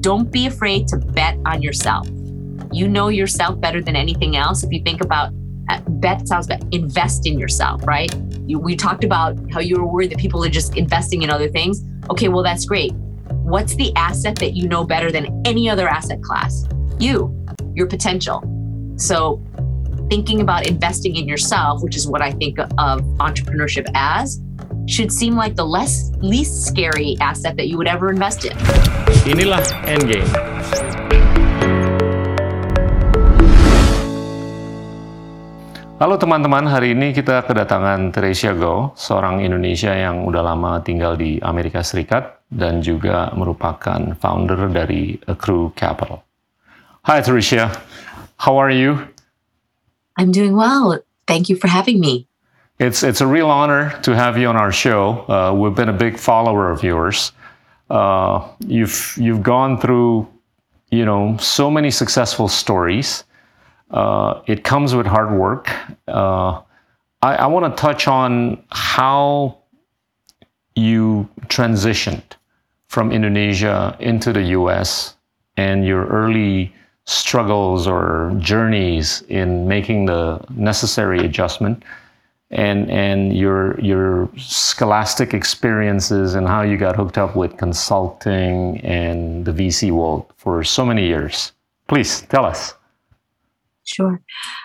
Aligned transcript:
don't 0.00 0.30
be 0.30 0.46
afraid 0.46 0.88
to 0.88 0.96
bet 0.96 1.38
on 1.44 1.62
yourself. 1.62 2.08
You 2.72 2.88
know 2.88 3.08
yourself 3.08 3.60
better 3.60 3.80
than 3.82 3.96
anything 3.96 4.36
else. 4.36 4.62
If 4.62 4.72
you 4.72 4.82
think 4.82 5.02
about 5.02 5.32
uh, 5.68 5.80
bet 5.86 6.26
sounds 6.26 6.46
bad, 6.46 6.66
invest 6.72 7.26
in 7.26 7.38
yourself, 7.38 7.86
right? 7.86 8.14
You, 8.46 8.58
we 8.58 8.76
talked 8.76 9.04
about 9.04 9.38
how 9.52 9.60
you 9.60 9.76
were 9.76 9.86
worried 9.86 10.10
that 10.10 10.18
people 10.18 10.44
are 10.44 10.48
just 10.48 10.76
investing 10.76 11.22
in 11.22 11.30
other 11.30 11.48
things. 11.48 11.82
Okay, 12.10 12.28
well, 12.28 12.42
that's 12.42 12.64
great. 12.64 12.92
What's 13.42 13.74
the 13.74 13.94
asset 13.94 14.36
that 14.36 14.54
you 14.54 14.68
know 14.68 14.84
better 14.84 15.10
than 15.10 15.42
any 15.44 15.68
other 15.68 15.88
asset 15.88 16.22
class? 16.22 16.66
You, 16.98 17.34
your 17.74 17.86
potential. 17.86 18.42
So, 18.96 19.42
thinking 20.08 20.40
about 20.40 20.66
investing 20.66 21.16
in 21.16 21.28
yourself, 21.28 21.82
which 21.82 21.96
is 21.96 22.08
what 22.08 22.22
I 22.22 22.32
think 22.32 22.58
of 22.58 22.68
entrepreneurship 23.18 23.86
as, 23.94 24.40
should 24.88 25.12
seem 25.12 25.36
like 25.36 25.52
the 25.52 25.68
less 25.68 26.08
least 26.24 26.64
scary 26.64 27.14
asset 27.20 27.60
that 27.60 27.68
you 27.68 27.76
would 27.76 27.86
ever 27.86 28.08
invest 28.08 28.48
in. 28.48 28.56
Inilah 29.28 29.60
Endgame. 29.84 30.24
Halo 35.98 36.14
teman-teman, 36.14 36.64
hari 36.70 36.94
ini 36.94 37.10
kita 37.10 37.42
kedatangan 37.42 38.14
Teresia 38.14 38.54
Go, 38.54 38.94
seorang 38.94 39.42
Indonesia 39.42 39.90
yang 39.90 40.24
udah 40.24 40.46
lama 40.46 40.78
tinggal 40.80 41.18
di 41.18 41.42
Amerika 41.42 41.82
Serikat 41.82 42.38
dan 42.48 42.80
juga 42.80 43.34
merupakan 43.34 44.14
founder 44.16 44.70
dari 44.70 45.18
Accrue 45.26 45.74
Capital. 45.74 46.22
Hi 47.02 47.18
Teresia, 47.18 47.74
how 48.38 48.54
are 48.56 48.70
you? 48.70 48.94
I'm 50.14 50.30
doing 50.30 50.54
well. 50.54 51.02
Thank 51.26 51.50
you 51.50 51.58
for 51.58 51.66
having 51.66 51.98
me. 51.98 52.27
It's 52.78 53.02
it's 53.02 53.20
a 53.20 53.26
real 53.26 53.50
honor 53.50 53.98
to 54.02 54.14
have 54.14 54.38
you 54.38 54.46
on 54.46 54.56
our 54.56 54.70
show. 54.70 55.24
Uh, 55.28 55.52
we've 55.52 55.74
been 55.74 55.88
a 55.88 55.98
big 56.06 56.16
follower 56.16 56.70
of 56.70 56.84
yours. 56.84 57.32
Uh, 57.90 58.48
you've 58.60 59.16
you've 59.16 59.42
gone 59.42 59.80
through, 59.80 60.28
you 60.92 61.04
know, 61.04 61.36
so 61.38 61.72
many 61.72 61.90
successful 61.90 62.46
stories. 62.46 63.24
Uh, 63.90 64.42
it 64.46 64.62
comes 64.62 64.94
with 64.94 65.06
hard 65.06 65.32
work. 65.32 65.68
Uh, 66.06 66.60
I, 67.20 67.34
I 67.34 67.46
want 67.46 67.76
to 67.76 67.80
touch 67.80 68.06
on 68.06 68.62
how 68.70 69.58
you 70.76 71.28
transitioned 71.46 72.22
from 72.86 73.10
Indonesia 73.10 73.96
into 73.98 74.32
the 74.32 74.42
U.S. 74.58 75.16
and 75.56 75.84
your 75.84 76.06
early 76.06 76.72
struggles 77.06 77.88
or 77.88 78.36
journeys 78.38 79.22
in 79.22 79.66
making 79.66 80.06
the 80.06 80.44
necessary 80.50 81.18
adjustment 81.24 81.82
and 82.50 82.90
and 82.90 83.36
your 83.36 83.78
your 83.80 84.30
scholastic 84.36 85.34
experiences 85.34 86.34
and 86.34 86.48
how 86.48 86.62
you 86.62 86.76
got 86.76 86.96
hooked 86.96 87.18
up 87.18 87.36
with 87.36 87.56
consulting 87.56 88.80
and 88.80 89.44
the 89.44 89.52
VC 89.52 89.90
world 89.90 90.32
for 90.36 90.64
so 90.64 90.84
many 90.84 91.06
years. 91.06 91.52
Please 91.88 92.22
tell 92.22 92.44
us. 92.44 92.74
Sure. 93.84 94.20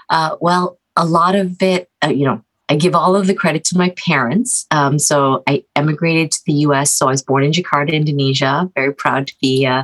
Uh, 0.10 0.36
well, 0.42 0.78
a 0.96 1.06
lot 1.06 1.36
of 1.36 1.62
it, 1.62 1.90
uh, 2.04 2.10
you 2.10 2.26
know, 2.26 2.44
I 2.70 2.76
give 2.76 2.96
all 2.96 3.16
of 3.16 3.28
the 3.28 3.34
credit 3.34 3.64
to 3.66 3.78
my 3.78 3.90
parents. 3.92 4.66
Um, 4.72 5.00
so 5.00 5.44
I 5.48 5.64
emigrated 5.76 6.32
to 6.32 6.40
the 6.46 6.54
U.S. 6.68 6.92
So 6.92 7.08
I 7.08 7.12
was 7.12 7.22
born 7.22 7.44
in 7.44 7.52
Jakarta, 7.52 7.94
Indonesia. 7.94 8.70
Very 8.76 8.94
proud 8.94 9.28
to 9.28 9.36
be 9.42 9.66
uh, 9.66 9.84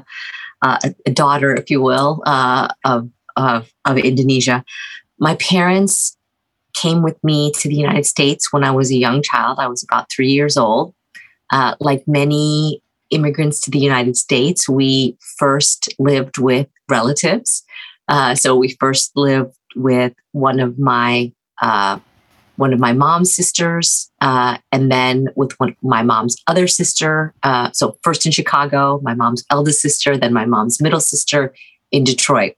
a, 0.61 0.95
a 1.05 1.11
daughter, 1.11 1.53
if 1.55 1.69
you 1.69 1.81
will, 1.81 2.23
uh, 2.25 2.69
of, 2.85 3.09
of 3.35 3.71
of 3.85 3.97
Indonesia. 3.97 4.63
My 5.19 5.35
parents 5.35 6.17
came 6.79 7.01
with 7.01 7.21
me 7.23 7.51
to 7.59 7.67
the 7.67 7.75
United 7.75 8.05
States 8.05 8.53
when 8.53 8.63
I 8.63 8.71
was 8.71 8.91
a 8.91 8.95
young 8.95 9.21
child. 9.21 9.59
I 9.59 9.67
was 9.67 9.83
about 9.83 10.09
three 10.09 10.31
years 10.31 10.55
old. 10.57 10.93
Uh, 11.51 11.75
like 11.79 12.07
many 12.07 12.81
immigrants 13.09 13.59
to 13.61 13.71
the 13.71 13.79
United 13.79 14.15
States, 14.15 14.69
we 14.69 15.17
first 15.37 15.93
lived 15.99 16.37
with 16.37 16.67
relatives. 16.87 17.63
Uh, 18.07 18.35
so 18.35 18.55
we 18.55 18.77
first 18.79 19.11
lived 19.15 19.55
with 19.75 20.13
one 20.31 20.59
of 20.59 20.79
my 20.79 21.31
uh, 21.61 21.99
one 22.55 22.73
of 22.73 22.79
my 22.79 22.91
mom's 22.91 23.33
sisters, 23.33 24.11
uh, 24.19 24.57
and 24.73 24.91
then 24.91 25.29
with 25.37 25.53
one, 25.59 25.75
my 25.81 26.03
mom's 26.03 26.35
other 26.47 26.67
sister. 26.67 27.33
Uh, 27.41 27.71
so 27.71 27.97
first 28.03 28.25
in 28.25 28.33
Chicago, 28.33 28.99
my 29.01 29.13
mom's 29.13 29.45
eldest 29.49 29.81
sister, 29.81 30.17
then 30.17 30.33
my 30.33 30.45
mom's 30.45 30.81
middle 30.81 30.99
sister 30.99 31.53
in 31.91 32.03
Detroit, 32.03 32.55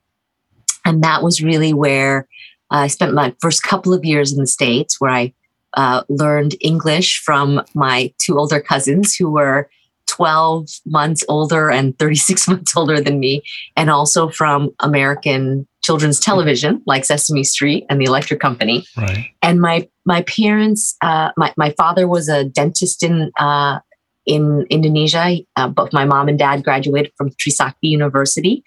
and 0.86 1.04
that 1.04 1.22
was 1.24 1.44
really 1.44 1.74
where 1.74 2.28
I 2.72 2.88
spent 2.88 3.14
my 3.14 3.36
first 3.42 3.64
couple 3.64 3.94
of 3.94 4.06
years 4.06 4.32
in 4.32 4.40
the 4.40 4.48
States 4.48 5.00
where 5.00 5.12
I 5.12 5.34
uh, 5.74 6.04
learned 6.10 6.56
English 6.62 7.22
from 7.22 7.62
my 7.74 8.14
two 8.18 8.38
older 8.38 8.60
cousins 8.60 9.16
who 9.16 9.30
were 9.30 9.70
12 10.08 10.70
months 10.86 11.24
older 11.30 11.70
and 11.70 11.98
36 11.98 12.48
months 12.48 12.76
older 12.76 13.00
than 13.00 13.20
me, 13.20 13.44
and 13.78 13.90
also 13.90 14.30
from 14.30 14.70
American 14.80 15.68
children's 15.84 16.20
television 16.20 16.82
like 16.86 17.06
Sesame 17.06 17.44
Street 17.44 17.86
and 17.90 18.00
the 18.00 18.06
Electric 18.06 18.40
Company. 18.40 18.86
Right. 18.98 19.26
And 19.42 19.62
my 19.62 19.88
my 20.06 20.22
parents, 20.24 20.96
uh, 21.02 21.32
my 21.38 21.54
my 21.58 21.72
father 21.72 22.08
was 22.08 22.28
a 22.28 22.44
dentist 22.44 23.04
in 23.04 23.32
uh, 23.40 23.80
in 24.26 24.66
Indonesia. 24.70 25.38
Uh, 25.56 25.68
both 25.68 25.94
my 25.94 26.06
mom 26.06 26.28
and 26.28 26.38
dad 26.38 26.64
graduated 26.64 27.12
from 27.18 27.30
Trisakti 27.32 27.76
University. 27.84 28.64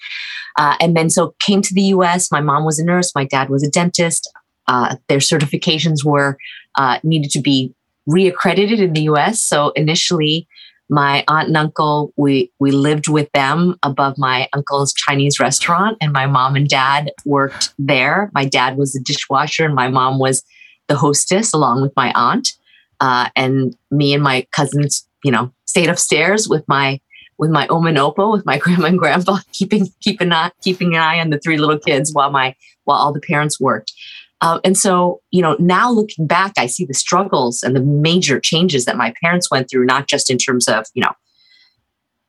Uh, 0.58 0.76
and 0.80 0.96
then 0.96 1.10
so 1.10 1.34
came 1.40 1.62
to 1.62 1.74
the 1.74 1.82
US. 1.82 2.30
My 2.30 2.40
mom 2.40 2.64
was 2.64 2.78
a 2.78 2.84
nurse, 2.84 3.12
my 3.14 3.24
dad 3.24 3.48
was 3.48 3.62
a 3.62 3.70
dentist. 3.70 4.30
Uh, 4.66 4.96
their 5.08 5.18
certifications 5.18 6.04
were 6.04 6.38
uh, 6.76 6.98
needed 7.02 7.30
to 7.32 7.40
be 7.40 7.74
reaccredited 8.08 8.78
in 8.78 8.92
the 8.92 9.02
US. 9.02 9.42
So 9.42 9.70
initially, 9.70 10.46
my 10.90 11.24
aunt 11.28 11.48
and 11.48 11.56
uncle, 11.56 12.12
we, 12.16 12.52
we 12.60 12.70
lived 12.70 13.08
with 13.08 13.30
them 13.32 13.76
above 13.82 14.18
my 14.18 14.48
uncle's 14.52 14.92
Chinese 14.92 15.40
restaurant, 15.40 15.96
and 16.00 16.12
my 16.12 16.26
mom 16.26 16.56
and 16.56 16.68
dad 16.68 17.10
worked 17.24 17.72
there. 17.78 18.30
My 18.34 18.44
dad 18.44 18.76
was 18.76 18.94
a 18.94 19.00
dishwasher, 19.00 19.64
and 19.64 19.74
my 19.74 19.88
mom 19.88 20.18
was 20.18 20.44
the 20.88 20.96
hostess 20.96 21.54
along 21.54 21.80
with 21.80 21.92
my 21.96 22.12
aunt. 22.14 22.52
Uh, 23.00 23.28
and 23.34 23.74
me 23.90 24.14
and 24.14 24.22
my 24.22 24.46
cousins 24.52 25.06
you 25.24 25.32
know, 25.32 25.52
stayed 25.64 25.88
upstairs 25.88 26.48
with 26.48 26.66
my 26.68 27.00
with 27.36 27.50
my 27.50 27.66
oma 27.66 27.88
and 27.88 27.98
opa, 27.98 28.30
with 28.30 28.46
my 28.46 28.58
grandma 28.62 28.86
and 28.86 28.98
grandpa, 28.98 29.38
keeping 29.52 29.88
keeping 30.00 30.28
an 30.28 30.32
eye, 30.32 30.50
keeping 30.62 30.94
an 30.94 31.02
eye 31.02 31.18
on 31.18 31.30
the 31.30 31.38
three 31.38 31.56
little 31.56 31.78
kids 31.78 32.12
while 32.12 32.30
my 32.30 32.54
while 32.84 32.98
all 32.98 33.12
the 33.12 33.20
parents 33.20 33.60
worked. 33.60 33.92
Uh, 34.40 34.60
and 34.62 34.76
so, 34.76 35.20
you 35.30 35.40
know, 35.40 35.56
now 35.58 35.90
looking 35.90 36.26
back, 36.26 36.52
I 36.58 36.66
see 36.66 36.84
the 36.84 36.92
struggles 36.92 37.62
and 37.62 37.74
the 37.74 37.80
major 37.80 38.38
changes 38.38 38.84
that 38.84 38.96
my 38.96 39.14
parents 39.22 39.50
went 39.50 39.70
through, 39.70 39.86
not 39.86 40.06
just 40.06 40.30
in 40.30 40.36
terms 40.36 40.68
of, 40.68 40.84
you 40.92 41.02
know, 41.02 41.12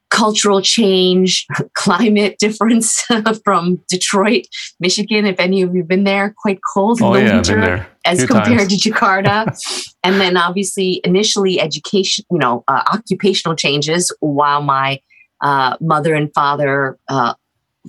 cultural 0.09 0.61
change, 0.61 1.45
climate 1.73 2.37
difference 2.39 3.03
from 3.43 3.81
Detroit, 3.89 4.45
Michigan. 4.79 5.25
If 5.25 5.39
any 5.39 5.61
of 5.61 5.73
you 5.73 5.81
have 5.81 5.87
been 5.87 6.03
there, 6.03 6.33
quite 6.37 6.59
cold 6.73 6.99
in 6.99 7.05
oh, 7.05 7.13
the 7.13 7.21
yeah, 7.21 7.35
winter 7.35 7.87
as 8.05 8.25
compared 8.25 8.69
times. 8.69 8.81
to 8.81 8.89
Jakarta. 8.91 9.93
and 10.03 10.21
then 10.21 10.37
obviously, 10.37 11.01
initially, 11.03 11.59
education, 11.59 12.25
you 12.31 12.37
know, 12.37 12.63
uh, 12.67 12.83
occupational 12.93 13.55
changes 13.55 14.11
while 14.19 14.61
my 14.61 14.99
uh, 15.41 15.75
mother 15.81 16.13
and 16.13 16.33
father 16.33 16.97
uh, 17.09 17.33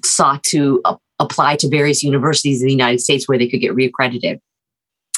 sought 0.05 0.43
to 0.45 0.83
apply 1.19 1.57
to 1.57 1.69
various 1.69 2.03
universities 2.03 2.61
in 2.61 2.67
the 2.67 2.73
United 2.73 3.01
States 3.01 3.29
where 3.29 3.39
they 3.39 3.49
could 3.49 3.61
get 3.61 3.73
reaccredited. 3.73 4.41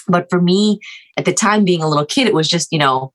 But 0.06 0.30
for 0.30 0.40
me, 0.40 0.80
at 1.16 1.24
the 1.24 1.34
time, 1.34 1.64
being 1.64 1.82
a 1.82 1.88
little 1.88 2.06
kid, 2.06 2.26
it 2.26 2.34
was 2.34 2.48
just, 2.48 2.72
you 2.72 2.78
know, 2.78 3.12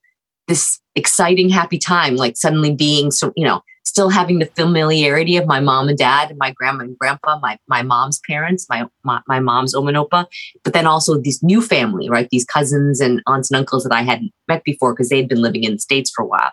this 0.48 0.80
exciting, 0.96 1.50
happy 1.50 1.78
time, 1.78 2.16
like 2.16 2.38
suddenly 2.38 2.74
being 2.76 3.10
so, 3.10 3.32
you 3.36 3.46
know, 3.46 3.62
still 3.94 4.09
having 4.09 4.40
the 4.40 4.48
familiarity 4.48 5.38
of 5.38 5.46
my 5.46 5.59
mom 5.59 5.88
and 5.88 6.00
dad 6.00 6.31
and 6.31 6.40
my 6.40 6.50
grandma 6.50 6.84
and 6.84 6.98
grandpa, 6.98 7.38
my, 7.38 7.59
my 7.68 7.84
mom's 7.84 8.20
parents, 8.28 8.66
my, 8.68 8.88
my, 9.04 9.22
my 9.28 9.40
mom's 9.40 9.76
oma 9.76 9.90
and 9.90 9.98
opa, 9.98 10.26
but 10.64 10.74
then 10.74 10.88
also 10.88 11.22
this 11.22 11.44
new 11.44 11.62
family, 11.62 12.09
right? 12.09 12.28
These 12.31 12.44
cousins 12.44 13.00
and 13.00 13.22
aunts 13.28 13.52
and 13.52 13.59
uncles 13.59 13.84
that 13.84 13.94
I 13.94 14.02
hadn't 14.02 14.31
met 14.48 14.64
before 14.64 14.94
because 14.94 15.09
they'd 15.09 15.30
been 15.30 15.44
living 15.44 15.64
in 15.64 15.74
the 15.74 15.80
States 15.80 16.09
for 16.09 16.24
a 16.24 16.26
while. 16.26 16.52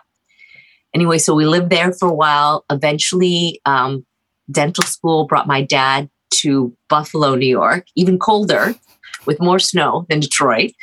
Anyway, 0.93 1.17
so 1.17 1.33
we 1.33 1.47
lived 1.47 1.71
there 1.71 1.91
for 1.91 2.09
a 2.09 2.13
while. 2.13 2.63
Eventually, 2.69 3.59
um, 3.65 4.05
dental 4.51 4.83
school 4.83 5.25
brought 5.25 5.47
my 5.47 5.63
dad 5.63 6.11
to 6.41 6.77
Buffalo, 6.89 7.33
New 7.33 7.47
York, 7.47 7.87
even 7.95 8.19
colder 8.19 8.75
with 9.25 9.41
more 9.41 9.57
snow 9.57 10.05
than 10.09 10.19
Detroit. 10.19 10.73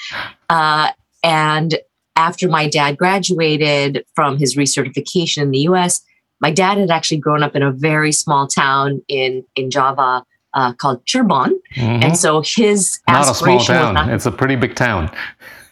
Uh, 0.51 0.91
and 1.23 1.79
after 2.17 2.49
my 2.49 2.69
dad 2.69 2.99
graduated 2.99 4.05
from 4.17 4.39
his 4.39 4.57
recertification 4.57 5.43
in 5.43 5.51
the 5.53 5.61
US, 5.61 6.03
my 6.41 6.51
dad 6.51 6.79
had 6.79 6.91
actually 6.91 7.19
grown 7.19 7.43
up 7.43 7.57
in 7.57 7.63
a 7.63 7.73
very 7.73 8.13
small 8.13 8.47
town 8.47 9.03
in 9.09 9.45
in 9.57 9.71
Java 9.71 10.25
uh, 10.55 10.73
called 10.75 11.05
Cirebon, 11.07 11.53
mm-hmm. 11.75 12.03
and 12.03 12.17
so 12.17 12.43
his 12.45 13.01
not 13.09 13.29
a 13.29 13.35
small 13.35 13.61
town. 13.61 13.95
Not, 13.95 14.11
it's 14.11 14.27
a 14.27 14.33
pretty 14.33 14.57
big 14.57 14.75
town. 14.75 15.11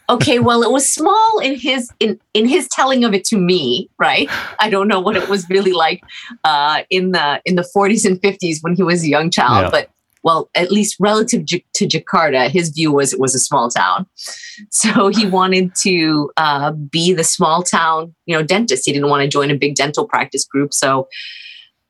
okay, 0.08 0.38
well, 0.38 0.62
it 0.62 0.70
was 0.70 0.90
small 0.90 1.38
in 1.40 1.56
his 1.56 1.90
in 2.00 2.20
in 2.34 2.46
his 2.46 2.68
telling 2.68 3.04
of 3.04 3.14
it 3.14 3.24
to 3.24 3.38
me, 3.38 3.88
right? 3.98 4.28
I 4.58 4.70
don't 4.70 4.88
know 4.88 5.00
what 5.00 5.16
it 5.16 5.28
was 5.28 5.48
really 5.48 5.72
like 5.72 6.02
uh, 6.44 6.82
in 6.90 7.12
the 7.12 7.40
in 7.44 7.56
the 7.56 7.68
40s 7.74 8.04
and 8.04 8.20
50s 8.20 8.58
when 8.62 8.74
he 8.74 8.82
was 8.82 9.02
a 9.02 9.08
young 9.08 9.30
child, 9.30 9.64
yeah. 9.64 9.70
but 9.70 9.90
well, 10.26 10.50
at 10.56 10.72
least 10.72 10.96
relative 10.98 11.46
to 11.46 11.86
Jakarta, 11.86 12.50
his 12.50 12.70
view 12.70 12.90
was 12.90 13.12
it 13.12 13.20
was 13.20 13.32
a 13.36 13.38
small 13.38 13.70
town. 13.70 14.06
So 14.70 15.08
he 15.08 15.26
wanted 15.26 15.74
to 15.82 16.30
uh, 16.38 16.72
be 16.72 17.12
the 17.12 17.22
small 17.22 17.62
town, 17.62 18.14
you 18.24 18.34
know, 18.34 18.42
dentist. 18.42 18.84
He 18.86 18.92
didn't 18.92 19.10
want 19.10 19.22
to 19.22 19.28
join 19.28 19.50
a 19.50 19.54
big 19.54 19.74
dental 19.76 20.08
practice 20.08 20.46
group. 20.46 20.72
So 20.72 21.08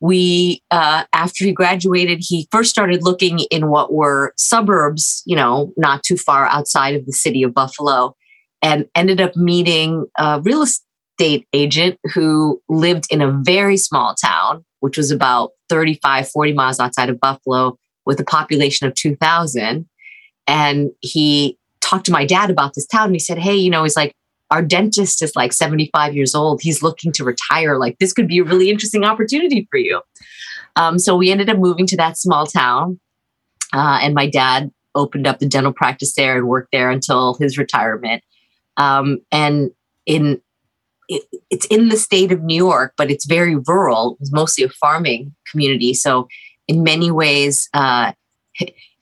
we 0.01 0.63
uh, 0.71 1.05
after 1.13 1.45
he 1.45 1.53
graduated 1.53 2.19
he 2.21 2.49
first 2.51 2.71
started 2.71 3.05
looking 3.05 3.39
in 3.51 3.69
what 3.69 3.93
were 3.93 4.35
suburbs 4.37 5.23
you 5.25 5.35
know 5.35 5.73
not 5.77 6.03
too 6.03 6.19
far 6.19 6.47
outside 6.47 6.95
of 6.95 7.07
the 7.07 7.13
city 7.13 7.43
of 7.43 7.55
buffalo 7.55 8.15
and 8.61 8.87
ended 8.95 9.21
up 9.21 9.35
meeting 9.37 10.05
a 10.19 10.43
real 10.43 10.61
estate 10.61 11.49
agent 11.55 11.99
who 12.13 12.61
lived 12.69 13.07
in 13.11 13.23
a 13.23 13.33
very 13.43 13.79
small 13.79 14.15
town 14.15 14.63
which 14.81 14.99
was 14.99 15.11
about 15.11 15.53
35 15.71 16.29
40 16.29 16.53
miles 16.53 16.79
outside 16.79 17.09
of 17.09 17.19
buffalo 17.19 17.79
with 18.07 18.21
a 18.21 18.25
population 18.25 18.87
of 18.87 18.95
2000 18.95 19.87
and 20.47 20.91
he 21.01 21.59
talked 21.81 22.07
to 22.07 22.13
my 22.13 22.25
dad 22.25 22.51
about 22.51 22.75
this 22.75 22.87
town 22.87 23.07
and 23.07 23.15
he 23.15 23.19
said 23.21 23.39
hey 23.39 23.55
you 23.55 23.71
know 23.71 23.83
he's 23.83 23.97
like 23.97 24.15
our 24.51 24.63
dentist 24.63 25.23
is 25.23 25.35
like 25.35 25.53
75 25.53 26.15
years 26.15 26.35
old. 26.35 26.61
He's 26.63 26.83
looking 26.83 27.13
to 27.13 27.25
retire. 27.25 27.79
Like, 27.79 27.99
this 27.99 28.13
could 28.13 28.29
be 28.29 28.39
a 28.39 28.45
really 28.45 28.71
interesting 28.71 29.05
opportunity 29.05 29.67
for 29.71 29.79
you. 29.79 30.01
Um, 30.77 30.99
so 30.99 31.17
we 31.17 31.31
ended 31.31 31.51
up 31.51 31.59
moving 31.59 31.87
to 31.89 31.97
that 31.97 32.17
small 32.17 32.47
town. 32.47 33.01
Uh, 33.73 33.99
and 34.01 34.15
my 34.15 34.29
dad 34.29 34.71
opened 34.95 35.27
up 35.27 35.39
the 35.39 35.49
dental 35.49 35.73
practice 35.73 36.15
there 36.15 36.37
and 36.37 36.47
worked 36.47 36.71
there 36.73 36.91
until 36.91 37.35
his 37.35 37.59
retirement. 37.59 38.23
Um, 38.77 39.19
and 39.33 39.71
in 40.07 40.41
it, 41.09 41.23
it's 41.51 41.67
in 41.67 41.89
the 41.89 41.97
state 41.97 42.33
of 42.33 42.43
New 42.43 42.57
York, 42.57 42.93
but 42.97 43.11
it's 43.11 43.27
very 43.27 43.57
rural. 43.57 44.17
It's 44.21 44.33
mostly 44.33 44.65
a 44.65 44.69
farming 44.69 45.35
community. 45.51 45.95
So, 45.95 46.27
in 46.69 46.83
many 46.83 47.11
ways, 47.11 47.69
uh, 47.75 48.13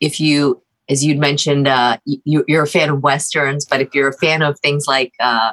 if 0.00 0.20
you 0.20 0.62
as 0.88 1.04
you'd 1.04 1.18
mentioned, 1.18 1.66
uh, 1.66 1.96
you, 2.04 2.44
are 2.50 2.62
a 2.62 2.66
fan 2.66 2.90
of 2.90 3.02
westerns, 3.02 3.64
but 3.64 3.80
if 3.80 3.94
you're 3.94 4.08
a 4.08 4.12
fan 4.12 4.42
of 4.42 4.58
things 4.60 4.86
like 4.86 5.12
uh, 5.20 5.52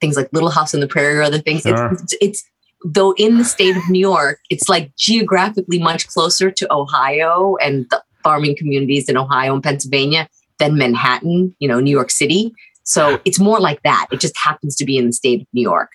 things 0.00 0.16
like 0.16 0.28
Little 0.32 0.50
House 0.50 0.74
on 0.74 0.80
the 0.80 0.86
Prairie 0.86 1.18
or 1.18 1.22
other 1.22 1.40
things, 1.40 1.62
sure. 1.62 1.92
it's, 1.92 2.14
it's, 2.20 2.44
though 2.84 3.14
in 3.16 3.38
the 3.38 3.44
state 3.44 3.76
of 3.76 3.82
New 3.90 3.98
York, 3.98 4.38
it's 4.48 4.68
like 4.68 4.94
geographically 4.96 5.80
much 5.80 6.06
closer 6.06 6.50
to 6.50 6.72
Ohio 6.72 7.56
and 7.56 7.86
the 7.90 8.02
farming 8.22 8.56
communities 8.56 9.08
in 9.08 9.16
Ohio 9.16 9.54
and 9.54 9.62
Pennsylvania 9.62 10.28
than 10.58 10.76
Manhattan, 10.76 11.54
you 11.58 11.66
know, 11.66 11.80
New 11.80 11.90
York 11.90 12.10
City. 12.10 12.52
So 12.84 13.20
it's 13.24 13.40
more 13.40 13.58
like 13.58 13.82
that. 13.82 14.06
It 14.12 14.20
just 14.20 14.36
happens 14.36 14.76
to 14.76 14.84
be 14.84 14.96
in 14.96 15.06
the 15.06 15.12
state 15.12 15.42
of 15.42 15.46
New 15.52 15.62
York, 15.62 15.90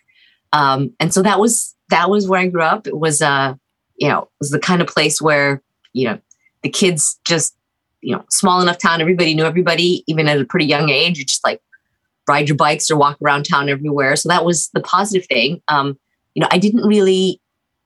um, 0.52 0.94
and 1.00 1.14
so 1.14 1.24
that 1.24 1.40
was 1.40 1.74
that 1.90 2.10
was 2.10 2.28
where 2.28 2.42
I 2.42 2.48
grew 2.48 2.62
up. 2.62 2.88
It 2.88 2.98
was, 2.98 3.22
uh, 3.22 3.56
you 3.96 4.08
know, 4.08 4.24
it 4.24 4.30
was 4.40 4.50
the 4.50 4.60
kind 4.60 4.82
of 4.82 4.88
place 4.88 5.22
where 5.22 5.62
you 5.94 6.08
know 6.08 6.20
the 6.62 6.70
kids 6.70 7.20
just 7.26 7.56
you 8.04 8.16
know, 8.16 8.24
small 8.30 8.62
enough 8.62 8.78
town, 8.78 9.02
everybody 9.02 9.34
knew 9.34 9.46
everybody, 9.46 10.04
even 10.08 10.28
at 10.28 10.40
a 10.40 10.46
pretty 10.46 10.66
young 10.66 10.90
age. 10.90 11.18
You 11.18 11.26
just 11.26 11.46
like 11.46 11.62
ride 12.28 12.50
your 12.50 12.58
bikes 12.58 12.92
or 12.92 12.98
walk 12.98 13.18
around 13.24 13.44
town 13.44 13.70
everywhere. 13.70 14.16
So 14.16 14.30
that 14.30 14.46
was 14.46 14.70
the 14.74 14.82
positive 14.82 15.26
thing. 15.28 15.62
Um, 15.68 15.98
you 16.36 16.42
know, 16.42 16.48
I 16.52 16.58
didn't 16.58 16.86
really, 16.86 17.42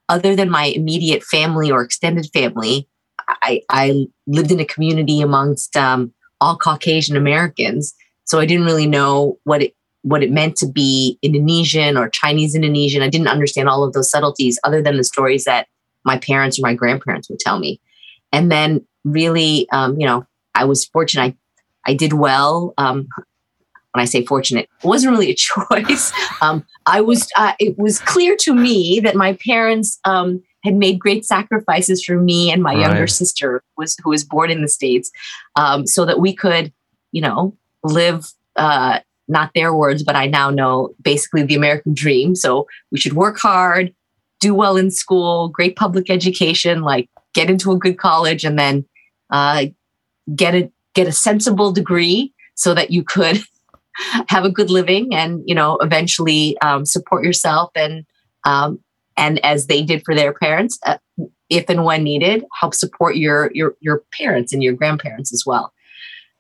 other 0.10 0.36
than 0.36 0.50
my 0.50 0.66
immediate 0.66 1.24
family 1.24 1.72
or 1.72 1.84
extended 1.84 2.28
family, 2.34 2.88
I, 3.28 3.62
I 3.70 4.08
lived 4.26 4.52
in 4.52 4.60
a 4.60 4.66
community 4.66 5.22
amongst 5.22 5.76
um, 5.78 6.14
all 6.42 6.58
Caucasian 6.58 7.16
Americans. 7.16 7.94
So 8.26 8.40
I 8.40 8.46
didn't 8.46 8.66
really 8.66 8.88
know 8.88 9.38
what 9.44 9.62
it 9.62 9.74
what 10.04 10.24
it 10.24 10.32
meant 10.32 10.56
to 10.56 10.68
be 10.68 11.20
Indonesian 11.22 11.98
or 11.98 12.08
Chinese 12.10 12.56
Indonesian. 12.56 13.02
I 13.02 13.10
didn't 13.10 13.28
understand 13.28 13.68
all 13.68 13.84
of 13.84 13.92
those 13.92 14.10
subtleties 14.10 14.58
other 14.64 14.82
than 14.82 14.96
the 14.96 15.04
stories 15.04 15.44
that 15.44 15.68
my 16.08 16.18
parents 16.18 16.58
or 16.58 16.64
my 16.64 16.74
grandparents 16.74 17.30
would 17.30 17.40
tell 17.40 17.60
me. 17.60 17.80
And 18.32 18.52
then 18.52 18.86
really, 19.04 19.70
um, 19.72 20.00
you 20.00 20.08
know, 20.08 20.26
I 20.56 20.66
was 20.66 20.86
fortunate. 20.86 21.36
I, 21.86 21.92
I 21.92 21.94
did 21.94 22.14
well. 22.14 22.74
Um, 22.78 23.08
when 23.94 24.02
I 24.02 24.06
say 24.06 24.26
fortunate, 24.26 24.70
it 24.84 24.88
wasn't 24.88 25.12
really 25.12 25.32
a 25.32 25.36
choice. 25.36 26.12
Um, 26.42 26.66
I 26.86 27.02
was. 27.02 27.28
Uh, 27.36 27.54
it 27.60 27.78
was 27.78 28.00
clear 28.00 28.36
to 28.38 28.54
me 28.54 29.00
that 29.02 29.16
my 29.16 29.38
parents 29.46 30.00
um, 30.06 30.42
had 30.64 30.76
made 30.76 31.00
great 31.00 31.26
sacrifices 31.26 32.04
for 32.04 32.20
me 32.20 32.52
and 32.52 32.64
my 32.64 32.74
right. 32.74 32.82
younger 32.82 33.08
sister, 33.08 33.64
was 33.78 33.96
who 34.04 34.10
was 34.10 34.24
born 34.24 34.50
in 34.50 34.62
the 34.62 34.68
states, 34.68 35.12
um, 35.56 35.86
so 35.86 36.06
that 36.06 36.20
we 36.20 36.34
could, 36.34 36.74
you 37.12 37.22
know, 37.22 37.56
live. 37.84 38.32
Uh, 38.56 39.00
not 39.30 39.52
their 39.54 39.74
words, 39.74 40.04
but 40.04 40.16
I 40.16 40.26
now 40.26 40.50
know 40.50 40.96
basically 41.02 41.44
the 41.44 41.56
American 41.56 41.94
dream. 41.94 42.34
So 42.34 42.66
we 42.92 42.98
should 42.98 43.12
work 43.12 43.38
hard, 43.38 43.94
do 44.40 44.54
well 44.54 44.78
in 44.78 44.92
school, 44.92 45.50
great 45.50 45.76
public 45.76 46.10
education, 46.10 46.82
like 46.82 47.10
get 47.34 47.50
into 47.50 47.72
a 47.72 47.78
good 47.78 47.98
college, 47.98 48.44
and 48.44 48.58
then 48.58 48.86
uh, 49.30 49.66
get 50.36 50.56
a 50.56 50.72
get 50.94 51.08
a 51.08 51.12
sensible 51.12 51.72
degree 51.72 52.34
so 52.56 52.74
that 52.74 52.92
you 52.92 53.04
could 53.04 53.42
have 54.30 54.46
a 54.46 54.50
good 54.50 54.70
living 54.70 55.14
and 55.14 55.42
you 55.46 55.56
know 55.56 55.78
eventually 55.78 56.58
um, 56.60 56.86
support 56.86 57.24
yourself 57.24 57.72
and 57.76 58.06
um, 58.46 58.80
and 59.16 59.44
as 59.46 59.68
they 59.68 59.84
did 59.84 60.04
for 60.06 60.16
their 60.16 60.34
parents 60.34 60.80
uh, 60.86 60.98
if 61.50 61.70
and 61.70 61.84
when 61.84 62.04
needed 62.04 62.44
help 62.60 62.74
support 62.74 63.16
your 63.16 63.52
your 63.54 63.76
your 63.82 64.04
parents 64.14 64.54
and 64.54 64.64
your 64.64 64.74
grandparents 64.74 65.34
as 65.34 65.44
well. 65.46 65.74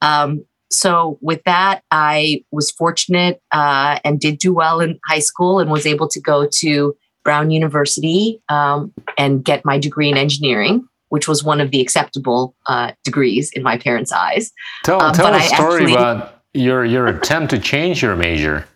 Um, 0.01 0.45
so 0.69 1.17
with 1.21 1.41
that 1.45 1.81
i 1.91 2.43
was 2.51 2.71
fortunate 2.71 3.41
uh, 3.51 4.00
and 4.03 4.19
did 4.19 4.38
do 4.38 4.53
well 4.53 4.81
in 4.81 5.00
high 5.05 5.19
school 5.19 5.59
and 5.59 5.71
was 5.71 5.85
able 5.85 6.09
to 6.09 6.19
go 6.19 6.45
to 6.45 6.93
brown 7.27 7.51
university 7.51 8.41
um, 8.47 8.94
and 9.18 9.44
get 9.44 9.65
my 9.65 9.77
degree 9.77 10.09
in 10.09 10.18
engineering 10.18 10.88
which 11.09 11.27
was 11.27 11.44
one 11.44 11.62
of 11.62 11.71
the 11.71 11.81
acceptable 11.81 12.56
uh, 12.68 12.91
degrees 13.03 13.51
in 13.51 13.63
my 13.63 13.77
parents' 13.77 14.12
eyes. 14.12 14.51
Tell, 14.83 15.01
um, 15.01 15.13
tell 15.13 15.33
a 15.33 15.41
story 15.41 15.83
actually, 15.83 15.94
about 15.94 16.41
your 16.53 16.83
your 16.83 17.07
attempt 17.07 17.51
to 17.51 17.59
change 17.59 18.01
your 18.01 18.15
major 18.15 18.68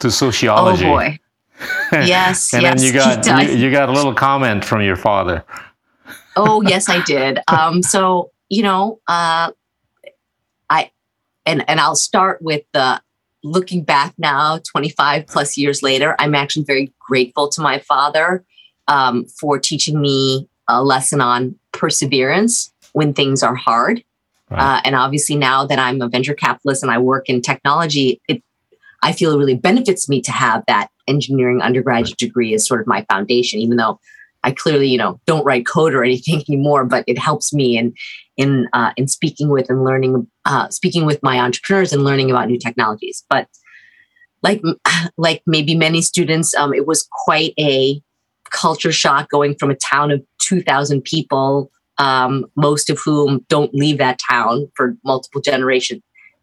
to 0.00 0.10
sociology. 0.10 0.86
Oh 0.86 0.90
boy! 0.90 1.18
Yes, 1.92 2.52
and 2.52 2.62
yes, 2.62 2.80
then 2.80 2.86
you 2.86 2.92
got 2.92 3.48
you, 3.48 3.56
you, 3.56 3.70
got 3.70 3.88
a 3.88 3.92
little 3.92 4.14
comment 4.14 4.64
from 4.64 4.82
your 4.82 4.96
father. 4.96 5.44
oh 6.36 6.62
yes, 6.62 6.88
I 6.88 7.00
did. 7.06 7.38
Um, 7.46 7.82
so 7.82 8.32
you 8.48 8.62
know, 8.62 8.98
uh, 9.06 9.52
I 10.68 10.90
and 11.46 11.68
and 11.68 11.78
I'll 11.80 11.94
start 11.94 12.42
with 12.42 12.64
the 12.72 13.00
looking 13.44 13.84
back 13.84 14.14
now, 14.18 14.58
twenty 14.70 14.88
five 14.88 15.26
plus 15.26 15.56
years 15.56 15.82
later. 15.82 16.16
I'm 16.18 16.34
actually 16.34 16.64
very 16.64 16.92
grateful 16.98 17.48
to 17.50 17.60
my 17.60 17.78
father 17.78 18.44
um, 18.88 19.26
for 19.26 19.58
teaching 19.58 20.00
me 20.00 20.48
a 20.68 20.82
lesson 20.82 21.20
on 21.20 21.56
perseverance 21.72 22.72
when 22.92 23.12
things 23.12 23.42
are 23.42 23.54
hard. 23.54 24.02
Right. 24.50 24.60
Uh, 24.60 24.80
and 24.84 24.94
obviously, 24.94 25.36
now 25.36 25.66
that 25.66 25.78
I'm 25.78 26.00
a 26.00 26.08
venture 26.08 26.34
capitalist 26.34 26.82
and 26.82 26.90
I 26.90 26.98
work 26.98 27.28
in 27.28 27.40
technology, 27.40 28.20
it 28.28 28.42
I 29.02 29.12
feel 29.12 29.32
it 29.32 29.38
really 29.38 29.54
benefits 29.54 30.08
me 30.08 30.22
to 30.22 30.32
have 30.32 30.64
that 30.66 30.88
engineering 31.06 31.60
undergraduate 31.60 32.18
degree 32.18 32.54
as 32.54 32.66
sort 32.66 32.80
of 32.80 32.86
my 32.86 33.04
foundation, 33.10 33.60
even 33.60 33.76
though 33.76 34.00
I 34.42 34.52
clearly, 34.52 34.88
you 34.88 34.98
know, 34.98 35.20
don't 35.26 35.44
write 35.44 35.66
code 35.66 35.94
or 35.94 36.04
anything 36.04 36.42
anymore. 36.48 36.84
But 36.84 37.04
it 37.06 37.18
helps 37.18 37.52
me 37.52 37.76
in 37.76 37.94
in 38.36 38.68
uh, 38.72 38.92
in 38.96 39.08
speaking 39.08 39.48
with 39.48 39.70
and 39.70 39.84
learning, 39.84 40.26
uh, 40.44 40.68
speaking 40.68 41.06
with 41.06 41.22
my 41.22 41.38
entrepreneurs 41.38 41.92
and 41.92 42.04
learning 42.04 42.30
about 42.30 42.48
new 42.48 42.58
technologies. 42.58 43.24
But 43.28 43.48
like 44.42 44.62
like 45.16 45.42
maybe 45.46 45.74
many 45.74 46.02
students, 46.02 46.54
um, 46.54 46.72
it 46.74 46.86
was 46.86 47.08
quite 47.24 47.54
a 47.58 48.02
culture 48.50 48.92
shock 48.92 49.30
going 49.30 49.54
from 49.56 49.70
a 49.70 49.74
town 49.74 50.10
of 50.10 50.22
2,000 50.38 51.02
people, 51.02 51.70
um, 51.98 52.46
most 52.56 52.90
of 52.90 52.98
whom 52.98 53.44
don't 53.48 53.74
leave 53.74 53.98
that 53.98 54.18
town 54.18 54.70
for 54.74 54.96
multiple 55.04 55.40
generations, 55.40 56.02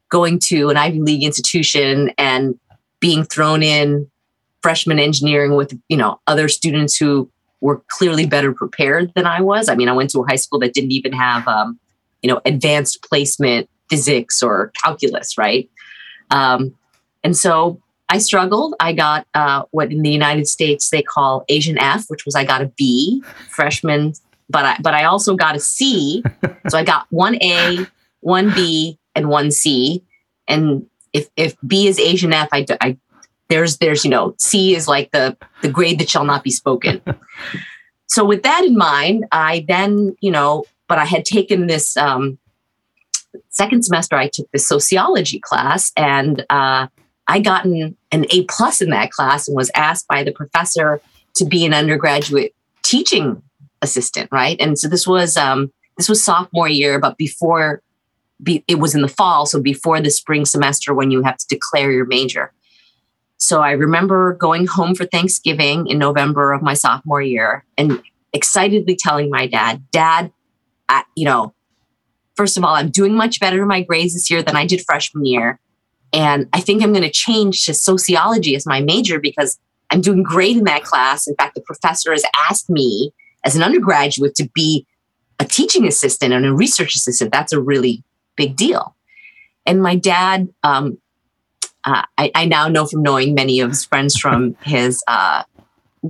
going 0.10 0.40
to 0.40 0.70
an 0.70 0.78
Ivy 0.78 1.00
League 1.00 1.24
institution 1.24 2.12
and 2.18 2.60
being 3.00 3.24
thrown 3.24 3.64
in 3.64 4.10
freshman 4.62 5.00
engineering 5.00 5.56
with 5.56 5.78
you 5.90 5.98
know 5.98 6.20
other 6.28 6.48
students 6.48 6.96
who 6.96 7.30
were 7.62 7.82
clearly 7.88 8.26
better 8.26 8.54
prepared 8.54 9.12
than 9.16 9.26
I 9.26 9.42
was. 9.42 9.70
I 9.70 9.76
mean, 9.76 9.88
I 9.88 9.94
went 9.94 10.10
to 10.12 10.22
a 10.22 10.28
high 10.28 10.36
school 10.36 10.60
that 10.60 10.74
didn't 10.74 10.92
even 10.92 11.14
have 11.14 11.48
um, 11.48 11.80
you 12.22 12.30
know 12.30 12.42
advanced 12.46 13.04
placement 13.04 13.70
physics 13.90 14.42
or 14.42 14.72
calculus, 14.84 15.38
right? 15.38 15.70
Um, 16.30 16.74
and 17.24 17.36
so 17.36 17.82
I 18.10 18.18
struggled. 18.18 18.76
I 18.80 18.94
got 18.94 19.26
uh, 19.34 19.64
what 19.72 19.92
in 19.92 20.02
the 20.02 20.10
United 20.10 20.48
States 20.48 20.90
they 20.90 21.02
call 21.02 21.46
Asian 21.50 21.78
F, 21.78 22.06
which 22.08 22.26
was 22.26 22.36
I 22.36 22.44
got 22.44 22.62
a 22.62 22.68
B 22.78 23.24
freshman, 23.50 24.14
but 24.50 24.66
I 24.66 24.78
but 24.82 24.94
I 24.94 25.06
also 25.06 25.36
got 25.36 25.56
a 25.56 25.60
C. 25.60 26.24
so 26.70 26.78
I 26.78 26.84
got 26.84 27.06
one 27.10 27.36
A, 27.42 27.86
one 28.20 28.52
B, 28.54 28.98
and 29.16 29.30
one 29.30 29.52
C. 29.52 30.04
And 30.48 30.86
if 31.14 31.30
if 31.38 31.56
B 31.66 31.88
is 31.88 32.00
Asian 32.00 32.34
F, 32.34 32.50
I, 32.52 32.66
I 32.82 32.98
there's 33.48 33.78
there's 33.78 34.04
you 34.04 34.12
know 34.12 34.36
C 34.38 34.76
is 34.76 34.88
like 34.88 35.12
the 35.12 35.38
the 35.62 35.70
grade 35.70 36.00
that 36.00 36.10
shall 36.10 36.26
not 36.26 36.44
be 36.44 36.52
spoken. 36.52 37.02
so 38.08 38.26
with 38.26 38.44
that 38.44 38.66
in 38.66 38.78
mind, 38.78 39.26
I 39.32 39.66
then 39.68 40.16
you 40.20 40.32
know, 40.32 40.66
but 40.92 41.00
I 41.00 41.06
had 41.06 41.24
taken 41.24 41.68
this 41.68 41.96
um, 41.96 42.38
second 43.48 43.86
semester. 43.86 44.18
I 44.18 44.28
took 44.28 44.52
this 44.52 44.68
sociology 44.68 45.40
class 45.40 45.94
and. 45.96 46.46
Uh, 46.50 46.88
I 47.28 47.40
gotten 47.40 47.96
an 48.12 48.26
A 48.32 48.44
plus 48.46 48.82
in 48.82 48.90
that 48.90 49.12
class 49.12 49.48
and 49.48 49.56
was 49.56 49.72
asked 49.74 50.06
by 50.08 50.22
the 50.22 50.34
professor 50.34 51.00
to 51.36 51.46
be 51.46 51.66
an 51.66 51.74
undergraduate 51.74 52.54
teaching 52.84 53.42
assistant, 53.82 54.28
right? 54.34 54.60
And 54.60 54.78
so 54.78 54.90
this 54.90 55.08
was 55.08 55.38
um, 55.38 55.72
this 55.98 56.10
was 56.10 56.22
sophomore 56.22 56.68
year, 56.68 57.00
but 57.00 57.18
before 57.18 57.82
be, 58.44 58.66
it 58.68 58.80
was 58.80 58.96
in 58.96 59.02
the 59.02 59.08
fall, 59.08 59.46
so 59.46 59.62
before 59.62 60.02
the 60.02 60.10
spring 60.10 60.46
semester 60.46 60.94
when 60.94 61.10
you 61.10 61.24
have 61.24 61.38
to 61.38 61.46
declare 61.48 61.92
your 61.92 62.06
major. 62.06 62.52
So 63.38 63.62
I 63.62 63.72
remember 63.72 64.34
going 64.34 64.68
home 64.68 64.94
for 64.94 65.06
Thanksgiving 65.06 65.88
in 65.88 65.98
November 65.98 66.52
of 66.52 66.62
my 66.62 66.74
sophomore 66.74 67.22
year 67.22 67.64
and 67.78 68.02
excitedly 68.34 68.98
telling 68.98 69.30
my 69.30 69.48
dad, 69.48 69.84
Dad, 69.92 70.34
I, 70.92 71.04
you 71.16 71.26
know, 71.26 71.54
first 72.36 72.58
of 72.58 72.64
all, 72.64 72.76
I'm 72.76 72.90
doing 72.90 73.16
much 73.16 73.40
better 73.40 73.62
in 73.62 73.68
my 73.68 73.82
grades 73.82 74.14
this 74.14 74.30
year 74.30 74.44
than 74.44 74.56
I 74.56 74.66
did 74.66 74.82
freshman 74.82 75.26
year. 75.26 75.60
And 76.14 76.50
I 76.52 76.60
think 76.60 76.84
I'm 76.84 76.92
going 76.92 77.04
to 77.04 77.12
change 77.12 77.66
to 77.66 77.74
sociology 77.74 78.56
as 78.56 78.66
my 78.66 78.82
major 78.82 79.20
because 79.20 79.58
I'm 79.90 80.02
doing 80.02 80.22
great 80.22 80.58
in 80.58 80.66
that 80.66 80.84
class. 80.84 81.28
In 81.28 81.36
fact, 81.36 81.56
the 81.56 81.62
professor 81.62 82.12
has 82.12 82.24
asked 82.50 82.70
me 82.70 83.12
as 83.46 83.56
an 83.56 83.64
undergraduate 83.64 84.36
to 84.36 84.50
be 84.54 84.86
a 85.40 85.46
teaching 85.46 85.88
assistant 85.88 86.34
and 86.34 86.46
a 86.46 86.54
research 86.54 86.96
assistant. 86.96 87.32
That's 87.32 87.54
a 87.54 87.62
really 87.62 88.04
big 88.36 88.56
deal. 88.56 88.96
And 89.66 89.82
my 89.82 89.96
dad, 89.96 90.50
um, 90.64 90.98
uh, 91.86 92.04
I, 92.18 92.32
I, 92.36 92.46
now 92.46 92.68
know 92.68 92.86
from 92.86 93.02
knowing 93.02 93.34
many 93.34 93.60
of 93.60 93.70
his 93.70 93.84
friends 93.84 94.18
from 94.18 94.56
his 94.64 95.04
uh, 95.08 95.44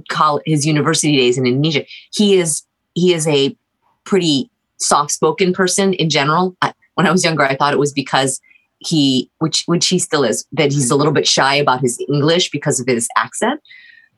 college, 0.10 0.44
his 0.46 0.66
university 0.66 1.16
days 1.16 1.38
in 1.38 1.46
Indonesia, 1.46 1.86
he 2.14 2.38
is 2.38 2.64
he 2.94 3.14
is 3.14 3.28
a 3.28 3.56
pretty 4.04 4.51
soft 4.82 5.12
spoken 5.12 5.54
person 5.54 5.94
in 5.94 6.10
general. 6.10 6.56
I, 6.62 6.74
when 6.96 7.08
I 7.08 7.12
was 7.12 7.24
younger, 7.24 7.44
I 7.44 7.56
thought 7.56 7.74
it 7.74 7.80
was 7.80 7.94
because 7.94 8.42
he, 8.80 9.30
which 9.40 9.64
which 9.68 9.88
he 9.88 10.00
still 10.00 10.24
is, 10.24 10.46
that 10.54 10.72
he's 10.72 10.92
a 10.92 10.96
little 10.96 11.14
bit 11.14 11.28
shy 11.28 11.56
about 11.56 11.82
his 11.82 12.00
English 12.10 12.50
because 12.52 12.80
of 12.80 12.88
his 12.88 13.08
accent. 13.16 13.62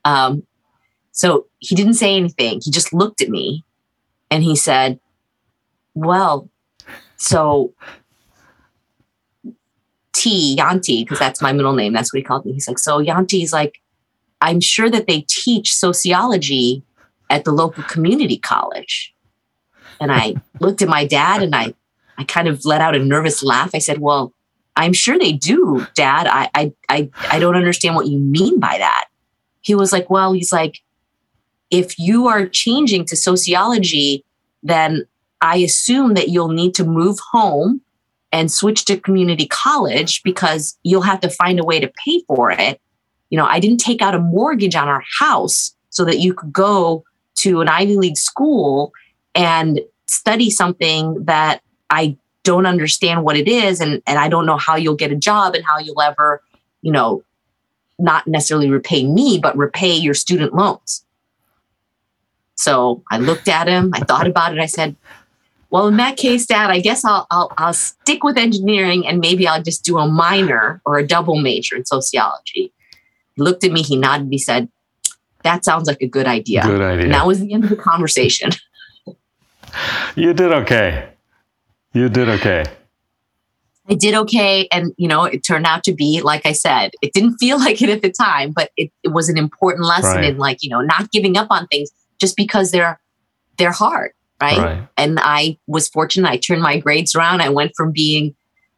Um, 0.05 0.43
so 1.11 1.47
he 1.59 1.75
didn't 1.75 1.95
say 1.95 2.15
anything. 2.15 2.61
He 2.63 2.71
just 2.71 2.93
looked 2.93 3.21
at 3.21 3.29
me, 3.29 3.63
and 4.31 4.43
he 4.43 4.55
said, 4.55 4.99
"Well, 5.93 6.49
so." 7.17 7.73
T 10.15 10.55
Yanti, 10.57 11.03
because 11.03 11.19
that's 11.19 11.41
my 11.41 11.51
middle 11.51 11.73
name. 11.73 11.91
That's 11.91 12.13
what 12.13 12.19
he 12.19 12.23
called 12.23 12.45
me. 12.45 12.53
He's 12.53 12.67
like, 12.67 12.79
so 12.79 13.03
Yanti's 13.03 13.51
like, 13.51 13.81
I'm 14.39 14.61
sure 14.61 14.89
that 14.89 15.07
they 15.07 15.21
teach 15.27 15.73
sociology 15.73 16.83
at 17.29 17.43
the 17.43 17.51
local 17.51 17.83
community 17.83 18.37
college. 18.37 19.12
And 19.99 20.11
I 20.11 20.35
looked 20.59 20.81
at 20.81 20.89
my 20.89 21.05
dad 21.05 21.41
and 21.41 21.55
I, 21.55 21.73
I 22.17 22.23
kind 22.23 22.47
of 22.47 22.65
let 22.65 22.81
out 22.81 22.95
a 22.95 22.99
nervous 22.99 23.43
laugh. 23.43 23.71
I 23.73 23.79
said, 23.79 23.99
Well, 23.99 24.33
I'm 24.75 24.93
sure 24.93 25.17
they 25.19 25.33
do, 25.33 25.85
Dad. 25.93 26.27
I, 26.27 26.49
I, 26.55 26.73
I, 26.89 27.09
I 27.29 27.39
don't 27.39 27.55
understand 27.55 27.95
what 27.95 28.07
you 28.07 28.17
mean 28.17 28.59
by 28.59 28.77
that. 28.77 29.05
He 29.61 29.75
was 29.75 29.91
like, 29.91 30.09
Well, 30.09 30.33
he's 30.33 30.51
like, 30.51 30.79
if 31.69 31.97
you 31.97 32.27
are 32.27 32.47
changing 32.47 33.05
to 33.05 33.15
sociology, 33.15 34.23
then 34.61 35.05
I 35.41 35.57
assume 35.57 36.13
that 36.13 36.29
you'll 36.29 36.49
need 36.49 36.75
to 36.75 36.85
move 36.85 37.19
home 37.31 37.81
and 38.31 38.51
switch 38.51 38.85
to 38.85 38.99
community 38.99 39.47
college 39.47 40.23
because 40.23 40.77
you'll 40.83 41.01
have 41.01 41.19
to 41.21 41.29
find 41.29 41.59
a 41.59 41.63
way 41.63 41.79
to 41.79 41.91
pay 42.05 42.23
for 42.27 42.51
it. 42.51 42.79
You 43.29 43.37
know, 43.37 43.45
I 43.45 43.59
didn't 43.59 43.79
take 43.79 44.01
out 44.01 44.15
a 44.15 44.19
mortgage 44.19 44.75
on 44.75 44.87
our 44.87 45.03
house 45.19 45.75
so 45.89 46.05
that 46.05 46.19
you 46.19 46.33
could 46.33 46.53
go 46.53 47.03
to 47.35 47.61
an 47.61 47.67
Ivy 47.67 47.97
League 47.97 48.17
school 48.17 48.91
and 49.35 49.81
study 50.07 50.49
something 50.49 51.23
that 51.25 51.61
I 51.89 52.17
don't 52.43 52.65
understand 52.65 53.23
what 53.23 53.37
it 53.37 53.47
is 53.47 53.79
and, 53.79 54.01
and 54.05 54.19
I 54.19 54.27
don't 54.27 54.45
know 54.45 54.57
how 54.57 54.75
you'll 54.75 54.95
get 54.95 55.11
a 55.11 55.15
job 55.15 55.55
and 55.55 55.63
how 55.65 55.79
you'll 55.79 56.01
ever, 56.01 56.41
you 56.81 56.91
know, 56.91 57.23
not 57.97 58.27
necessarily 58.27 58.69
repay 58.69 59.05
me, 59.05 59.39
but 59.41 59.57
repay 59.57 59.95
your 59.95 60.13
student 60.13 60.53
loans. 60.53 61.05
So 62.55 63.03
I 63.09 63.17
looked 63.17 63.47
at 63.47 63.67
him, 63.67 63.91
I 63.93 63.99
thought 63.99 64.27
about 64.27 64.53
it, 64.53 64.59
I 64.59 64.65
said, 64.65 64.95
well, 65.69 65.87
in 65.87 65.97
that 65.97 66.17
case, 66.17 66.45
Dad, 66.45 66.69
I 66.69 66.79
guess 66.81 67.03
I'll, 67.03 67.25
I'll, 67.31 67.51
I'll 67.57 67.73
stick 67.73 68.23
with 68.23 68.37
engineering 68.37 69.07
and 69.07 69.19
maybe 69.19 69.47
I'll 69.47 69.63
just 69.63 69.83
do 69.83 69.97
a 69.97 70.07
minor 70.07 70.81
or 70.85 70.99
a 70.99 71.07
double 71.07 71.39
major 71.39 71.75
in 71.75 71.85
sociology. 71.85 72.71
He 73.35 73.41
looked 73.41 73.63
at 73.63 73.71
me, 73.71 73.81
he 73.81 73.95
nodded, 73.95 74.27
he 74.29 74.37
said, 74.37 74.69
That 75.43 75.65
sounds 75.65 75.87
like 75.87 76.01
a 76.01 76.07
good 76.07 76.27
idea. 76.27 76.61
Good 76.61 76.81
idea. 76.81 77.05
And 77.05 77.13
that 77.13 77.25
was 77.25 77.39
the 77.39 77.51
end 77.53 77.63
of 77.63 77.71
the 77.71 77.75
conversation. 77.75 78.51
you 80.15 80.33
did 80.33 80.51
okay. 80.51 81.09
You 81.93 82.09
did 82.09 82.29
okay. 82.29 82.65
I 83.89 83.95
did 83.95 84.15
okay. 84.15 84.67
And, 84.71 84.93
you 84.97 85.07
know, 85.07 85.25
it 85.25 85.43
turned 85.43 85.65
out 85.65 85.83
to 85.85 85.93
be, 85.93 86.21
like 86.21 86.45
I 86.45 86.53
said, 86.53 86.91
it 87.01 87.13
didn't 87.13 87.37
feel 87.37 87.59
like 87.65 87.81
it 87.81 87.89
at 87.89 88.01
the 88.01 88.11
time, 88.11 88.51
but 88.51 88.71
it, 88.77 88.91
it 89.03 89.09
was 89.09 89.29
an 89.29 89.37
important 89.37 89.85
lesson 89.85 90.17
right. 90.17 90.25
in 90.25 90.37
like, 90.37 90.63
you 90.63 90.69
know, 90.69 90.81
not 90.81 91.11
giving 91.11 91.37
up 91.37 91.47
on 91.49 91.67
things 91.67 91.91
just 92.19 92.35
because 92.35 92.71
they're, 92.71 92.99
they're 93.57 93.71
hard. 93.71 94.11
Right? 94.41 94.57
right. 94.57 94.87
And 94.97 95.19
I 95.21 95.57
was 95.67 95.87
fortunate. 95.87 96.29
I 96.29 96.37
turned 96.37 96.61
my 96.61 96.77
grades 96.77 97.15
around. 97.15 97.41
I 97.41 97.49
went 97.49 97.73
from 97.77 97.91
being 97.91 98.35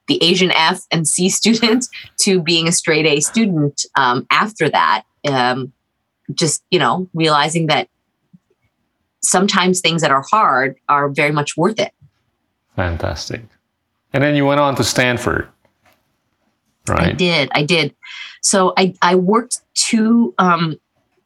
the 0.08 0.24
Asian 0.24 0.52
F 0.52 0.84
and 0.92 1.08
C 1.08 1.30
student 1.30 1.88
to 2.20 2.42
being 2.42 2.68
a 2.68 2.72
straight 2.72 3.06
A 3.06 3.20
student 3.20 3.86
um, 3.96 4.28
after 4.30 4.70
that. 4.70 5.04
Um, 5.28 5.74
just, 6.34 6.64
you 6.70 6.80
know, 6.80 7.08
realizing 7.14 7.68
that 7.68 7.88
sometimes 9.26 9.80
things 9.80 10.02
that 10.02 10.12
are 10.12 10.24
hard 10.30 10.78
are 10.88 11.10
very 11.10 11.32
much 11.32 11.58
worth 11.58 11.80
it. 11.80 11.92
Fantastic. 12.76 13.42
And 14.14 14.24
then 14.24 14.36
you 14.36 14.46
went 14.46 14.60
on 14.60 14.76
to 14.76 14.84
Stanford, 14.84 15.50
right? 16.88 17.10
I 17.10 17.12
did. 17.12 17.50
I 17.54 17.64
did. 17.64 17.96
So 18.42 18.74
I, 18.78 18.94
I 19.02 19.16
worked 19.16 19.60
two 19.74 20.34
um, 20.38 20.78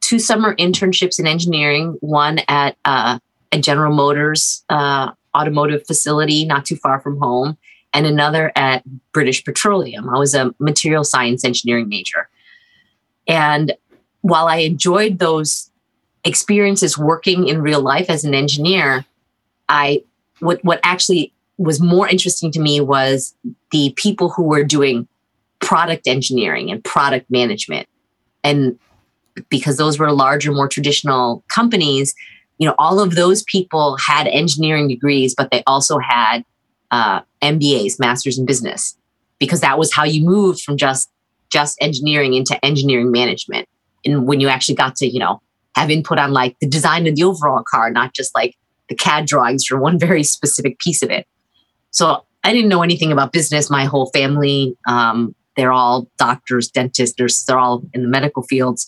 two 0.01 0.19
summer 0.19 0.55
internships 0.55 1.19
in 1.19 1.27
engineering. 1.27 1.97
One 2.01 2.39
at 2.47 2.77
uh, 2.85 3.19
a 3.51 3.59
General 3.59 3.93
Motors 3.93 4.63
uh, 4.69 5.11
automotive 5.37 5.85
facility 5.85 6.45
not 6.45 6.65
too 6.65 6.77
far 6.77 6.99
from 6.99 7.19
home, 7.19 7.57
and 7.93 8.05
another 8.05 8.51
at 8.55 8.83
British 9.11 9.43
Petroleum. 9.43 10.09
I 10.09 10.17
was 10.17 10.33
a 10.33 10.53
material 10.59 11.03
science 11.03 11.43
engineering 11.43 11.89
major, 11.89 12.27
and 13.27 13.73
while 14.21 14.47
I 14.47 14.57
enjoyed 14.57 15.19
those 15.19 15.68
experiences 16.23 16.97
working 16.97 17.47
in 17.47 17.61
real 17.61 17.81
life 17.81 18.09
as 18.09 18.23
an 18.23 18.33
engineer, 18.33 19.05
I 19.67 20.03
what 20.39 20.63
what 20.63 20.79
actually 20.83 21.33
was 21.57 21.81
more 21.81 22.07
interesting 22.07 22.51
to 22.53 22.59
me 22.59 22.79
was 22.79 23.35
the 23.71 23.93
people 23.97 24.29
who 24.29 24.43
were 24.43 24.63
doing 24.63 25.07
product 25.59 26.07
engineering 26.07 26.71
and 26.71 26.83
product 26.83 27.29
management. 27.29 27.87
And 28.43 28.79
because 29.49 29.77
those 29.77 29.99
were 29.99 30.11
larger, 30.11 30.51
more 30.53 30.69
traditional 30.69 31.43
companies, 31.49 32.15
you 32.57 32.67
know, 32.67 32.75
all 32.79 32.99
of 32.99 33.15
those 33.15 33.43
people 33.43 33.97
had 33.97 34.27
engineering 34.27 34.87
degrees, 34.87 35.35
but 35.35 35.51
they 35.51 35.63
also 35.67 35.97
had 35.99 36.43
uh, 36.91 37.21
MBAs, 37.41 37.99
masters 37.99 38.39
in 38.39 38.45
business, 38.45 38.97
because 39.37 39.61
that 39.61 39.77
was 39.77 39.93
how 39.93 40.03
you 40.03 40.23
moved 40.23 40.61
from 40.61 40.77
just 40.77 41.09
just 41.51 41.77
engineering 41.81 42.35
into 42.35 42.63
engineering 42.63 43.11
management. 43.11 43.67
And 44.05 44.27
when 44.27 44.39
you 44.39 44.49
actually 44.49 44.75
got 44.75 44.95
to, 44.97 45.07
you 45.07 45.19
know, 45.19 45.41
have 45.75 45.89
input 45.89 46.19
on 46.19 46.31
like 46.31 46.57
the 46.59 46.67
design 46.67 47.07
of 47.07 47.15
the 47.15 47.23
overall 47.23 47.63
car, 47.63 47.89
not 47.89 48.13
just 48.13 48.35
like 48.35 48.55
the 48.89 48.95
CAD 48.95 49.25
drawings 49.25 49.65
for 49.65 49.79
one 49.79 49.99
very 49.99 50.23
specific 50.23 50.79
piece 50.79 51.01
of 51.01 51.09
it. 51.09 51.27
So 51.91 52.23
I 52.43 52.53
didn't 52.53 52.69
know 52.69 52.83
anything 52.83 53.11
about 53.11 53.31
business. 53.31 53.69
My 53.69 53.85
whole 53.85 54.07
family, 54.07 54.75
um, 54.87 55.35
they're 55.55 55.71
all 55.71 56.07
doctors, 56.17 56.69
dentists, 56.69 57.43
they're 57.43 57.59
all 57.59 57.83
in 57.93 58.03
the 58.03 58.07
medical 58.07 58.43
fields, 58.43 58.87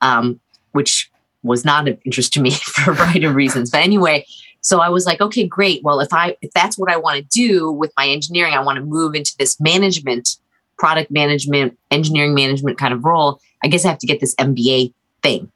um, 0.00 0.40
which 0.72 1.10
was 1.42 1.64
not 1.64 1.88
of 1.88 1.98
interest 2.04 2.32
to 2.34 2.40
me 2.40 2.50
for 2.62 2.92
a 2.92 2.94
variety 2.94 3.24
of 3.24 3.34
reasons. 3.34 3.70
But 3.70 3.82
anyway, 3.82 4.26
so 4.60 4.80
I 4.80 4.90
was 4.90 5.06
like, 5.06 5.20
okay, 5.20 5.46
great. 5.46 5.82
Well, 5.82 6.00
if 6.00 6.12
I 6.12 6.36
if 6.42 6.50
that's 6.52 6.76
what 6.76 6.90
I 6.90 6.96
want 6.96 7.16
to 7.18 7.22
do 7.22 7.72
with 7.72 7.92
my 7.96 8.06
engineering, 8.06 8.52
I 8.52 8.62
want 8.62 8.76
to 8.76 8.84
move 8.84 9.14
into 9.14 9.34
this 9.38 9.58
management, 9.58 10.36
product 10.78 11.10
management, 11.10 11.78
engineering 11.90 12.34
management 12.34 12.78
kind 12.78 12.92
of 12.92 13.04
role. 13.04 13.40
I 13.62 13.68
guess 13.68 13.84
I 13.84 13.88
have 13.88 13.98
to 13.98 14.06
get 14.06 14.20
this 14.20 14.34
MBA 14.34 14.92
thing. 15.22 15.50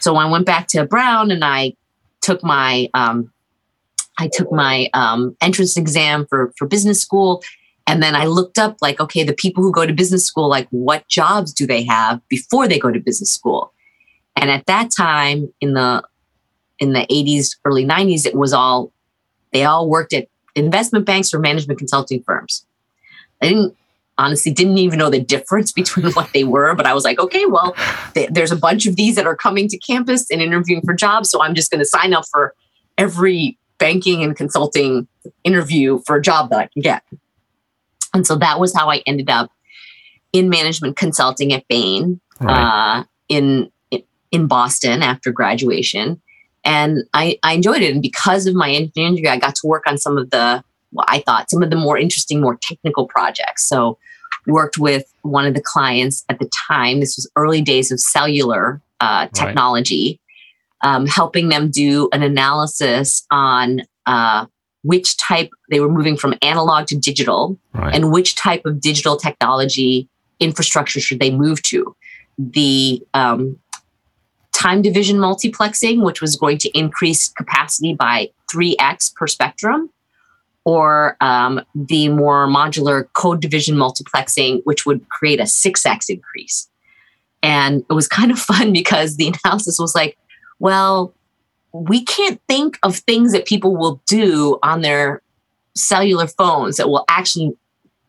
So 0.00 0.16
I 0.16 0.26
went 0.26 0.46
back 0.46 0.68
to 0.68 0.84
Brown 0.84 1.30
and 1.30 1.44
I 1.44 1.74
took 2.20 2.42
my 2.42 2.88
um, 2.94 3.32
I 4.18 4.28
took 4.32 4.50
my 4.52 4.88
um, 4.94 5.36
entrance 5.40 5.76
exam 5.76 6.26
for 6.26 6.52
for 6.56 6.66
business 6.66 7.00
school, 7.00 7.42
and 7.86 8.02
then 8.02 8.14
I 8.14 8.26
looked 8.26 8.58
up 8.58 8.76
like, 8.80 9.00
okay, 9.00 9.22
the 9.24 9.34
people 9.34 9.62
who 9.62 9.72
go 9.72 9.86
to 9.86 9.92
business 9.92 10.24
school, 10.24 10.48
like, 10.48 10.68
what 10.70 11.06
jobs 11.08 11.52
do 11.52 11.66
they 11.66 11.84
have 11.84 12.20
before 12.28 12.66
they 12.66 12.78
go 12.78 12.90
to 12.90 13.00
business 13.00 13.32
school? 13.32 13.72
And 14.36 14.50
at 14.50 14.66
that 14.66 14.90
time, 14.90 15.52
in 15.60 15.74
the 15.74 16.02
in 16.78 16.92
the 16.92 17.06
80s, 17.10 17.56
early 17.64 17.84
90s, 17.84 18.26
it 18.26 18.34
was 18.34 18.52
all 18.52 18.92
they 19.52 19.64
all 19.64 19.88
worked 19.88 20.12
at 20.12 20.28
investment 20.54 21.04
banks 21.04 21.32
or 21.32 21.38
management 21.38 21.78
consulting 21.78 22.22
firms. 22.22 22.66
I 23.42 23.48
didn't 23.48 23.76
honestly 24.18 24.52
didn't 24.52 24.78
even 24.78 24.98
know 24.98 25.10
the 25.10 25.20
difference 25.20 25.72
between 25.72 26.12
what 26.12 26.30
they 26.32 26.44
were 26.44 26.74
but 26.74 26.86
i 26.86 26.94
was 26.94 27.04
like 27.04 27.18
okay 27.18 27.46
well 27.46 27.74
th- 28.14 28.30
there's 28.30 28.52
a 28.52 28.56
bunch 28.56 28.86
of 28.86 28.96
these 28.96 29.16
that 29.16 29.26
are 29.26 29.36
coming 29.36 29.68
to 29.68 29.78
campus 29.78 30.30
and 30.30 30.40
interviewing 30.40 30.82
for 30.82 30.94
jobs 30.94 31.30
so 31.30 31.42
i'm 31.42 31.54
just 31.54 31.70
going 31.70 31.80
to 31.80 31.84
sign 31.84 32.12
up 32.12 32.24
for 32.30 32.54
every 32.98 33.58
banking 33.78 34.22
and 34.22 34.36
consulting 34.36 35.08
interview 35.42 36.00
for 36.06 36.16
a 36.16 36.22
job 36.22 36.50
that 36.50 36.58
i 36.58 36.68
can 36.72 36.82
get 36.82 37.02
and 38.12 38.26
so 38.26 38.36
that 38.36 38.60
was 38.60 38.74
how 38.74 38.90
i 38.90 39.02
ended 39.06 39.28
up 39.28 39.50
in 40.32 40.48
management 40.48 40.96
consulting 40.96 41.52
at 41.52 41.66
bain 41.68 42.20
right. 42.40 43.00
uh, 43.00 43.04
in 43.28 43.70
in 44.30 44.46
boston 44.46 45.02
after 45.02 45.32
graduation 45.32 46.20
and 46.66 47.04
I, 47.12 47.38
I 47.42 47.52
enjoyed 47.52 47.82
it 47.82 47.92
and 47.92 48.00
because 48.00 48.46
of 48.46 48.54
my 48.54 48.70
engineering 48.70 49.16
degree 49.16 49.30
i 49.30 49.38
got 49.38 49.54
to 49.56 49.66
work 49.66 49.84
on 49.86 49.98
some 49.98 50.16
of 50.16 50.30
the 50.30 50.64
I 50.98 51.20
thought 51.20 51.50
some 51.50 51.62
of 51.62 51.70
the 51.70 51.76
more 51.76 51.98
interesting, 51.98 52.40
more 52.40 52.56
technical 52.60 53.06
projects. 53.06 53.68
So 53.68 53.98
worked 54.46 54.78
with 54.78 55.12
one 55.22 55.46
of 55.46 55.54
the 55.54 55.62
clients 55.62 56.24
at 56.28 56.38
the 56.38 56.48
time. 56.68 57.00
This 57.00 57.16
was 57.16 57.30
early 57.36 57.62
days 57.62 57.90
of 57.90 57.98
cellular 58.00 58.80
uh, 59.00 59.28
technology. 59.28 60.20
Right. 60.84 60.94
um, 60.94 61.06
helping 61.06 61.48
them 61.48 61.70
do 61.70 62.08
an 62.12 62.22
analysis 62.22 63.24
on 63.30 63.82
uh, 64.06 64.44
which 64.82 65.16
type 65.16 65.48
they 65.70 65.80
were 65.80 65.88
moving 65.90 66.16
from 66.16 66.34
analog 66.42 66.86
to 66.88 66.96
digital 66.98 67.58
Right. 67.72 67.94
and 67.94 68.12
which 68.12 68.34
type 68.34 68.66
of 68.66 68.80
digital 68.80 69.16
technology 69.16 70.08
infrastructure 70.40 71.00
should 71.00 71.20
they 71.20 71.30
move 71.30 71.62
to. 71.62 71.96
The 72.38 73.02
um, 73.14 73.58
time 74.52 74.82
division 74.82 75.16
multiplexing, 75.16 76.02
which 76.02 76.20
was 76.20 76.36
going 76.36 76.58
to 76.58 76.78
increase 76.78 77.28
capacity 77.30 77.94
by 77.94 78.30
3x 78.52 79.14
per 79.14 79.26
spectrum, 79.26 79.90
or 80.64 81.16
um, 81.20 81.60
the 81.74 82.08
more 82.08 82.46
modular 82.46 83.06
code 83.12 83.40
division 83.40 83.76
multiplexing, 83.76 84.62
which 84.64 84.86
would 84.86 85.06
create 85.10 85.40
a 85.40 85.44
6x 85.44 86.08
increase. 86.08 86.68
And 87.42 87.84
it 87.88 87.92
was 87.92 88.08
kind 88.08 88.30
of 88.30 88.38
fun 88.50 88.72
because 88.72 89.16
the 89.16 89.32
analysis 89.44 89.78
was 89.78 89.94
like, 89.94 90.16
well, 90.58 91.12
we 91.72 92.04
can't 92.04 92.40
think 92.48 92.78
of 92.82 92.96
things 92.96 93.32
that 93.32 93.46
people 93.46 93.76
will 93.76 94.00
do 94.06 94.58
on 94.62 94.80
their 94.80 95.20
cellular 95.74 96.26
phones 96.26 96.76
that 96.76 96.88
will 96.88 97.04
actually 97.08 97.52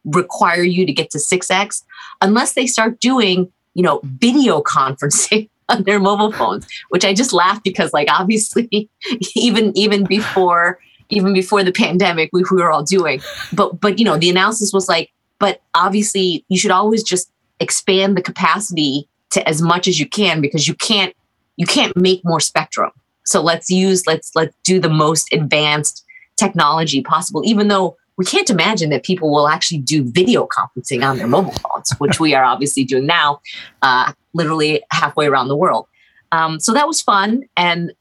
require 0.06 0.62
you 0.62 0.86
to 0.86 0.94
get 0.94 1.10
to 1.10 1.18
6x 1.18 1.84
unless 2.22 2.54
they 2.54 2.68
start 2.68 3.00
doing, 3.00 3.52
you 3.74 3.84
know, 3.84 4.00
video 4.04 4.62
conferencing 4.62 5.50
on 5.68 5.84
their 5.84 6.00
mobile 6.00 6.32
phones, 6.32 6.68
which 6.90 7.04
I 7.04 7.14
just 7.14 7.34
laughed 7.34 7.64
because 7.64 7.92
like 7.92 8.08
obviously 8.12 8.90
even 9.36 9.76
even 9.76 10.04
before 10.04 10.80
even 11.10 11.34
before 11.34 11.64
the 11.64 11.72
pandemic 11.84 12.30
we, 12.34 12.44
we 12.52 12.58
were 12.58 12.72
all 12.72 12.84
doing. 12.84 13.22
But 13.54 13.80
but 13.80 14.00
you 14.00 14.06
know, 14.06 14.18
the 14.18 14.30
analysis 14.30 14.74
was 14.74 14.88
like, 14.88 15.12
but 15.40 15.62
obviously 15.74 16.46
you 16.50 16.58
should 16.58 16.72
always 16.72 17.04
just 17.04 17.32
expand 17.60 18.18
the 18.18 18.22
capacity 18.22 19.08
to 19.32 19.48
as 19.48 19.62
much 19.62 19.88
as 19.88 20.00
you 20.00 20.08
can 20.08 20.42
because 20.42 20.68
you 20.68 20.76
can't 20.76 21.16
you 21.58 21.66
can't 21.66 21.96
make 21.96 22.22
more 22.24 22.40
spectrum. 22.40 22.92
So 23.26 23.42
let's 23.42 23.70
use 23.70 24.06
let's 24.08 24.32
let's 24.36 24.56
do 24.64 24.80
the 24.80 24.90
most 24.90 25.32
advanced 25.34 26.04
technology 26.38 27.02
possible, 27.02 27.42
even 27.46 27.68
though 27.70 27.98
we 28.18 28.26
can't 28.26 28.50
imagine 28.50 28.90
that 28.92 29.04
people 29.04 29.30
will 29.30 29.48
actually 29.48 29.80
do 29.80 30.04
video 30.04 30.48
conferencing 30.48 31.08
on 31.08 31.18
their 31.18 31.28
mobile 31.28 31.52
phones, 31.52 31.92
which 31.98 32.20
we 32.20 32.34
are 32.34 32.46
obviously 32.46 32.86
doing 32.86 33.06
now, 33.06 33.42
uh, 33.82 34.14
literally 34.34 34.84
halfway 34.92 35.28
around 35.28 35.50
the 35.50 35.56
world. 35.56 35.88
Um, 36.32 36.60
so 36.60 36.74
that 36.74 36.88
was 36.88 37.02
fun, 37.02 37.44
and 37.58 37.92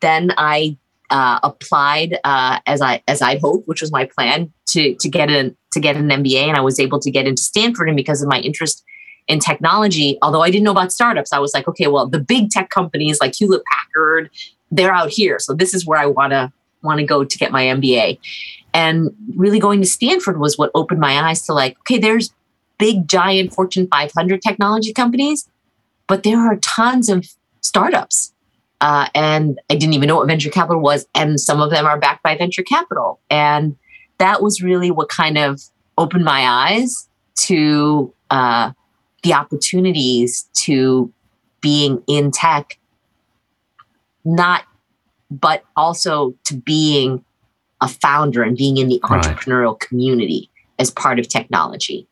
then 0.00 0.32
I 0.36 0.76
uh, 1.10 1.40
applied 1.42 2.18
uh, 2.24 2.60
as 2.66 2.80
I 2.80 3.02
as 3.08 3.22
I 3.22 3.38
hoped, 3.38 3.66
which 3.68 3.80
was 3.80 3.92
my 3.92 4.04
plan 4.04 4.52
to 4.68 4.94
to 4.94 5.08
get 5.08 5.30
an 5.30 5.56
to 5.72 5.80
get 5.80 5.96
an 5.96 6.08
MBA, 6.08 6.42
and 6.42 6.56
I 6.56 6.60
was 6.60 6.78
able 6.78 7.00
to 7.00 7.10
get 7.10 7.26
into 7.26 7.42
Stanford, 7.42 7.88
and 7.88 7.96
because 7.96 8.22
of 8.22 8.28
my 8.28 8.40
interest 8.40 8.84
in 9.28 9.38
technology, 9.38 10.18
although 10.22 10.42
I 10.42 10.50
didn't 10.50 10.64
know 10.64 10.72
about 10.72 10.92
startups, 10.92 11.32
I 11.32 11.38
was 11.38 11.52
like, 11.54 11.68
okay, 11.68 11.86
well, 11.86 12.06
the 12.06 12.18
big 12.18 12.50
tech 12.50 12.70
companies 12.70 13.20
like 13.20 13.34
Hewlett 13.34 13.62
Packard, 13.70 14.30
they're 14.70 14.92
out 14.92 15.10
here, 15.10 15.38
so 15.38 15.54
this 15.54 15.74
is 15.74 15.86
where 15.86 15.98
I 15.98 16.06
want 16.06 16.32
to 16.32 16.52
want 16.82 16.98
to 16.98 17.04
go 17.04 17.24
to 17.24 17.38
get 17.38 17.52
my 17.52 17.64
MBA. 17.64 18.18
And 18.72 19.10
really 19.34 19.58
going 19.58 19.80
to 19.80 19.86
Stanford 19.86 20.38
was 20.38 20.56
what 20.56 20.70
opened 20.74 21.00
my 21.00 21.28
eyes 21.28 21.44
to 21.46 21.52
like, 21.52 21.76
okay, 21.80 21.98
there's 21.98 22.32
big, 22.78 23.08
giant 23.08 23.52
Fortune 23.52 23.88
500 23.88 24.40
technology 24.40 24.92
companies, 24.92 25.48
but 26.06 26.22
there 26.22 26.38
are 26.38 26.56
tons 26.56 27.08
of 27.08 27.26
startups. 27.60 28.32
Uh, 28.80 29.06
and 29.14 29.60
I 29.68 29.74
didn't 29.74 29.94
even 29.94 30.08
know 30.08 30.16
what 30.16 30.26
venture 30.26 30.50
capital 30.50 30.80
was. 30.80 31.06
And 31.14 31.38
some 31.38 31.60
of 31.60 31.70
them 31.70 31.84
are 31.86 31.98
backed 31.98 32.22
by 32.22 32.36
venture 32.36 32.62
capital. 32.62 33.20
And 33.30 33.76
that 34.18 34.42
was 34.42 34.62
really 34.62 34.90
what 34.90 35.08
kind 35.08 35.36
of 35.36 35.60
opened 35.98 36.24
my 36.24 36.46
eyes 36.46 37.08
to 37.36 38.12
uh, 38.30 38.72
the 39.22 39.34
opportunities 39.34 40.48
to 40.54 41.12
being 41.60 42.02
in 42.06 42.30
tech, 42.30 42.78
not, 44.24 44.64
but 45.30 45.62
also 45.76 46.34
to 46.44 46.54
being 46.54 47.24
a 47.80 47.88
founder 47.88 48.42
and 48.42 48.56
being 48.56 48.76
in 48.78 48.88
the 48.88 49.00
Right. 49.08 49.22
entrepreneurial 49.24 49.78
community 49.78 50.50
as 50.78 50.90
part 50.90 51.18
of 51.18 51.28
technology. 51.28 52.06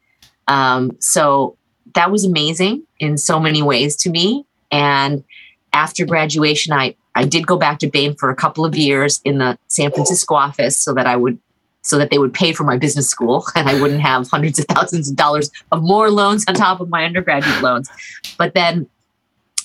Um, 0.46 0.96
so 1.00 1.56
that 1.94 2.10
was 2.10 2.24
amazing 2.24 2.82
in 2.98 3.16
so 3.18 3.40
many 3.40 3.62
ways 3.62 3.96
to 3.96 4.10
me. 4.10 4.44
And 4.70 5.24
after 5.72 6.04
graduation, 6.04 6.72
I, 6.72 6.94
I 7.14 7.24
did 7.24 7.46
go 7.46 7.56
back 7.56 7.78
to 7.80 7.88
Bain 7.88 8.14
for 8.14 8.30
a 8.30 8.34
couple 8.36 8.64
of 8.64 8.76
years 8.76 9.20
in 9.24 9.38
the 9.38 9.58
San 9.68 9.90
Francisco 9.90 10.34
office 10.34 10.78
so 10.78 10.94
that 10.94 11.06
I 11.06 11.16
would 11.16 11.38
so 11.82 11.96
that 11.96 12.10
they 12.10 12.18
would 12.18 12.34
pay 12.34 12.52
for 12.52 12.64
my 12.64 12.76
business 12.76 13.08
school 13.08 13.46
and 13.54 13.68
I 13.68 13.80
wouldn't 13.80 14.00
have 14.00 14.28
hundreds 14.28 14.58
of 14.58 14.66
thousands 14.66 15.10
of 15.10 15.16
dollars 15.16 15.50
of 15.72 15.82
more 15.82 16.10
loans 16.10 16.44
on 16.46 16.54
top 16.54 16.80
of 16.80 16.88
my 16.90 17.04
undergraduate 17.04 17.62
loans. 17.62 17.88
But 18.36 18.54
then 18.54 18.88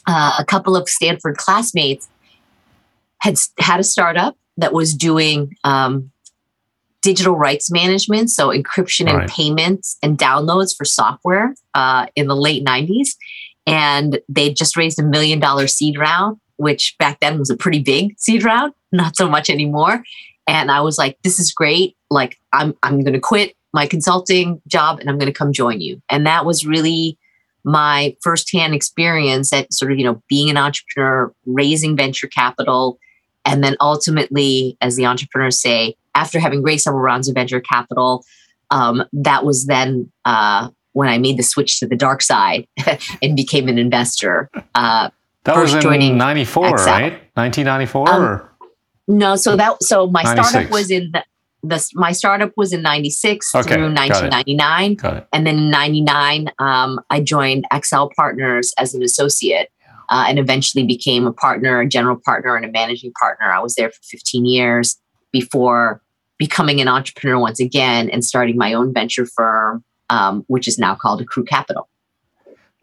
uh, 0.07 0.33
a 0.39 0.45
couple 0.45 0.75
of 0.75 0.87
Stanford 0.87 1.37
classmates 1.37 2.07
had 3.19 3.37
had 3.59 3.79
a 3.79 3.83
startup 3.83 4.37
that 4.57 4.73
was 4.73 4.93
doing 4.93 5.55
um, 5.63 6.11
digital 7.01 7.35
rights 7.35 7.69
management, 7.69 8.29
so 8.29 8.49
encryption 8.49 9.09
and 9.09 9.29
payments 9.29 9.97
and 10.01 10.17
downloads 10.17 10.75
for 10.75 10.85
software 10.85 11.53
uh, 11.73 12.07
in 12.15 12.27
the 12.27 12.35
late 12.35 12.65
90s. 12.65 13.15
And 13.65 14.19
they 14.27 14.53
just 14.53 14.75
raised 14.75 14.99
a 14.99 15.03
million 15.03 15.39
dollar 15.39 15.67
seed 15.67 15.97
round, 15.97 16.37
which 16.57 16.95
back 16.97 17.19
then 17.19 17.39
was 17.39 17.49
a 17.49 17.57
pretty 17.57 17.79
big 17.79 18.19
seed 18.19 18.43
round, 18.43 18.73
not 18.91 19.15
so 19.15 19.29
much 19.29 19.49
anymore. 19.49 20.03
And 20.47 20.69
I 20.69 20.81
was 20.81 20.97
like, 20.97 21.17
this 21.23 21.39
is 21.39 21.53
great. 21.53 21.95
Like, 22.09 22.37
I'm, 22.51 22.75
I'm 22.83 23.01
going 23.01 23.13
to 23.13 23.19
quit 23.19 23.55
my 23.73 23.87
consulting 23.87 24.61
job 24.67 24.99
and 24.99 25.09
I'm 25.09 25.17
going 25.17 25.31
to 25.31 25.37
come 25.37 25.53
join 25.53 25.81
you. 25.81 26.01
And 26.09 26.27
that 26.27 26.45
was 26.45 26.65
really 26.65 27.17
my 27.63 28.15
firsthand 28.21 28.73
experience 28.73 29.53
at 29.53 29.71
sort 29.73 29.91
of, 29.91 29.97
you 29.97 30.03
know, 30.03 30.21
being 30.27 30.49
an 30.49 30.57
entrepreneur, 30.57 31.33
raising 31.45 31.95
venture 31.95 32.27
capital, 32.27 32.99
and 33.45 33.63
then 33.63 33.75
ultimately, 33.81 34.77
as 34.81 34.95
the 34.95 35.05
entrepreneurs 35.05 35.59
say, 35.59 35.95
after 36.15 36.39
having 36.39 36.61
raised 36.61 36.83
several 36.83 37.01
rounds 37.01 37.27
of 37.27 37.35
venture 37.35 37.59
capital, 37.59 38.25
um, 38.71 39.03
that 39.13 39.43
was 39.45 39.65
then 39.65 40.11
uh, 40.25 40.69
when 40.93 41.07
I 41.09 41.17
made 41.17 41.37
the 41.37 41.43
switch 41.43 41.79
to 41.79 41.87
the 41.87 41.95
dark 41.95 42.21
side 42.21 42.67
and 43.21 43.35
became 43.35 43.67
an 43.67 43.77
investor. 43.77 44.49
Uh, 44.75 45.09
That 45.43 45.55
was 45.57 45.71
first 45.71 45.75
in 45.75 45.81
joining 45.81 46.17
94, 46.17 46.71
Accel. 46.71 46.85
right? 46.85 47.13
1994 47.35 48.09
Um, 48.09 48.41
no, 49.07 49.35
so 49.35 49.55
that 49.57 49.83
so 49.83 50.07
my 50.07 50.23
96. 50.23 50.49
startup 50.49 50.71
was 50.71 50.89
in 50.91 51.11
the, 51.11 51.23
the 51.63 51.89
my 51.95 52.11
startup 52.13 52.51
was 52.55 52.71
in 52.73 52.81
'96 52.81 53.53
Okay, 53.55 53.73
through 53.73 53.93
got 53.93 54.07
it. 54.23 54.31
1999. 54.31 54.93
got 54.95 55.17
it. 55.17 55.27
And 55.33 55.45
then 55.47 55.57
in 55.57 55.69
99, 55.69 56.49
um, 56.59 56.99
I 57.09 57.19
joined 57.21 57.65
Accel 57.73 58.11
Partners 58.15 58.73
as 58.77 58.93
an 58.93 59.03
associate 59.03 59.69
uh, 60.09 60.25
and 60.27 60.39
eventually 60.39 60.85
became 60.85 61.25
a 61.25 61.33
partner, 61.33 61.81
a 61.81 61.87
general 61.87 62.17
partner, 62.23 62.55
and 62.55 62.65
a 62.65 62.71
managing 62.71 63.11
partner. 63.19 63.51
I 63.51 63.59
was 63.59 63.75
there 63.75 63.89
for 63.89 63.99
15 64.03 64.45
years 64.45 64.97
before 65.31 66.01
becoming 66.37 66.79
an 66.81 66.87
entrepreneur 66.87 67.39
once 67.39 67.59
again 67.59 68.09
and 68.09 68.23
starting 68.23 68.57
my 68.57 68.73
own 68.73 68.93
venture 68.93 69.25
firm, 69.25 69.83
um, 70.13 70.45
which 70.47 70.67
is 70.67 70.77
now 70.77 70.93
called 70.95 71.25
Acrew 71.25 71.47
Capital. 71.47 71.89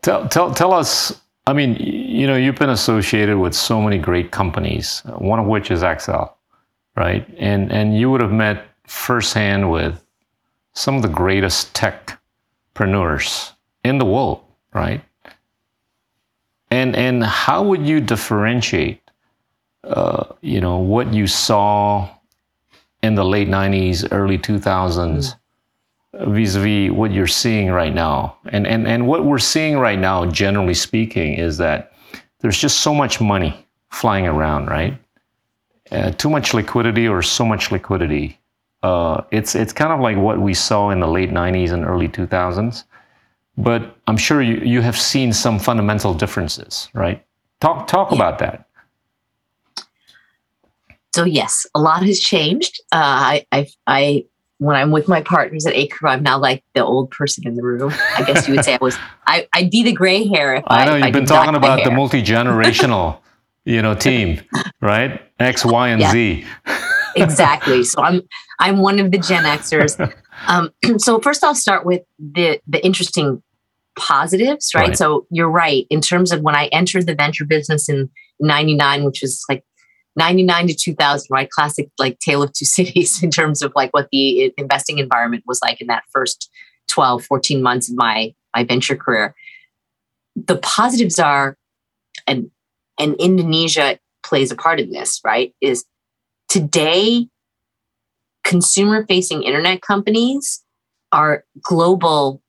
Tell, 0.03 0.29
tell, 0.29 0.53
tell 0.53 0.73
us. 0.73 1.21
I 1.47 1.53
mean, 1.53 1.77
you 1.77 2.27
know, 2.27 2.37
you've 2.37 2.57
been 2.57 2.71
associated 2.71 3.39
with 3.39 3.55
so 3.55 3.81
many 3.81 3.99
great 3.99 4.31
companies, 4.31 5.03
one 5.19 5.39
of 5.39 5.47
which 5.47 5.71
is 5.71 5.83
Accel, 5.83 6.33
right? 6.97 7.27
And 7.39 7.73
and 7.73 7.99
you 7.99 8.11
would 8.11 8.21
have 8.21 8.33
met 8.33 8.67
firsthand 8.87 9.71
with 9.71 10.03
some 10.73 10.97
of 10.97 11.03
the 11.03 11.09
greatest 11.09 11.75
techpreneurs 11.75 13.53
in 13.85 13.99
the 13.99 14.05
world, 14.05 14.43
right? 14.75 15.03
And 16.71 16.95
and 16.95 17.25
how 17.25 17.63
would 17.63 17.87
you 17.87 18.01
differentiate, 18.01 19.01
uh, 19.85 20.25
you 20.41 20.61
know, 20.61 20.79
what 20.79 21.13
you 21.13 21.27
saw 21.27 22.09
in 23.03 23.15
the 23.15 23.25
late 23.25 23.49
'90s, 23.49 24.07
early 24.13 24.39
2000s? 24.39 25.40
Vis-a-vis 26.15 26.91
what 26.91 27.13
you're 27.13 27.27
seeing 27.27 27.71
right 27.71 27.95
now. 27.95 28.37
And 28.47 28.67
and 28.67 28.87
and 28.87 29.07
what 29.07 29.25
we're 29.25 29.39
seeing 29.39 29.79
right 29.79 29.99
now 29.99 30.27
generally 30.27 30.75
speaking 30.75 31.35
is 31.35 31.59
that 31.59 31.93
there's 32.41 32.59
just 32.59 32.81
so 32.81 32.95
much 32.95 33.21
money 33.21 33.67
flying 33.91 34.27
around 34.27 34.67
right? 34.67 34.99
Uh, 35.91 36.11
too 36.13 36.31
much 36.31 36.55
liquidity 36.55 37.09
or 37.09 37.21
so 37.23 37.45
much 37.45 37.73
liquidity. 37.73 38.39
Uh, 38.83 39.23
it's 39.31 39.55
it's 39.55 39.73
kind 39.73 39.93
of 39.93 40.01
like 40.01 40.17
what 40.17 40.41
we 40.41 40.55
saw 40.55 40.91
in 40.91 41.01
the 41.01 41.09
late 41.09 41.31
90s 41.31 41.71
and 41.71 41.85
early 41.85 42.09
2000s 42.09 42.85
but 43.59 43.95
i'm 44.07 44.17
sure 44.17 44.41
you, 44.41 44.57
you 44.65 44.81
have 44.81 44.97
seen 44.97 45.35
some 45.35 45.59
fundamental 45.59 46.15
differences 46.15 46.89
right? 46.95 47.23
Talk 47.61 47.87
talk 47.87 48.11
about 48.11 48.39
that. 48.39 48.67
So 51.15 51.25
yes, 51.25 51.67
a 51.75 51.81
lot 51.81 52.03
has 52.05 52.21
changed. 52.21 52.81
Uh, 52.93 52.97
I, 53.01 53.47
I, 53.53 53.67
I, 53.87 54.25
when 54.61 54.77
I'm 54.77 54.91
with 54.91 55.09
my 55.09 55.23
partners 55.23 55.65
at 55.65 55.75
Acrew, 55.75 56.11
I'm 56.11 56.23
now 56.23 56.39
like 56.39 56.63
the 56.75 56.85
old 56.85 57.11
person 57.11 57.47
in 57.47 57.55
the 57.55 57.63
room. 57.63 57.93
I 58.17 58.25
guess 58.25 58.47
you 58.47 58.55
would 58.55 58.65
say 58.65 58.75
I 58.75 58.79
was. 58.81 58.97
I, 59.27 59.49
I'd 59.55 59.71
be 59.71 59.83
the 59.83 59.93
gray 59.93 60.29
hair 60.29 60.55
if 60.57 60.65
I. 60.67 60.83
I 60.83 60.85
know 60.85 60.97
you've 60.97 61.15
been 61.15 61.25
talking 61.25 61.55
about 61.55 61.83
the 61.83 61.91
multi-generational, 61.91 63.19
you 63.65 63.81
know, 63.81 63.95
team, 63.95 64.41
right? 64.83 65.21
X, 65.39 65.65
Y, 65.65 65.89
and 65.89 66.01
Yeah. 66.03 66.13
Z. 66.13 66.45
exactly. 67.17 67.85
So 67.85 68.03
I'm 68.03 68.21
I'm 68.59 68.79
one 68.81 68.99
of 69.01 69.11
the 69.11 69.19
Gen 69.19 69.45
Xers. 69.45 70.15
Um, 70.49 70.71
so 70.97 71.21
first, 71.21 71.45
I'll 71.45 71.55
start 71.55 71.85
with 71.85 72.01
the 72.19 72.61
the 72.67 72.83
interesting 72.85 73.43
positives, 73.99 74.75
right? 74.75 74.89
Right. 74.89 74.97
So 74.97 75.27
you're 75.31 75.51
right 75.51 75.87
in 75.91 76.01
terms 76.01 76.33
of 76.33 76.41
when 76.41 76.55
I 76.57 76.69
entered 76.69 77.07
the 77.07 77.15
venture 77.15 77.45
business 77.45 77.91
in 77.91 78.09
99, 78.41 79.05
which 79.05 79.21
was 79.21 79.45
like 79.51 79.63
99 80.17 80.69
to 80.69 80.75
2000, 80.75 81.27
right? 81.31 81.51
Classic 81.51 81.89
like 81.99 82.19
tale 82.19 82.43
of 82.43 82.53
two 82.53 82.65
cities 82.79 83.23
in 83.23 83.31
terms 83.31 83.63
of 83.63 83.73
like 83.75 83.93
what 83.93 84.09
the 84.13 84.47
uh, 84.47 84.51
investing 84.57 84.99
environment 84.99 85.45
was 85.47 85.61
like 85.63 85.81
in 85.81 85.87
that 85.89 86.05
first 86.11 86.51
12, 86.89 87.25
14 87.25 87.63
months 87.63 87.91
of 87.91 87.97
my 87.97 88.35
my 88.55 88.65
venture 88.65 88.97
career. 88.97 89.35
The 90.35 90.57
positives 90.57 91.19
are, 91.19 91.57
and 92.27 92.51
and 92.99 93.15
Indonesia 93.17 93.99
plays 94.23 94.51
a 94.51 94.57
part 94.57 94.81
in 94.81 94.91
this, 94.91 95.21
right? 95.25 95.55
Is 95.61 95.85
today 96.49 97.29
consumer 98.43 99.07
facing 99.07 99.43
internet 99.43 99.83
companies 99.83 100.65
are 101.13 101.45
global 101.63 102.43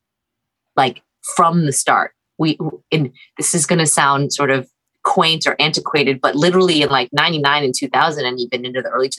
like 0.76 1.02
from 1.36 1.65
the 1.65 1.74
start 1.74 2.13
we 2.41 2.58
and 2.91 3.12
this 3.38 3.54
is 3.54 3.65
going 3.65 3.80
to 3.80 3.86
sound 3.86 4.34
sort 4.34 4.50
of 4.50 4.67
quaint 5.04 5.48
or 5.48 5.56
antiquated 5.60 6.20
but 6.22 6.36
literally 6.36 6.82
in 6.82 6.90
like 6.90 7.10
99 7.12 7.64
and 7.64 7.74
2000 7.76 8.26
and 8.26 8.40
even 8.40 8.66
into 8.66 8.82
the 8.82 8.90
early 8.90 9.10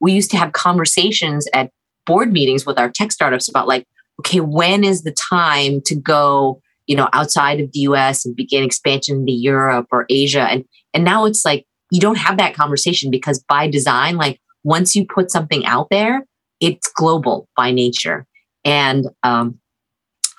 we 0.00 0.12
used 0.12 0.30
to 0.30 0.36
have 0.36 0.52
conversations 0.52 1.48
at 1.54 1.70
board 2.06 2.32
meetings 2.32 2.66
with 2.66 2.78
our 2.78 2.90
tech 2.90 3.12
startups 3.12 3.48
about 3.48 3.68
like 3.68 3.86
okay 4.20 4.40
when 4.40 4.84
is 4.84 5.02
the 5.02 5.12
time 5.12 5.80
to 5.80 5.94
go 5.94 6.60
you 6.86 6.96
know 6.96 7.08
outside 7.12 7.60
of 7.60 7.70
the 7.72 7.80
us 7.80 8.24
and 8.24 8.36
begin 8.36 8.62
expansion 8.64 9.16
into 9.20 9.32
europe 9.32 9.86
or 9.90 10.06
asia? 10.10 10.42
And 10.42 10.64
and 10.94 11.04
now 11.04 11.24
it's 11.24 11.44
like 11.44 11.66
you 11.90 12.00
don't 12.00 12.18
have 12.18 12.38
that 12.38 12.54
conversation 12.54 13.10
because 13.10 13.42
by 13.48 13.68
design 13.68 14.16
like 14.16 14.40
once 14.64 14.94
you 14.94 15.06
put 15.06 15.30
something 15.30 15.64
out 15.66 15.88
there 15.90 16.24
it's 16.60 16.88
global 16.92 17.48
by 17.56 17.72
nature. 17.72 18.24
And 18.64 19.08
um, 19.24 19.58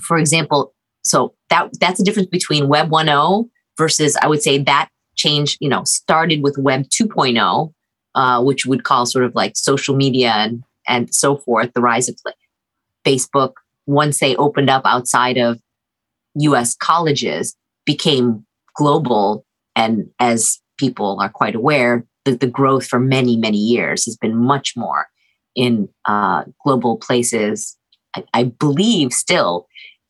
for 0.01 0.17
example 0.17 0.73
so 1.03 1.33
that 1.49 1.69
that's 1.79 1.99
the 1.99 2.05
difference 2.05 2.29
between 2.29 2.67
web 2.67 2.89
1.0 2.89 3.49
versus 3.77 4.17
i 4.21 4.27
would 4.27 4.41
say 4.41 4.57
that 4.57 4.89
change 5.15 5.57
you 5.59 5.69
know 5.69 5.83
started 5.83 6.41
with 6.41 6.57
web 6.57 6.83
2.0 6.89 7.73
uh, 8.15 8.41
which 8.43 8.65
would 8.65 8.83
call 8.83 9.05
sort 9.05 9.25
of 9.25 9.33
like 9.35 9.55
social 9.55 9.95
media 9.95 10.31
and 10.31 10.63
and 10.87 11.13
so 11.13 11.37
forth 11.37 11.71
the 11.73 11.81
rise 11.81 12.09
of 12.09 12.17
facebook 13.05 13.53
once 13.85 14.19
they 14.19 14.35
opened 14.37 14.69
up 14.69 14.83
outside 14.85 15.37
of 15.37 15.59
us 16.35 16.75
colleges 16.75 17.55
became 17.85 18.45
global 18.75 19.45
and 19.75 20.09
as 20.19 20.59
people 20.77 21.17
are 21.19 21.29
quite 21.29 21.55
aware 21.55 22.05
the, 22.25 22.35
the 22.35 22.47
growth 22.47 22.87
for 22.87 22.99
many 22.99 23.37
many 23.37 23.57
years 23.57 24.05
has 24.05 24.17
been 24.17 24.35
much 24.35 24.75
more 24.75 25.07
in 25.55 25.87
uh, 26.05 26.43
global 26.63 26.97
places 26.97 27.77
I, 28.15 28.23
I 28.33 28.43
believe 28.45 29.13
still 29.13 29.67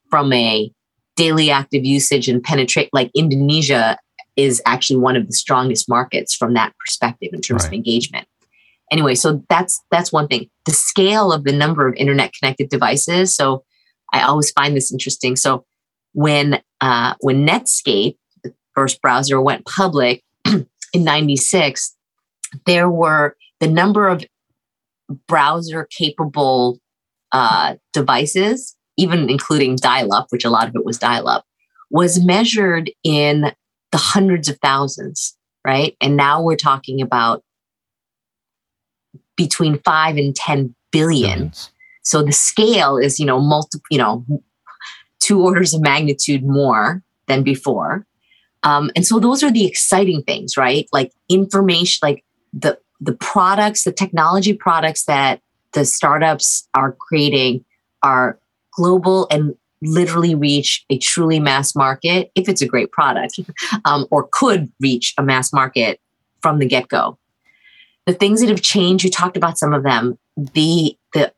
from 0.10 0.32
a 0.32 0.72
daily 1.16 1.52
active 1.52 1.86
usage 1.86 2.28
and 2.28 2.44
penetrate 2.44 2.90
like 2.94 3.12
Indonesia 3.16 3.98
is 4.36 4.62
actually 4.66 4.98
one 4.98 5.16
of 5.16 5.28
the 5.28 5.34
strongest 5.34 5.88
markets 5.88 6.36
from 6.36 6.54
that 6.54 6.74
perspective 6.80 7.30
in 7.34 7.42
terms 7.42 7.64
right. 7.64 7.70
of 7.70 7.74
engagement. 7.74 8.28
Anyway, 8.92 9.16
so 9.16 9.44
that's 9.50 9.82
that's 9.92 10.12
one 10.12 10.28
thing. 10.28 10.50
The 10.66 10.72
scale 10.72 11.32
of 11.32 11.44
the 11.44 11.52
number 11.52 11.88
of 11.88 11.96
internet 11.96 12.32
connected 12.34 12.70
devices. 12.70 13.34
So 13.36 13.64
I 14.12 14.22
always 14.22 14.52
find 14.52 14.76
this 14.76 14.92
interesting. 14.92 15.36
So 15.36 15.66
when 16.14 16.62
uh, 16.82 17.16
when 17.22 17.46
Netscape, 17.46 18.18
the 18.44 18.54
first 18.76 19.02
browser, 19.02 19.42
went 19.42 19.66
public 19.66 20.24
in 20.46 20.68
'96, 20.96 21.96
there 22.66 22.90
were 22.90 23.36
the 23.60 23.68
number 23.68 24.08
of 24.08 24.26
browser 25.28 25.88
capable 25.92 26.80
uh, 27.32 27.76
devices 27.94 28.76
even 28.98 29.30
including 29.30 29.76
dial 29.76 30.14
up, 30.14 30.28
which 30.30 30.46
a 30.46 30.50
lot 30.50 30.68
of 30.68 30.76
it 30.76 30.86
was 30.86 30.98
dial 30.98 31.28
up, 31.28 31.46
was 31.90 32.24
measured 32.24 32.92
in 33.04 33.52
the 33.94 33.98
hundreds 33.98 34.50
of 34.50 34.58
thousands, 34.58 35.38
right? 35.66 35.96
And 36.02 36.18
now 36.18 36.42
we're 36.42 36.56
talking 36.56 37.00
about 37.00 37.44
between 39.38 39.78
five 39.86 40.18
and 40.18 40.36
10 40.36 40.74
billion. 40.92 41.30
Billions. 41.30 41.70
So 42.02 42.24
the 42.24 42.32
scale 42.32 42.98
is, 42.98 43.20
you 43.20 43.26
know, 43.28 43.40
multi, 43.40 43.78
you 43.92 44.00
know, 44.00 44.26
two 45.20 45.44
orders 45.44 45.76
of 45.76 45.82
magnitude 45.82 46.44
more 46.44 47.04
than 47.28 47.44
before. 47.44 48.06
Um, 48.64 48.90
and 48.96 49.06
so 49.06 49.20
those 49.20 49.44
are 49.44 49.52
the 49.52 49.66
exciting 49.66 50.24
things, 50.24 50.58
right? 50.58 50.88
Like 50.92 51.12
information, 51.30 52.00
like 52.02 52.26
the 52.52 52.80
the 53.00 53.14
products, 53.14 53.84
the 53.84 53.92
technology 53.92 54.54
products 54.54 55.06
that 55.06 55.40
the 55.74 55.86
startups 55.86 56.68
are 56.74 56.94
creating 56.94 57.64
are 58.02 58.40
global 58.76 59.28
and 59.30 59.56
literally 59.86 60.36
reach 60.36 60.86
a 60.90 60.98
truly 60.98 61.40
mass 61.40 61.76
market 61.76 62.32
if 62.36 62.48
it's 62.50 62.62
a 62.62 62.68
great 62.68 62.92
product 62.92 63.40
um, 63.86 64.06
or 64.12 64.28
could 64.32 64.72
reach 64.80 65.14
a 65.18 65.24
mass 65.24 65.54
market 65.54 66.00
from 66.42 66.60
the 66.60 66.66
get-go. 66.66 67.18
The 68.06 68.14
things 68.14 68.42
that 68.42 68.50
have 68.50 68.62
changed 68.62 69.04
you 69.04 69.10
talked 69.10 69.38
about 69.38 69.58
some 69.58 69.74
of 69.74 69.84
them 69.84 70.18
the 70.36 70.98
the 71.14 71.32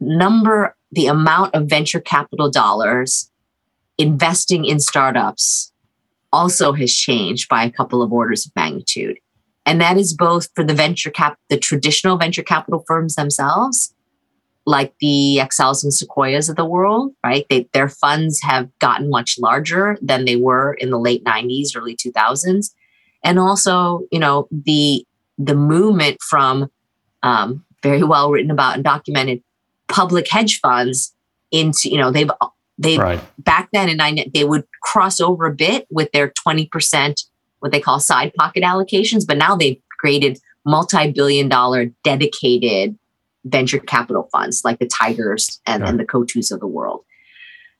number 0.00 0.76
the 0.92 1.06
amount 1.06 1.54
of 1.54 1.66
venture 1.66 2.00
capital 2.00 2.50
dollars 2.50 3.30
investing 3.98 4.64
in 4.64 4.78
startups 4.78 5.72
also 6.32 6.72
has 6.72 6.94
changed 6.94 7.48
by 7.48 7.64
a 7.64 7.70
couple 7.70 8.02
of 8.02 8.12
orders 8.12 8.46
of 8.46 8.52
magnitude. 8.54 9.18
And 9.66 9.80
that 9.80 9.98
is 9.98 10.14
both 10.14 10.48
for 10.54 10.64
the 10.64 10.74
venture 10.74 11.10
cap 11.10 11.36
the 11.48 11.58
traditional 11.58 12.16
venture 12.16 12.42
capital 12.42 12.84
firms 12.86 13.16
themselves 13.16 13.92
like 14.68 14.92
the 15.00 15.40
Accels 15.40 15.82
and 15.82 15.94
Sequoias 15.94 16.50
of 16.50 16.56
the 16.56 16.64
world, 16.64 17.14
right? 17.24 17.46
They, 17.48 17.66
their 17.72 17.88
funds 17.88 18.38
have 18.42 18.68
gotten 18.80 19.08
much 19.08 19.38
larger 19.38 19.96
than 20.02 20.26
they 20.26 20.36
were 20.36 20.74
in 20.74 20.90
the 20.90 20.98
late 20.98 21.24
90s, 21.24 21.68
early 21.74 21.96
2000s. 21.96 22.74
And 23.24 23.38
also, 23.38 24.02
you 24.12 24.18
know, 24.18 24.46
the 24.50 25.06
the 25.38 25.54
movement 25.54 26.20
from 26.20 26.70
um, 27.22 27.64
very 27.82 28.02
well 28.02 28.30
written 28.30 28.50
about 28.50 28.74
and 28.74 28.84
documented 28.84 29.42
public 29.88 30.28
hedge 30.28 30.60
funds 30.60 31.14
into, 31.50 31.88
you 31.88 31.96
know, 31.96 32.10
they've 32.10 32.30
they 32.76 32.98
right. 32.98 33.20
back 33.38 33.70
then 33.72 33.88
in 33.88 33.96
nine 33.96 34.18
they 34.34 34.44
would 34.44 34.64
cross 34.82 35.18
over 35.18 35.46
a 35.46 35.54
bit 35.54 35.86
with 35.90 36.12
their 36.12 36.28
20% 36.28 37.24
what 37.60 37.72
they 37.72 37.80
call 37.80 38.00
side 38.00 38.34
pocket 38.34 38.62
allocations, 38.62 39.26
but 39.26 39.38
now 39.38 39.56
they've 39.56 39.80
created 39.98 40.38
multi-billion 40.66 41.48
dollar 41.48 41.86
dedicated 42.04 42.98
venture 43.48 43.78
capital 43.78 44.28
funds 44.32 44.62
like 44.64 44.78
the 44.78 44.86
Tigers 44.86 45.60
and, 45.66 45.82
and 45.82 45.98
the 45.98 46.04
Coatues 46.04 46.50
of 46.50 46.60
the 46.60 46.66
world. 46.66 47.04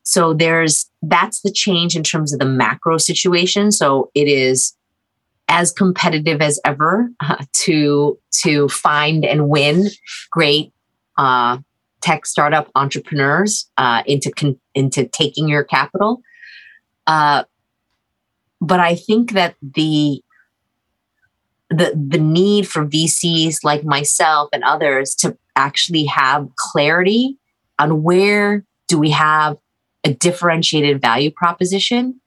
So 0.02 0.32
there's 0.32 0.90
that's 1.02 1.42
the 1.42 1.52
change 1.52 1.94
in 1.94 2.02
terms 2.02 2.32
of 2.32 2.38
the 2.38 2.46
macro 2.46 2.96
situation. 2.96 3.70
So 3.70 4.10
it 4.14 4.26
is 4.26 4.74
as 5.48 5.72
competitive 5.72 6.40
as 6.40 6.60
ever 6.64 7.10
uh, 7.20 7.44
to 7.64 8.18
to 8.42 8.68
find 8.68 9.24
and 9.24 9.48
win 9.48 9.88
great 10.30 10.72
uh, 11.16 11.58
tech 12.00 12.26
startup 12.26 12.70
entrepreneurs 12.74 13.70
uh, 13.76 14.02
into 14.06 14.30
con- 14.30 14.60
into 14.74 15.06
taking 15.06 15.48
your 15.48 15.64
capital. 15.64 16.22
Uh, 17.06 17.44
but 18.60 18.80
I 18.80 18.94
think 18.94 19.32
that 19.32 19.56
the 19.60 20.22
the 21.70 21.92
the 21.94 22.18
need 22.18 22.68
for 22.68 22.86
VCs 22.86 23.62
like 23.62 23.84
myself 23.84 24.48
and 24.52 24.64
others 24.64 25.14
to 25.16 25.36
actually 25.58 26.04
have 26.04 26.48
clarity 26.56 27.36
on 27.78 28.02
where 28.02 28.64
do 28.86 28.98
we 28.98 29.10
have 29.10 29.58
a 30.04 30.14
differentiated 30.14 31.00
value 31.00 31.30
proposition 31.30 32.20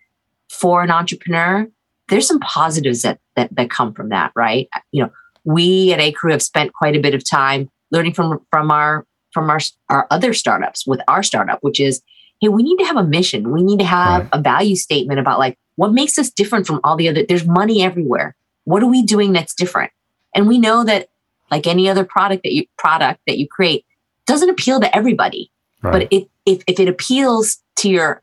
for 0.49 0.83
an 0.83 0.91
entrepreneur 0.91 1.67
there's 2.11 2.27
some 2.27 2.39
positives 2.39 3.03
that, 3.03 3.19
that 3.35 3.55
that 3.55 3.69
come 3.69 3.93
from 3.93 4.09
that 4.09 4.31
right? 4.35 4.69
You 4.91 5.03
know 5.03 5.11
we 5.43 5.91
at 5.93 5.99
acrew 5.99 6.31
have 6.31 6.43
spent 6.43 6.73
quite 6.73 6.95
a 6.95 6.99
bit 6.99 7.15
of 7.15 7.27
time 7.27 7.69
learning 7.89 8.13
from 8.13 8.45
from 8.51 8.69
our 8.69 9.07
from 9.31 9.49
our 9.49 9.59
our 9.89 10.07
other 10.11 10.33
startups 10.33 10.85
with 10.85 10.99
our 11.07 11.23
startup 11.23 11.59
which 11.61 11.79
is 11.79 12.01
hey 12.41 12.49
we 12.49 12.61
need 12.61 12.77
to 12.77 12.85
have 12.85 12.97
a 12.97 13.03
mission. 13.03 13.51
We 13.51 13.63
need 13.63 13.79
to 13.79 13.85
have 13.85 14.23
right. 14.23 14.29
a 14.33 14.41
value 14.41 14.75
statement 14.75 15.19
about 15.19 15.39
like 15.39 15.57
what 15.77 15.93
makes 15.93 16.19
us 16.19 16.29
different 16.29 16.67
from 16.67 16.81
all 16.83 16.97
the 16.97 17.09
other 17.09 17.25
there's 17.27 17.47
money 17.47 17.81
everywhere. 17.81 18.35
What 18.65 18.83
are 18.83 18.89
we 18.89 19.03
doing 19.03 19.31
that's 19.31 19.55
different? 19.55 19.91
And 20.35 20.47
we 20.47 20.59
know 20.59 20.83
that 20.83 21.07
like 21.51 21.67
any 21.67 21.89
other 21.89 22.03
product 22.03 22.43
that 22.43 22.53
you 22.53 22.65
product 22.77 23.21
that 23.27 23.37
you 23.37 23.47
create 23.47 23.85
doesn't 24.25 24.49
appeal 24.49 24.79
to 24.79 24.95
everybody. 24.95 25.51
Right. 25.83 25.91
but 25.91 26.07
it, 26.11 26.27
if, 26.45 26.63
if 26.67 26.79
it 26.79 26.87
appeals 26.87 27.57
to 27.77 27.89
your 27.89 28.21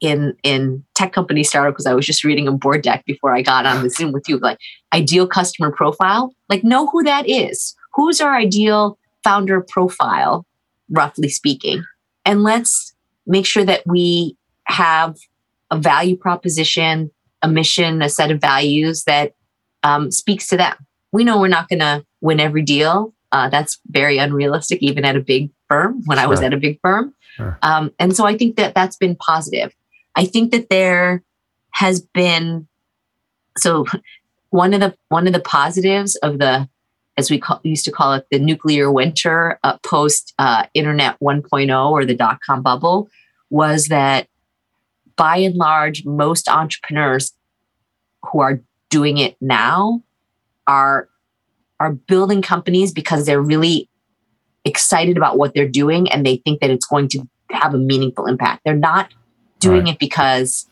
in 0.00 0.36
in 0.42 0.84
tech 0.94 1.12
company 1.12 1.42
startup 1.42 1.74
because 1.74 1.86
i 1.86 1.92
was 1.92 2.06
just 2.06 2.22
reading 2.22 2.46
a 2.46 2.52
board 2.52 2.80
deck 2.80 3.04
before 3.06 3.34
i 3.34 3.42
got 3.42 3.66
on 3.66 3.82
the 3.82 3.90
zoom 3.90 4.12
with 4.12 4.28
you 4.28 4.38
like 4.38 4.56
ideal 4.92 5.26
customer 5.26 5.72
profile 5.72 6.32
like 6.48 6.64
know 6.64 6.86
who 6.86 7.02
that 7.02 7.28
is. 7.28 7.74
Who's 7.94 8.20
our 8.20 8.34
ideal 8.36 8.98
founder 9.22 9.60
profile 9.60 10.46
roughly 10.90 11.28
speaking? 11.28 11.84
And 12.24 12.42
let's 12.42 12.94
make 13.26 13.46
sure 13.46 13.64
that 13.64 13.82
we 13.86 14.36
have 14.66 15.16
a 15.70 15.78
value 15.78 16.16
proposition 16.16 17.10
a 17.42 17.48
mission 17.48 18.00
a 18.00 18.08
set 18.08 18.30
of 18.30 18.40
values 18.40 19.04
that 19.04 19.34
um, 19.82 20.10
speaks 20.10 20.48
to 20.48 20.56
them. 20.56 20.74
We 21.12 21.24
know 21.24 21.38
we're 21.38 21.48
not 21.48 21.68
going 21.68 21.80
to 21.80 22.04
win 22.24 22.40
every 22.40 22.62
deal. 22.62 23.14
Uh, 23.30 23.48
that's 23.48 23.78
very 23.88 24.18
unrealistic, 24.18 24.82
even 24.82 25.04
at 25.04 25.14
a 25.14 25.20
big 25.20 25.50
firm 25.68 26.02
when 26.06 26.18
sure. 26.18 26.24
I 26.24 26.26
was 26.26 26.40
at 26.40 26.54
a 26.54 26.56
big 26.56 26.80
firm. 26.80 27.14
Sure. 27.36 27.58
Um, 27.62 27.92
and 27.98 28.16
so 28.16 28.24
I 28.24 28.36
think 28.36 28.56
that 28.56 28.74
that's 28.74 28.96
been 28.96 29.14
positive. 29.16 29.74
I 30.16 30.24
think 30.24 30.50
that 30.52 30.70
there 30.70 31.22
has 31.72 32.00
been, 32.00 32.66
so 33.58 33.84
one 34.50 34.72
of 34.72 34.80
the 34.80 34.96
one 35.08 35.26
of 35.26 35.32
the 35.32 35.40
positives 35.40 36.16
of 36.16 36.38
the 36.38 36.68
as 37.16 37.30
we 37.30 37.38
call, 37.38 37.60
used 37.62 37.84
to 37.84 37.92
call 37.92 38.14
it 38.14 38.26
the 38.30 38.38
nuclear 38.38 38.90
winter 38.90 39.58
uh, 39.62 39.78
post 39.78 40.32
uh, 40.38 40.66
internet 40.74 41.18
1.0 41.20 41.90
or 41.90 42.04
the 42.04 42.14
dot 42.14 42.38
com 42.44 42.62
bubble 42.62 43.08
was 43.50 43.86
that 43.86 44.28
by 45.16 45.36
and 45.36 45.56
large 45.56 46.04
most 46.04 46.48
entrepreneurs 46.48 47.32
who 48.22 48.40
are 48.40 48.60
doing 48.90 49.18
it 49.18 49.36
now 49.40 50.02
are 50.66 51.08
are 51.80 51.92
building 51.92 52.42
companies 52.42 52.92
because 52.92 53.26
they're 53.26 53.42
really 53.42 53.88
excited 54.64 55.16
about 55.16 55.36
what 55.36 55.54
they're 55.54 55.68
doing 55.68 56.10
and 56.10 56.24
they 56.24 56.36
think 56.36 56.60
that 56.60 56.70
it's 56.70 56.86
going 56.86 57.08
to 57.08 57.28
have 57.50 57.74
a 57.74 57.78
meaningful 57.78 58.26
impact. 58.26 58.62
They're 58.64 58.74
not 58.74 59.12
doing 59.58 59.84
right. 59.84 59.94
it 59.94 59.98
because 59.98 60.66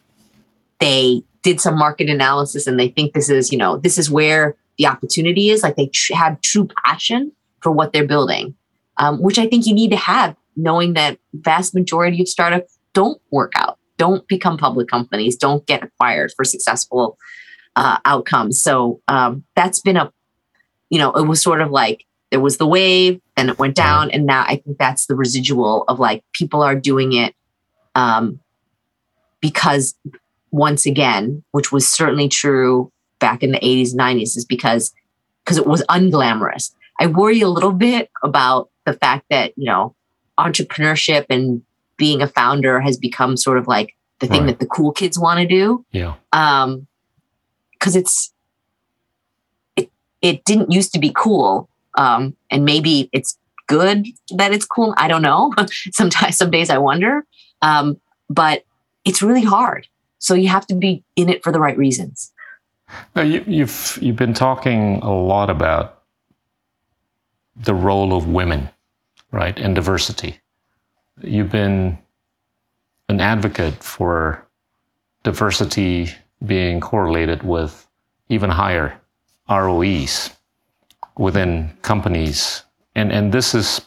they 0.80 1.22
did 1.42 1.60
some 1.60 1.78
market 1.78 2.08
analysis 2.08 2.66
and 2.66 2.78
they 2.78 2.88
think 2.88 3.12
this 3.12 3.28
is, 3.28 3.52
you 3.52 3.58
know, 3.58 3.76
this 3.76 3.98
is 3.98 4.10
where 4.10 4.56
the 4.78 4.86
opportunity 4.86 5.50
is. 5.50 5.62
Like 5.62 5.76
they 5.76 5.88
tr- 5.88 6.14
have 6.14 6.40
true 6.40 6.68
passion 6.84 7.32
for 7.60 7.70
what 7.70 7.92
they're 7.92 8.06
building, 8.06 8.54
um, 8.96 9.20
which 9.20 9.38
I 9.38 9.46
think 9.46 9.66
you 9.66 9.74
need 9.74 9.90
to 9.90 9.96
have, 9.96 10.36
knowing 10.56 10.94
that 10.94 11.18
vast 11.34 11.74
majority 11.74 12.20
of 12.22 12.28
startups 12.28 12.78
don't 12.94 13.20
work 13.30 13.52
out, 13.56 13.78
don't 13.98 14.26
become 14.28 14.56
public 14.56 14.88
companies, 14.88 15.36
don't 15.36 15.66
get 15.66 15.82
acquired 15.82 16.32
for 16.34 16.44
successful 16.44 17.18
uh, 17.76 17.98
outcomes. 18.04 18.60
So 18.60 19.00
um, 19.08 19.44
that's 19.54 19.80
been 19.80 19.96
a, 19.96 20.12
you 20.92 20.98
know, 20.98 21.10
it 21.12 21.26
was 21.26 21.42
sort 21.42 21.62
of 21.62 21.70
like 21.70 22.04
there 22.30 22.38
was 22.38 22.58
the 22.58 22.66
wave, 22.66 23.18
then 23.34 23.48
it 23.48 23.58
went 23.58 23.74
down, 23.74 24.10
and 24.10 24.26
now 24.26 24.44
I 24.46 24.56
think 24.56 24.76
that's 24.76 25.06
the 25.06 25.14
residual 25.14 25.84
of 25.88 25.98
like 25.98 26.22
people 26.34 26.62
are 26.62 26.74
doing 26.74 27.14
it 27.14 27.34
um, 27.94 28.40
because 29.40 29.94
once 30.50 30.84
again, 30.84 31.42
which 31.52 31.72
was 31.72 31.88
certainly 31.88 32.28
true 32.28 32.92
back 33.20 33.42
in 33.42 33.52
the 33.52 33.58
80s, 33.60 33.94
90s, 33.94 34.36
is 34.36 34.44
because 34.44 34.92
because 35.42 35.56
it 35.56 35.66
was 35.66 35.82
unglamorous. 35.88 36.74
I 37.00 37.06
worry 37.06 37.40
a 37.40 37.48
little 37.48 37.72
bit 37.72 38.10
about 38.22 38.68
the 38.84 38.92
fact 38.92 39.24
that, 39.30 39.54
you 39.56 39.64
know, 39.64 39.94
entrepreneurship 40.38 41.24
and 41.30 41.62
being 41.96 42.20
a 42.20 42.28
founder 42.28 42.80
has 42.80 42.98
become 42.98 43.38
sort 43.38 43.56
of 43.56 43.66
like 43.66 43.96
the 44.18 44.26
thing 44.26 44.42
right. 44.42 44.48
that 44.48 44.60
the 44.60 44.66
cool 44.66 44.92
kids 44.92 45.18
want 45.18 45.40
to 45.40 45.46
do. 45.46 45.86
Yeah. 45.90 46.14
Um, 46.34 46.86
because 47.72 47.96
it's 47.96 48.31
it 50.22 50.44
didn't 50.44 50.70
used 50.70 50.92
to 50.94 50.98
be 50.98 51.12
cool. 51.14 51.68
Um, 51.98 52.36
and 52.50 52.64
maybe 52.64 53.10
it's 53.12 53.36
good 53.66 54.06
that 54.30 54.52
it's 54.52 54.64
cool. 54.64 54.94
I 54.96 55.08
don't 55.08 55.22
know. 55.22 55.52
Sometimes 55.92 56.36
some 56.36 56.50
days 56.50 56.70
I 56.70 56.78
wonder. 56.78 57.26
Um, 57.60 58.00
but 58.30 58.64
it's 59.04 59.22
really 59.22 59.42
hard. 59.42 59.86
So 60.18 60.34
you 60.34 60.48
have 60.48 60.66
to 60.68 60.74
be 60.74 61.02
in 61.16 61.28
it 61.28 61.42
for 61.42 61.52
the 61.52 61.60
right 61.60 61.76
reasons. 61.76 62.32
Now 63.16 63.22
you, 63.22 63.44
you've 63.46 63.98
you've 64.00 64.16
been 64.16 64.34
talking 64.34 65.00
a 65.02 65.12
lot 65.12 65.50
about 65.50 66.02
the 67.56 67.74
role 67.74 68.14
of 68.14 68.28
women, 68.28 68.70
right, 69.30 69.58
and 69.58 69.74
diversity. 69.74 70.38
You've 71.22 71.50
been 71.50 71.98
an 73.08 73.20
advocate 73.20 73.82
for 73.82 74.46
diversity 75.22 76.10
being 76.44 76.80
correlated 76.80 77.42
with 77.42 77.86
even 78.28 78.50
higher 78.50 79.00
ROEs 79.48 80.30
within 81.16 81.70
companies. 81.82 82.62
And, 82.94 83.12
and 83.12 83.32
this 83.32 83.54
is 83.54 83.82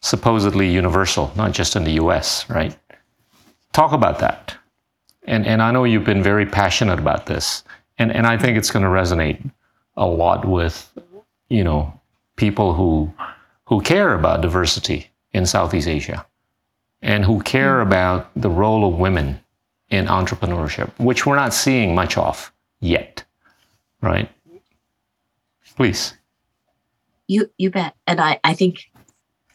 supposedly 0.00 0.70
universal, 0.70 1.32
not 1.36 1.52
just 1.52 1.76
in 1.76 1.84
the 1.84 1.92
US, 1.92 2.48
right? 2.48 2.76
Talk 3.72 3.92
about 3.92 4.18
that. 4.20 4.56
And, 5.24 5.46
and 5.46 5.62
I 5.62 5.70
know 5.70 5.84
you've 5.84 6.04
been 6.04 6.22
very 6.22 6.46
passionate 6.46 6.98
about 6.98 7.26
this. 7.26 7.62
And, 7.98 8.10
and 8.10 8.26
I 8.26 8.38
think 8.38 8.56
it's 8.56 8.70
going 8.70 8.84
to 8.84 8.88
resonate 8.88 9.50
a 9.96 10.06
lot 10.06 10.46
with, 10.46 10.90
you 11.48 11.62
know, 11.62 11.92
people 12.36 12.72
who, 12.72 13.12
who 13.64 13.82
care 13.82 14.14
about 14.14 14.40
diversity 14.40 15.10
in 15.32 15.44
Southeast 15.44 15.86
Asia 15.86 16.26
and 17.02 17.24
who 17.24 17.40
care 17.42 17.76
mm. 17.78 17.82
about 17.82 18.30
the 18.34 18.50
role 18.50 18.88
of 18.88 18.98
women 18.98 19.40
in 19.90 20.06
entrepreneurship, 20.06 20.90
which 20.98 21.26
we're 21.26 21.36
not 21.36 21.52
seeing 21.52 21.94
much 21.94 22.16
of 22.16 22.52
yet, 22.80 23.24
right? 24.00 24.30
Please. 25.76 26.14
You 27.26 27.50
you 27.58 27.70
bet. 27.70 27.94
And 28.06 28.20
I, 28.20 28.40
I 28.44 28.54
think 28.54 28.90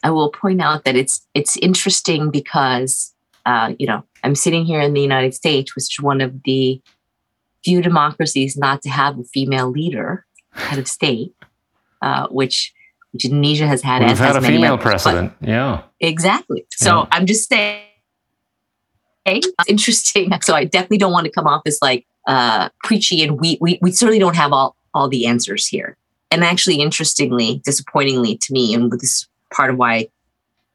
I 0.02 0.10
will 0.10 0.30
point 0.30 0.60
out 0.60 0.84
that 0.84 0.96
it's 0.96 1.26
it's 1.34 1.56
interesting 1.56 2.30
because 2.30 3.14
uh, 3.46 3.74
you 3.78 3.86
know, 3.86 4.02
I'm 4.24 4.34
sitting 4.34 4.64
here 4.64 4.80
in 4.80 4.92
the 4.92 5.00
United 5.00 5.32
States, 5.32 5.76
which 5.76 5.84
is 5.84 6.00
one 6.00 6.20
of 6.20 6.42
the 6.42 6.82
few 7.64 7.80
democracies 7.80 8.56
not 8.56 8.82
to 8.82 8.90
have 8.90 9.18
a 9.18 9.24
female 9.24 9.70
leader, 9.70 10.26
head 10.52 10.78
of 10.78 10.88
state, 10.88 11.34
uh, 12.02 12.26
which 12.28 12.74
which 13.12 13.24
Indonesia 13.24 13.66
has 13.66 13.82
had. 13.82 14.02
We've 14.02 14.18
had 14.18 14.36
a 14.36 14.42
female 14.42 14.74
others, 14.74 14.82
president. 14.82 15.32
Yeah. 15.40 15.82
Exactly. 16.00 16.66
So 16.72 16.98
yeah. 16.98 17.06
I'm 17.12 17.24
just 17.24 17.48
saying 17.48 17.82
it's 19.24 19.48
interesting. 19.68 20.32
So 20.42 20.54
I 20.54 20.64
definitely 20.64 20.98
don't 20.98 21.12
want 21.12 21.24
to 21.24 21.32
come 21.32 21.46
off 21.46 21.62
as 21.66 21.78
like 21.80 22.06
uh, 22.26 22.68
preachy, 22.82 23.22
and 23.22 23.40
we, 23.40 23.58
we 23.60 23.78
we 23.82 23.92
certainly 23.92 24.18
don't 24.18 24.36
have 24.36 24.52
all 24.52 24.76
all 24.94 25.08
the 25.08 25.26
answers 25.26 25.66
here. 25.66 25.96
And 26.30 26.42
actually, 26.42 26.80
interestingly, 26.80 27.60
disappointingly 27.64 28.36
to 28.38 28.52
me, 28.52 28.74
and 28.74 28.90
this 28.90 29.02
is 29.02 29.28
part 29.52 29.70
of 29.70 29.76
why 29.76 29.94
I 29.94 30.08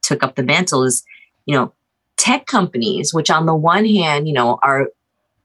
took 0.01 0.23
up 0.23 0.35
the 0.35 0.43
mantle 0.43 0.83
is, 0.83 1.03
you 1.45 1.55
know, 1.55 1.73
tech 2.17 2.45
companies, 2.45 3.13
which 3.13 3.29
on 3.29 3.45
the 3.45 3.55
one 3.55 3.85
hand, 3.85 4.27
you 4.27 4.33
know, 4.33 4.59
are 4.63 4.89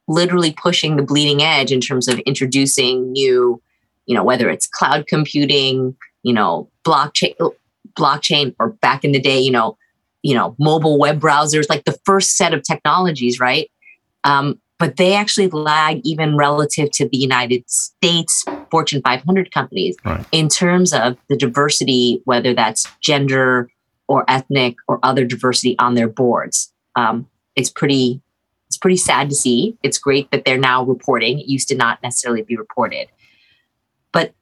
literally 0.09 0.53
pushing 0.53 0.97
the 0.97 1.03
bleeding 1.03 1.43
edge 1.43 1.73
in 1.73 1.81
terms 1.81 2.07
of 2.07 2.19
introducing 2.21 3.13
new, 3.13 3.61
you 4.07 4.15
know, 4.15 4.23
whether 4.23 4.49
it's 4.49 4.67
cloud 4.67 5.07
computing, 5.09 5.97
you 6.23 6.33
know, 6.33 6.71
blockchain, 6.85 7.35
blockchain, 7.95 8.55
or 8.61 8.71
back 8.71 9.05
in 9.05 9.13
the 9.13 9.21
day, 9.21 9.39
you 9.39 9.51
know, 9.51 9.77
you 10.23 10.35
know, 10.35 10.55
mobile 10.59 10.99
web 10.99 11.21
browsers, 11.21 11.69
like 11.69 11.85
the 11.85 11.99
first 12.05 12.37
set 12.37 12.55
of 12.55 12.63
technologies, 12.63 13.41
right? 13.41 13.71
Um, 14.25 14.61
but 14.79 14.97
they 14.97 15.15
actually 15.15 15.49
lag 15.49 16.01
even 16.05 16.37
relative 16.37 16.91
to 16.93 17.09
the 17.09 17.17
United 17.17 17.69
States 17.71 18.45
Fortune 18.71 19.01
500 19.03 19.53
companies 19.53 19.97
right. 20.05 20.27
in 20.33 20.49
terms 20.49 20.93
of 20.93 21.17
the 21.29 21.37
diversity, 21.37 22.21
whether 22.25 22.53
that's 22.55 22.87
gender 23.01 23.71
or 24.09 24.25
ethnic 24.29 24.77
or 24.87 24.99
other 25.03 25.25
diversity 25.25 25.79
on 25.79 25.95
their 25.95 26.09
boards. 26.09 26.73
Um, 26.95 27.27
it's 27.55 27.71
pretty, 27.71 28.21
it's 28.69 28.77
pretty 28.77 28.97
sad 28.97 29.31
to 29.31 29.35
see. 29.35 29.77
It's 29.83 29.99
great 29.99 30.31
that 30.31 30.45
they're 30.45 30.59
now 30.59 30.85
reporting. 30.85 31.39
It 31.39 31.49
used 31.49 31.69
to 31.69 31.75
not 31.75 32.03
necessarily 32.03 32.43
be 32.43 32.57
reported, 32.57 33.09
but 34.13 34.35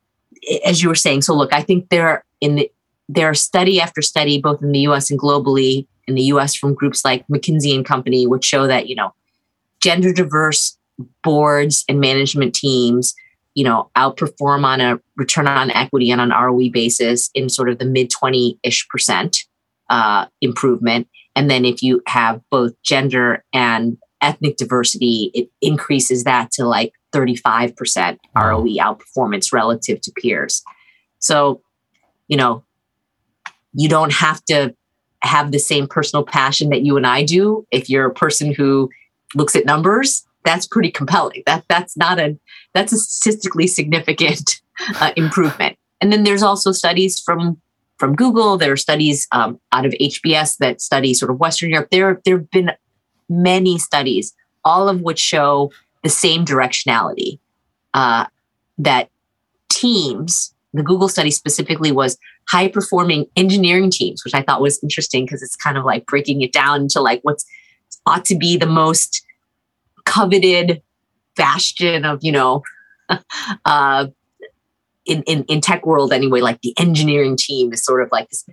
as 0.65 0.83
you 0.83 0.89
were 0.89 0.95
saying, 0.95 1.23
so 1.23 1.35
look, 1.35 1.53
I 1.53 1.63
think 1.63 1.89
there 1.91 2.25
in 2.41 2.57
the 2.57 2.71
there 3.09 3.29
are 3.29 3.35
study 3.35 3.81
after 3.81 4.01
study, 4.01 4.41
both 4.41 4.63
in 4.63 4.73
the 4.73 4.81
US 4.81 5.11
and 5.11 5.21
globally, 5.21 5.87
in 6.07 6.15
the 6.15 6.23
US 6.23 6.55
from 6.55 6.75
groups 6.75 7.05
like 7.05 7.27
McKinsey 7.29 7.75
and 7.75 7.85
Company, 7.85 8.27
which 8.27 8.45
show 8.45 8.67
that, 8.67 8.89
you 8.89 8.95
know, 8.95 9.13
gender 9.85 10.15
diverse 10.15 10.79
boards 11.23 11.85
and 11.91 12.01
management 12.01 12.55
teams, 12.55 13.15
you 13.55 13.63
know, 13.63 13.91
outperform 13.99 14.65
on 14.65 14.81
a 14.81 14.99
return 15.17 15.47
on 15.47 15.71
equity 15.71 16.11
and 16.11 16.23
on 16.23 16.31
ROE 16.31 16.71
basis 16.71 17.31
in 17.35 17.51
sort 17.51 17.69
of 17.69 17.79
the 17.79 17.85
mid 17.85 18.09
20 18.09 18.59
ish 18.63 18.89
percent 18.89 19.37
uh, 19.91 20.25
improvement. 20.41 21.07
And 21.37 21.51
then 21.51 21.67
if 21.67 21.83
you 21.83 22.03
have 22.07 22.41
both 22.51 22.73
gender 22.83 23.45
and 23.53 23.99
ethnic 24.23 24.57
diversity, 24.57 25.31
it 25.35 25.51
increases 25.61 26.25
that 26.25 26.51
to 26.53 26.65
like 26.65 26.95
35% 27.15 28.17
ROE 28.35 28.65
outperformance 28.65 29.53
relative 29.53 30.01
to 30.01 30.13
peers. 30.13 30.63
So, 31.19 31.61
you 32.27 32.39
know, 32.39 32.65
you 33.75 33.91
don't 33.91 34.13
have 34.15 34.43
to 34.47 34.75
have 35.23 35.53
the 35.53 35.59
same 35.59 35.87
personal 35.87 36.25
passion 36.25 36.71
that 36.71 36.83
you 36.83 36.97
and 36.97 37.07
I 37.07 37.23
do. 37.23 37.67
If 37.71 37.91
you're 37.91 38.07
a 38.07 38.15
person 38.15 38.55
who 38.55 38.89
looks 39.35 39.57
at 39.57 39.65
numbers, 39.65 40.27
that's 40.45 40.67
pretty 40.67 40.91
compelling. 40.91 41.43
That 41.47 41.65
that's 41.69 41.97
not 41.97 42.19
a 42.19 42.39
that's 42.73 42.93
a 42.93 42.99
statistically 42.99 43.67
significant 43.67 44.61
uh, 45.01 45.13
improvement. 45.17 45.77
And 46.01 46.13
then 46.13 46.25
there's 46.25 46.43
also 46.43 46.73
studies 46.73 47.21
from 47.21 47.61
from 47.99 48.15
Google. 48.15 48.57
There 48.59 48.73
are 48.73 48.77
studies 48.77 49.27
um, 49.33 49.61
out 49.73 49.87
of 49.87 49.93
HBS 50.01 50.59
that 50.59 50.81
study 50.81 51.15
sort 51.15 51.31
of 51.31 51.39
Western 51.39 51.71
Europe. 51.71 51.89
There 51.91 52.21
there 52.25 52.39
have 52.39 52.51
been 52.51 52.73
many 53.29 53.79
studies, 53.79 54.35
all 54.65 54.89
of 54.89 55.01
which 55.01 55.19
show 55.19 55.73
the 56.03 56.11
same 56.11 56.45
directionality 56.45 57.39
uh, 57.95 58.27
that 58.79 59.09
teams 59.71 60.55
the 60.75 60.83
Google 60.83 61.09
study 61.09 61.31
specifically 61.31 61.93
was 61.93 62.19
high 62.49 62.69
performing 62.69 63.27
engineering 63.37 63.91
teams, 63.91 64.25
which 64.25 64.35
I 64.35 64.43
thought 64.43 64.61
was 64.61 64.83
interesting 64.83 65.25
because 65.25 65.43
it's 65.43 65.57
kind 65.57 65.79
of 65.79 65.85
like 65.85 66.05
breaking 66.07 66.43
it 66.43 66.53
down 66.53 66.83
into 66.83 67.01
like 67.01 67.21
what's 67.23 67.47
ought 68.07 68.25
to 68.27 68.37
be 68.37 68.57
the 68.57 68.67
most 68.67 69.25
coveted 70.05 70.83
bastion 71.37 72.05
of, 72.05 72.21
you 72.23 72.33
know, 72.33 72.63
uh, 73.65 74.07
in, 75.07 75.23
in, 75.23 75.45
in 75.45 75.61
tech 75.61 75.85
world 75.85 76.13
anyway, 76.13 76.41
like 76.41 76.61
the 76.63 76.75
engineering 76.79 77.37
team 77.37 77.73
is 77.73 77.85
sort 77.85 78.03
of 78.03 78.09
like 78.11 78.29
this. 78.31 78.45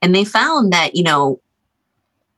And 0.00 0.14
they 0.14 0.24
found 0.24 0.72
that, 0.72 0.96
you 0.96 1.02
know, 1.02 1.40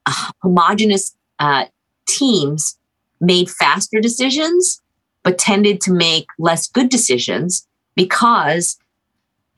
uh, 0.07 0.31
homogenous 0.43 1.17
uh, 1.39 1.67
teams 2.07 2.79
made 3.21 3.49
faster 3.51 4.01
decisions 4.01 4.83
but 5.23 5.39
tended 5.39 5.81
to 5.81 5.93
make 5.93 6.27
less 6.39 6.69
good 6.69 6.91
decisions 6.91 7.67
because 7.97 8.79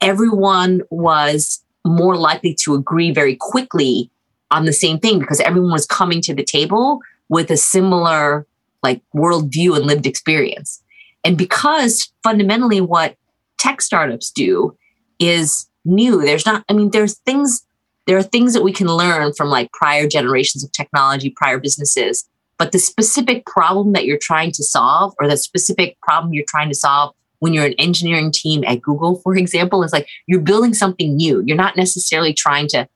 everyone 0.00 0.80
was 0.90 1.62
more 1.84 2.16
likely 2.16 2.54
to 2.54 2.74
agree 2.74 3.10
very 3.12 3.36
quickly 3.36 4.10
on 4.50 4.64
the 4.64 4.72
same 4.72 4.98
thing 4.98 5.18
because 5.18 5.40
everyone 5.40 5.72
was 5.72 5.86
coming 5.86 6.20
to 6.22 6.34
the 6.34 6.44
table 6.44 7.00
with 7.28 7.50
a 7.50 7.56
similar 7.56 8.46
like 8.82 9.02
worldview 9.14 9.76
and 9.76 9.86
lived 9.86 10.06
experience. 10.06 10.82
And 11.24 11.36
because 11.36 12.12
fundamentally 12.22 12.80
what 12.80 13.16
tech 13.58 13.80
startups 13.80 14.30
do 14.30 14.76
is 15.18 15.66
new, 15.84 16.20
there's 16.20 16.46
not, 16.46 16.64
I 16.68 16.72
mean, 16.72 16.90
there's 16.90 17.14
things, 17.20 17.66
there 18.06 18.16
are 18.16 18.22
things 18.22 18.52
that 18.54 18.62
we 18.62 18.72
can 18.72 18.86
learn 18.86 19.32
from 19.32 19.48
like 19.48 19.72
prior 19.72 20.06
generations 20.06 20.62
of 20.62 20.70
technology, 20.72 21.30
prior 21.30 21.58
businesses. 21.58 22.28
But 22.58 22.72
the 22.72 22.78
specific 22.78 23.44
problem 23.44 23.92
that 23.92 24.06
you're 24.06 24.18
trying 24.18 24.52
to 24.52 24.62
solve, 24.62 25.14
or 25.20 25.28
the 25.28 25.36
specific 25.36 25.98
problem 26.00 26.32
you're 26.32 26.44
trying 26.48 26.68
to 26.68 26.74
solve 26.74 27.14
when 27.40 27.52
you're 27.52 27.66
an 27.66 27.74
engineering 27.74 28.30
team 28.32 28.64
at 28.64 28.80
Google, 28.80 29.16
for 29.16 29.36
example, 29.36 29.82
is 29.82 29.92
like 29.92 30.08
you're 30.26 30.40
building 30.40 30.72
something 30.72 31.16
new. 31.16 31.42
You're 31.44 31.56
not 31.56 31.76
necessarily 31.76 32.32
trying 32.32 32.68
to 32.68 32.88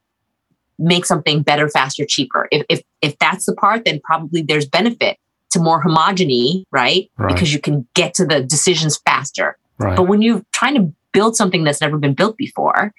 make 0.80 1.04
something 1.04 1.42
better, 1.42 1.68
faster, 1.68 2.04
cheaper. 2.04 2.48
If 2.50 2.64
if 2.68 2.82
if 3.02 3.18
that's 3.18 3.46
the 3.46 3.54
part, 3.54 3.84
then 3.84 4.00
probably 4.02 4.42
there's 4.42 4.66
benefit 4.66 5.18
to 5.50 5.60
more 5.60 5.82
homogeny, 5.82 6.64
right? 6.70 7.10
Right. 7.18 7.32
Because 7.32 7.52
you 7.52 7.60
can 7.60 7.86
get 7.94 8.14
to 8.14 8.26
the 8.26 8.42
decisions 8.42 8.98
faster. 9.04 9.58
Right. 9.78 9.96
But 9.96 10.04
when 10.04 10.22
you're 10.22 10.44
trying 10.52 10.74
to 10.76 10.92
build 11.12 11.36
something 11.36 11.64
that's 11.64 11.80
never 11.80 11.98
been 11.98 12.14
built 12.14 12.36
before, 12.36 12.92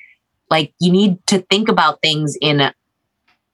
like 0.49 0.73
you 0.79 0.91
need 0.91 1.25
to 1.27 1.39
think 1.49 1.69
about 1.69 2.01
things 2.01 2.37
in 2.41 2.61
a, 2.61 2.73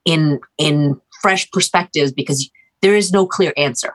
in 0.04 0.40
in 0.58 1.00
fresh 1.22 1.50
perspectives 1.50 2.12
because 2.12 2.50
there 2.82 2.94
is 2.94 3.12
no 3.12 3.26
clear 3.26 3.52
answer. 3.56 3.94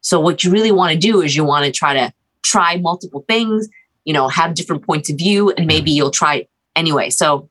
So 0.00 0.20
what 0.20 0.44
you 0.44 0.50
really 0.50 0.72
want 0.72 0.92
to 0.92 0.98
do 0.98 1.20
is 1.20 1.36
you 1.36 1.44
want 1.44 1.64
to 1.66 1.72
try 1.72 1.94
to 1.94 2.12
try 2.42 2.76
multiple 2.76 3.24
things, 3.28 3.68
you 4.04 4.12
know, 4.12 4.28
have 4.28 4.54
different 4.54 4.86
points 4.86 5.10
of 5.10 5.18
view, 5.18 5.50
and 5.50 5.66
maybe 5.66 5.90
you'll 5.90 6.10
try 6.10 6.46
anyway. 6.76 7.10
So 7.10 7.50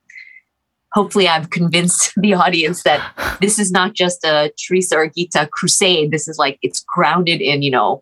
hopefully 0.93 1.27
I've 1.27 1.49
convinced 1.49 2.13
the 2.17 2.33
audience 2.33 2.83
that 2.83 3.37
this 3.41 3.59
is 3.59 3.71
not 3.71 3.93
just 3.93 4.23
a 4.23 4.51
Theresia 4.57 4.93
or 4.95 5.07
Gita 5.09 5.47
crusade. 5.51 6.11
This 6.11 6.27
is 6.27 6.37
like 6.37 6.57
it's 6.61 6.83
grounded 6.87 7.41
in, 7.41 7.61
you 7.61 7.71
know, 7.71 8.01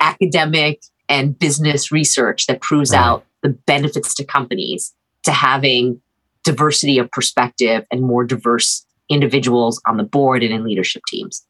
academic 0.00 0.82
and 1.08 1.38
business 1.38 1.90
research 1.92 2.46
that 2.46 2.60
proves 2.60 2.90
Right. 2.92 3.00
out 3.00 3.24
the 3.42 3.50
benefits 3.50 4.14
to 4.14 4.24
companies 4.24 4.94
to 5.24 5.32
having 5.32 6.00
diversity 6.44 6.98
of 6.98 7.10
perspective 7.10 7.84
and 7.90 8.02
more 8.02 8.24
diverse 8.24 8.84
individuals 9.08 9.80
on 9.86 9.96
the 9.96 10.02
board 10.04 10.42
and 10.42 10.52
in 10.52 10.64
leadership 10.64 11.02
teams. 11.08 11.44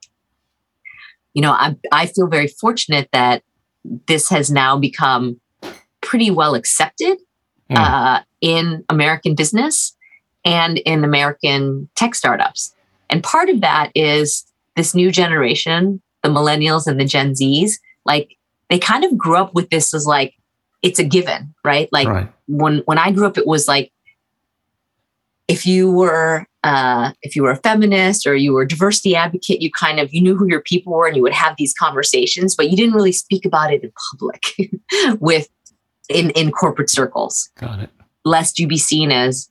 You 1.35 1.43
know, 1.43 1.53
I, 1.53 1.77
I 1.93 2.07
feel 2.07 2.27
very 2.27 2.49
fortunate 2.49 3.09
that 3.13 3.43
this 4.09 4.29
has 4.31 4.51
now 4.51 4.77
become 4.79 5.41
pretty 6.01 6.31
well 6.31 6.55
accepted 6.55 7.19
Mm. 7.71 7.77
uh, 7.79 8.23
in 8.41 8.85
American 8.89 9.37
business 9.37 9.95
and 10.45 10.79
in 10.79 11.05
American 11.05 11.89
tech 11.97 12.15
startups. 12.15 12.75
And 13.09 13.23
part 13.23 13.49
of 13.49 13.61
that 13.61 13.91
is 13.95 14.45
this 14.77 14.95
new 14.95 15.11
generation, 15.11 16.01
the 16.23 16.29
millennials 16.29 16.87
and 16.87 16.99
the 16.99 17.05
Gen 17.05 17.33
Zs, 17.33 17.73
like 18.05 18.37
they 18.69 18.79
kind 18.79 19.05
of 19.05 19.17
grew 19.19 19.37
up 19.37 19.55
with 19.55 19.71
this 19.71 19.93
as 19.93 20.07
like 20.07 20.35
it's 20.83 20.99
a 20.99 21.05
given, 21.05 21.55
right? 21.65 21.89
Like 21.93 22.09
right. 22.09 22.33
when 22.47 22.79
when 22.87 22.99
I 22.99 23.11
grew 23.11 23.27
up, 23.27 23.37
it 23.37 23.47
was 23.47 23.69
like 23.69 23.93
if 25.49 25.67
you 25.67 25.91
were 25.91 26.47
uh, 26.63 27.13
if 27.23 27.35
you 27.35 27.43
were 27.43 27.51
a 27.51 27.57
feminist 27.57 28.27
or 28.27 28.37
you 28.37 28.53
were 28.53 28.63
a 28.63 28.69
diversity 28.69 29.17
advocate, 29.17 29.61
you 29.61 29.71
kind 29.71 29.99
of 29.99 30.13
you 30.15 30.21
knew 30.21 30.37
who 30.37 30.49
your 30.49 30.63
people 30.63 30.93
were 30.93 31.07
and 31.07 31.17
you 31.17 31.23
would 31.23 31.33
have 31.33 31.57
these 31.59 31.75
conversations, 31.75 32.55
but 32.55 32.71
you 32.71 32.77
didn't 32.77 32.95
really 32.95 33.13
speak 33.13 33.45
about 33.45 33.73
it 33.73 33.83
in 33.83 33.93
public 34.13 34.43
with 35.21 35.49
in 36.09 36.31
in 36.31 36.51
corporate 36.53 36.91
circles 36.91 37.51
Got 37.59 37.81
it. 37.81 37.91
lest 38.25 38.59
you 38.59 38.67
be 38.67 38.79
seen 38.79 39.11
as 39.11 39.49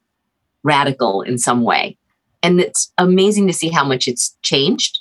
radical 0.64 1.22
in 1.22 1.38
some 1.38 1.64
way. 1.64 1.98
And 2.42 2.60
it's 2.60 2.92
amazing 2.98 3.48
to 3.48 3.54
see 3.54 3.70
how 3.70 3.84
much 3.84 4.08
it's 4.08 4.38
changed. 4.42 5.00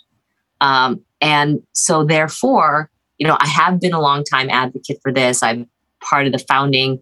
Um, 0.60 1.00
and 1.20 1.62
so, 1.72 2.04
therefore, 2.04 2.90
you 3.18 3.26
know, 3.26 3.36
I 3.40 3.46
have 3.46 3.80
been 3.80 3.92
a 3.92 4.00
long 4.00 4.24
time 4.24 4.48
advocate 4.50 4.98
for 5.02 5.12
this. 5.12 5.42
I'm 5.42 5.68
part 6.00 6.26
of 6.26 6.32
the 6.32 6.38
founding 6.38 7.00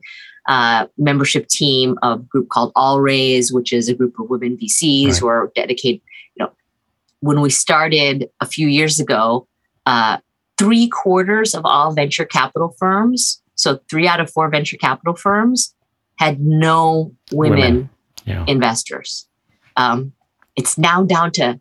uh, 0.48 0.86
membership 0.98 1.48
team 1.48 1.98
of 2.02 2.20
a 2.20 2.22
group 2.24 2.48
called 2.48 2.72
All 2.76 3.00
Raise, 3.00 3.52
which 3.52 3.72
is 3.72 3.88
a 3.88 3.94
group 3.94 4.18
of 4.18 4.28
women 4.30 4.56
VCs 4.56 5.06
Right. 5.06 5.16
who 5.18 5.26
are 5.26 5.52
dedicated. 5.54 6.00
You 6.36 6.44
know, 6.44 6.52
when 7.20 7.40
we 7.40 7.50
started 7.50 8.28
a 8.40 8.46
few 8.46 8.68
years 8.68 9.00
ago, 9.00 9.46
uh, 9.86 10.18
three 10.58 10.88
quarters 10.88 11.54
of 11.54 11.64
all 11.64 11.92
venture 11.92 12.24
capital 12.24 12.74
firms, 12.78 13.42
so 13.54 13.80
three 13.90 14.06
out 14.06 14.20
of 14.20 14.30
four 14.30 14.48
venture 14.50 14.76
capital 14.76 15.14
firms, 15.14 15.74
had 16.18 16.40
no 16.40 17.12
women, 17.32 17.58
Women. 17.58 17.90
Yeah. 18.26 18.44
investors. 18.46 19.26
Um, 19.76 20.12
it's 20.56 20.76
now 20.76 21.02
down 21.02 21.32
to 21.32 21.60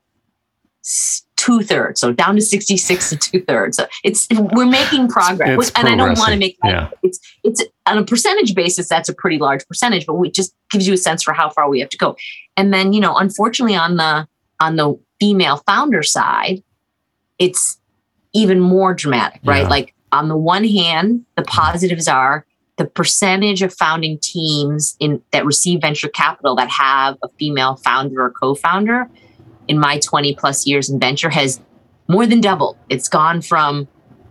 two 1.36 1.62
thirds, 1.62 2.00
so 2.00 2.12
down 2.12 2.36
to 2.36 2.42
sixty 2.42 2.78
six 2.78 3.10
to 3.10 3.16
two 3.18 3.42
thirds. 3.42 3.78
So 3.78 3.88
it's 4.04 4.28
we're 4.32 4.66
making 4.66 5.08
progress, 5.10 5.58
It's 5.70 5.72
and 5.78 5.88
I 5.88 5.96
don't 5.96 6.18
want 6.18 6.32
to 6.32 6.38
make 6.38 6.58
Yeah. 6.64 6.90
it's 7.04 7.20
it's 7.44 7.64
on 7.86 7.98
a 7.98 8.04
percentage 8.06 8.56
basis 8.56 8.88
that's 8.88 9.10
a 9.10 9.14
pretty 9.14 9.38
large 9.38 9.68
percentage, 9.68 10.06
but 10.06 10.20
it 10.22 10.34
just 10.34 10.54
gives 10.72 10.88
you 10.88 10.94
a 10.94 10.98
sense 10.98 11.24
for 11.24 11.34
how 11.34 11.50
far 11.50 11.70
we 11.70 11.80
have 11.80 11.90
to 11.90 11.98
go. 11.98 12.16
And 12.58 12.74
then 12.74 12.94
you 12.94 13.00
know, 13.02 13.16
unfortunately, 13.16 13.76
on 13.76 13.98
the 13.98 14.28
on 14.60 14.76
the 14.76 14.98
female 15.20 15.58
founder 15.66 16.04
side, 16.04 16.64
it's 17.40 17.78
even 18.34 18.60
more 18.60 18.94
dramatic, 18.94 19.42
right? 19.44 19.64
Yeah. 19.64 19.70
Like 19.70 19.94
on 20.12 20.30
the 20.30 20.38
one 20.38 20.64
hand, 20.64 21.26
the 21.36 21.44
positives 21.44 22.08
are 22.08 22.46
the 22.78 22.86
percentage 22.86 23.62
of 23.62 23.74
founding 23.74 24.18
teams 24.20 24.96
in 25.00 25.22
that 25.32 25.46
receive 25.46 25.82
venture 25.82 26.10
capital 26.10 26.56
that 26.56 26.70
have 26.70 27.18
a 27.24 27.30
female 27.40 27.76
founder 27.78 28.22
or 28.24 28.32
co-founder 28.32 29.10
in 29.68 29.80
my 29.80 29.98
20 30.00 30.36
plus 30.36 30.68
years 30.68 30.90
in 30.90 31.00
venture 31.00 31.30
has 31.30 31.62
more 32.08 32.26
than 32.26 32.42
doubled. 32.42 32.78
It's 32.90 33.08
gone 33.10 33.42
from 33.42 33.88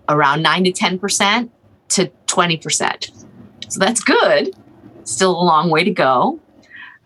around 0.09 0.43
9 0.43 0.65
to 0.65 0.73
10% 0.73 1.51
to 1.89 2.11
20%. 2.27 3.11
So 3.69 3.81
that's 3.81 4.05
good. 4.05 4.55
Still 5.05 5.31
a 5.33 5.43
long 5.43 5.71
way 5.71 5.83
to 5.85 5.91
go. 5.91 6.39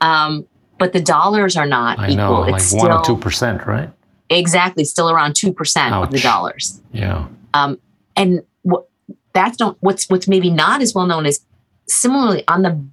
Um, 0.00 0.46
but 0.78 0.92
the 0.92 1.00
dollars 1.00 1.56
are 1.56 1.66
not 1.66 1.98
I 1.98 2.10
equal. 2.10 2.16
know, 2.16 2.40
like 2.40 2.54
it's 2.56 2.72
one 2.72 2.90
or 2.90 3.02
still 3.02 3.16
two 3.16 3.20
percent, 3.20 3.66
right? 3.66 3.90
exactly 4.30 4.84
still 4.84 5.08
around 5.10 5.32
2% 5.32 5.92
of 5.92 6.10
the 6.10 6.18
dollars 6.20 6.82
Yeah. 6.92 7.28
um, 7.54 7.78
and 8.14 8.42
what 8.60 8.86
that's 9.32 9.58
not 9.58 9.76
what's 9.80 10.08
what's 10.08 10.28
maybe 10.28 10.50
not 10.50 10.82
as 10.82 10.94
well 10.94 11.06
known 11.06 11.26
is 11.26 11.40
similarly 11.86 12.44
on 12.48 12.62
the 12.62 12.84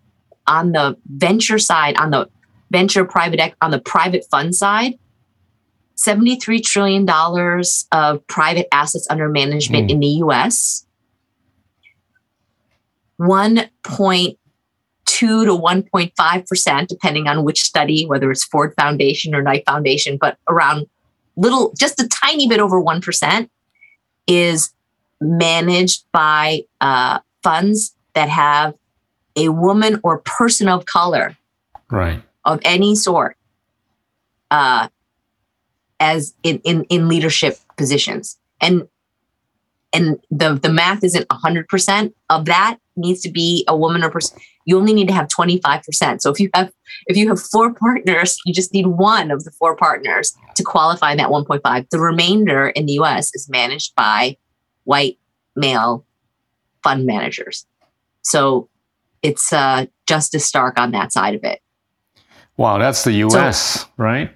on 0.47 0.71
the 0.71 0.97
venture 1.07 1.59
side 1.59 1.97
on 1.97 2.11
the 2.11 2.29
venture 2.71 3.05
private 3.05 3.53
on 3.61 3.71
the 3.71 3.79
private 3.79 4.25
fund 4.29 4.55
side 4.55 4.93
73 5.95 6.61
trillion 6.61 7.05
dollars 7.05 7.87
of 7.91 8.25
private 8.27 8.67
assets 8.73 9.07
under 9.09 9.29
management 9.29 9.85
Hmm. 9.85 9.91
in 9.91 9.99
the 9.99 10.07
US 10.07 10.85
1.2 13.19 14.35
to 15.05 15.45
1.5% 15.45 16.87
depending 16.87 17.27
on 17.27 17.43
which 17.43 17.63
study 17.63 18.05
whether 18.05 18.29
it's 18.29 18.43
Ford 18.43 18.73
Foundation 18.77 19.33
or 19.33 19.41
Knight 19.41 19.63
Foundation 19.65 20.17
but 20.19 20.37
around 20.49 20.87
little 21.37 21.73
just 21.79 22.01
a 22.01 22.07
tiny 22.07 22.47
bit 22.47 22.59
over 22.59 22.81
1% 22.81 23.49
is 24.27 24.71
managed 25.21 26.05
by 26.11 26.61
uh, 26.81 27.19
funds 27.43 27.95
that 28.13 28.29
have 28.29 28.73
a 29.35 29.49
woman 29.49 29.99
or 30.03 30.19
person 30.19 30.67
of 30.67 30.85
color 30.85 31.37
Right. 31.91 32.21
of 32.43 32.59
any 32.63 32.95
sort 32.95 33.37
uh, 34.51 34.87
as 35.99 36.33
in, 36.43 36.59
in, 36.63 36.83
in 36.85 37.07
leadership 37.07 37.57
positions. 37.77 38.37
And 38.61 38.87
and 39.93 40.19
the, 40.29 40.55
the 40.55 40.67
math 40.67 41.05
isn't 41.05 41.25
100% 41.29 42.13
of 42.29 42.45
that 42.45 42.77
needs 42.97 43.21
to 43.21 43.31
be 43.31 43.63
a 43.67 43.77
woman 43.77 44.03
or 44.03 44.09
person. 44.09 44.37
You 44.65 44.77
only 44.77 44.93
need 44.93 45.07
to 45.07 45.13
have 45.13 45.27
25%. 45.29 46.19
So 46.21 46.29
if 46.31 46.39
you 46.39 46.49
have 46.53 46.69
if 47.07 47.15
you 47.15 47.29
have 47.29 47.39
four 47.39 47.73
partners, 47.73 48.37
you 48.45 48.53
just 48.53 48.73
need 48.73 48.87
one 48.87 49.31
of 49.31 49.45
the 49.45 49.51
four 49.51 49.75
partners 49.77 50.33
to 50.55 50.63
qualify 50.63 51.11
in 51.11 51.17
that 51.17 51.29
1.5. 51.29 51.89
The 51.91 51.99
remainder 51.99 52.67
in 52.69 52.87
the 52.87 52.93
US 52.93 53.33
is 53.33 53.47
managed 53.47 53.95
by 53.95 54.35
white 54.85 55.17
male 55.55 56.05
fund 56.83 57.05
managers. 57.05 57.65
So 58.21 58.69
it's 59.21 59.51
uh, 59.53 59.85
just 60.07 60.33
as 60.33 60.45
stark 60.45 60.79
on 60.79 60.91
that 60.91 61.11
side 61.13 61.35
of 61.35 61.43
it. 61.43 61.59
Wow, 62.57 62.77
that's 62.77 63.03
the 63.03 63.11
U.S., 63.11 63.85
right? 63.97 64.31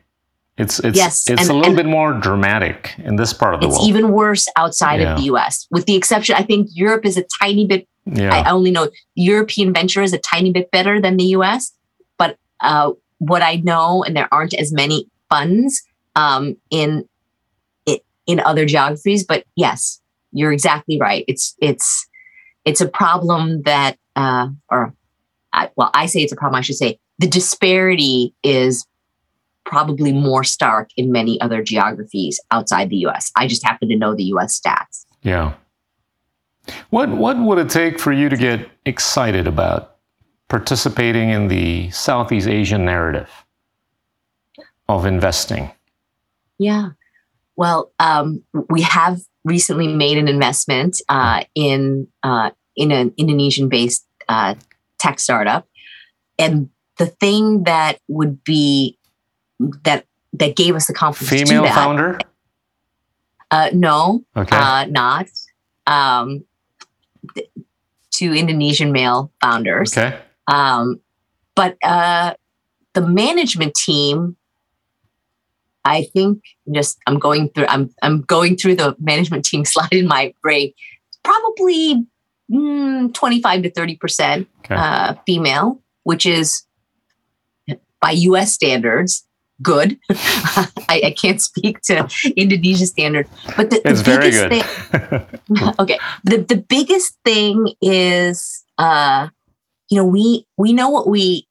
It's 0.57 0.79
it's 0.79 0.97
Yes, 0.97 1.29
it's 1.29 1.43
and- 1.43 1.49
a 1.49 1.53
little 1.53 1.75
bit 1.75 1.85
more 1.85 2.11
dramatic 2.13 2.93
in 2.97 3.15
this 3.15 3.31
part 3.31 3.53
of 3.53 3.61
the 3.61 3.67
It's 3.67 3.75
world. 3.77 3.87
It's 3.87 3.97
even 3.97 4.11
worse 4.11 4.47
outside 4.57 4.99
Yeah. 4.99 5.13
of 5.13 5.17
the 5.19 5.23
US, 5.33 5.67
with 5.71 5.85
the 5.85 5.95
exception, 5.95 6.35
I 6.35 6.43
think 6.43 6.67
Europe 6.73 7.05
is 7.05 7.15
a 7.15 7.23
tiny 7.41 7.65
bit, 7.65 7.87
yeah. 8.05 8.35
I 8.35 8.51
only 8.51 8.69
know 8.71 8.89
European 9.15 9.73
venture 9.73 10.01
is 10.01 10.11
a 10.11 10.17
tiny 10.17 10.51
bit 10.51 10.69
better 10.71 10.99
than 10.99 11.15
the 11.15 11.23
US. 11.37 11.71
But 12.17 12.37
uh, 12.59 12.91
what 13.19 13.41
I 13.41 13.55
know, 13.57 14.03
and 14.03 14.17
there 14.17 14.27
aren't 14.33 14.53
as 14.53 14.73
many 14.73 15.07
funds 15.29 15.81
um, 16.17 16.57
in, 16.69 17.07
in 18.25 18.39
other 18.41 18.65
geographies, 18.65 19.23
but 19.23 19.45
yes, 19.55 19.98
you're 20.31 20.51
exactly 20.51 20.99
right. 20.99 21.25
It's 21.27 21.55
it's 21.61 22.07
it's 22.65 22.81
a 22.81 22.87
problem 22.87 23.61
that, 23.63 23.97
uh, 24.15 24.49
or 24.69 24.93
I, 25.53 25.69
well, 25.75 25.89
I 25.93 26.05
say 26.05 26.21
it's 26.21 26.33
a 26.33 26.35
problem. 26.35 26.59
I 26.59 26.61
should 26.61 26.75
say 26.75 26.99
the 27.17 27.27
disparity 27.27 28.33
is 28.43 28.85
probably 29.65 30.11
more 30.11 30.43
stark 30.43 30.89
in 30.97 31.11
many 31.11 31.39
other 31.41 31.63
geographies 31.63 32.39
outside 32.51 32.89
the 32.89 32.97
U.S. 32.97 33.31
I 33.35 33.47
just 33.47 33.63
happen 33.63 33.89
to 33.89 33.95
know 33.95 34.15
the 34.15 34.25
U.S. 34.25 34.59
stats. 34.59 35.05
Yeah. 35.21 35.53
What 36.89 37.09
what 37.09 37.37
would 37.37 37.57
it 37.57 37.69
take 37.69 37.99
for 37.99 38.11
you 38.11 38.29
to 38.29 38.37
get 38.37 38.69
excited 38.85 39.47
about 39.47 39.97
participating 40.47 41.29
in 41.29 41.47
the 41.47 41.89
Southeast 41.91 42.47
Asian 42.47 42.85
narrative 42.85 43.29
of 44.87 45.05
investing? 45.05 45.71
Yeah. 46.57 46.89
Well, 47.55 47.91
um, 47.99 48.43
we 48.69 48.81
have 48.81 49.21
recently 49.49 49.87
made 49.87 50.17
an 50.17 50.27
investment 50.27 51.01
uh, 51.09 51.43
in 51.55 52.07
uh, 52.23 52.51
in 52.75 52.91
an 52.91 53.13
Indonesian-based 53.17 54.05
uh, 54.29 54.55
tech 54.99 55.19
startup, 55.19 55.67
and 56.37 56.69
the 56.97 57.07
thing 57.07 57.63
that 57.63 57.99
would 58.07 58.43
be 58.43 58.97
that 59.83 60.05
that 60.33 60.55
gave 60.55 60.75
us 60.75 60.87
the 60.87 60.93
confidence. 60.93 61.49
Female 61.49 61.63
that, 61.63 61.75
founder? 61.75 62.19
Uh, 63.51 63.69
no, 63.73 64.23
Okay. 64.37 64.55
uh, 64.55 64.85
not. 64.85 65.25
Um, 65.87 66.45
th- 67.33 67.49
two 68.11 68.33
Indonesian 68.33 68.91
male 68.91 69.31
founders. 69.41 69.97
okay. 69.97 70.19
Um, 70.47 70.99
but 71.55 71.77
uh, 71.83 72.35
the 72.93 73.01
management 73.01 73.73
team, 73.75 74.35
I 75.89 76.03
think, 76.13 76.41
just 76.71 76.97
I'm 77.07 77.19
going 77.19 77.49
through. 77.49 77.65
I'm 77.67 77.89
I'm 78.01 78.21
going 78.21 78.55
through 78.55 78.75
the 78.75 78.95
management 78.99 79.45
team 79.45 79.65
slide 79.73 79.91
in 79.93 80.07
my 80.07 80.33
brain. 80.41 80.73
Probably 81.23 82.05
mm, 82.51 83.13
25 83.13 83.63
to 83.63 83.71
30 83.71 83.95
percent 83.97 84.47
Okay. 84.65 84.75
uh, 84.75 85.15
female, 85.25 85.81
which 86.03 86.25
is 86.25 86.63
by 88.01 88.11
U.S. 88.11 88.53
standards 88.53 89.25
good. 89.61 89.99
I, 90.09 91.01
I 91.05 91.15
can't 91.17 91.41
speak 91.41 91.81
to 91.81 92.07
Indonesia 92.37 92.85
standard, 92.85 93.27
but 93.57 93.69
the, 93.69 93.81
the 93.83 93.93
very 93.95 94.31
biggest 94.31 94.49
good. 94.49 94.63
thing 94.63 95.39
okay 95.79 95.99
the 96.23 96.37
the 96.37 96.55
biggest 96.55 97.17
thing 97.25 97.73
is 97.81 98.63
uh 98.77 99.27
you 99.89 99.97
know 99.97 100.05
we 100.05 100.45
we 100.57 100.73
know 100.73 100.89
what 100.89 101.07
we 101.07 101.47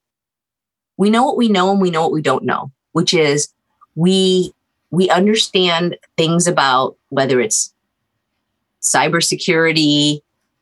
we 0.96 1.10
know 1.10 1.24
what 1.24 1.36
we 1.36 1.48
know 1.48 1.70
and 1.70 1.80
we 1.80 1.90
know 1.90 2.02
what 2.02 2.12
we 2.12 2.22
don't 2.22 2.44
know 2.44 2.70
which 2.92 3.12
is 3.12 3.48
we 3.98 4.54
we 4.90 5.10
understand 5.10 5.98
things 6.16 6.46
about 6.46 6.96
whether 7.08 7.40
it's 7.40 7.74
cybersecurity 8.80 10.20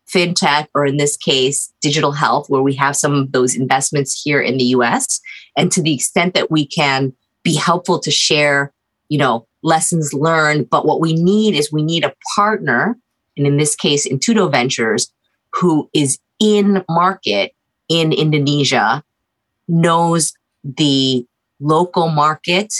fintech 0.08 0.68
or 0.74 0.86
in 0.86 0.96
this 0.96 1.16
case 1.18 1.70
digital 1.82 2.12
health 2.12 2.48
where 2.48 2.62
we 2.62 2.74
have 2.74 2.96
some 2.96 3.12
of 3.14 3.32
those 3.32 3.54
investments 3.54 4.22
here 4.22 4.40
in 4.40 4.56
the 4.56 4.64
US 4.76 5.20
and 5.56 5.70
to 5.70 5.82
the 5.82 5.94
extent 5.94 6.32
that 6.32 6.50
we 6.50 6.66
can 6.66 7.12
be 7.42 7.54
helpful 7.54 7.98
to 7.98 8.10
share 8.10 8.72
you 9.10 9.18
know 9.18 9.46
lessons 9.62 10.14
learned 10.14 10.70
but 10.70 10.86
what 10.86 11.00
we 11.00 11.12
need 11.12 11.54
is 11.54 11.70
we 11.70 11.82
need 11.82 12.04
a 12.04 12.14
partner 12.34 12.96
and 13.36 13.46
in 13.46 13.58
this 13.58 13.76
case 13.76 14.08
intudo 14.08 14.50
ventures 14.50 15.12
who 15.52 15.90
is 15.92 16.18
in 16.40 16.82
market 16.88 17.52
in 17.88 18.12
indonesia 18.12 19.04
knows 19.68 20.32
the 20.64 21.26
local 21.60 22.08
market 22.08 22.72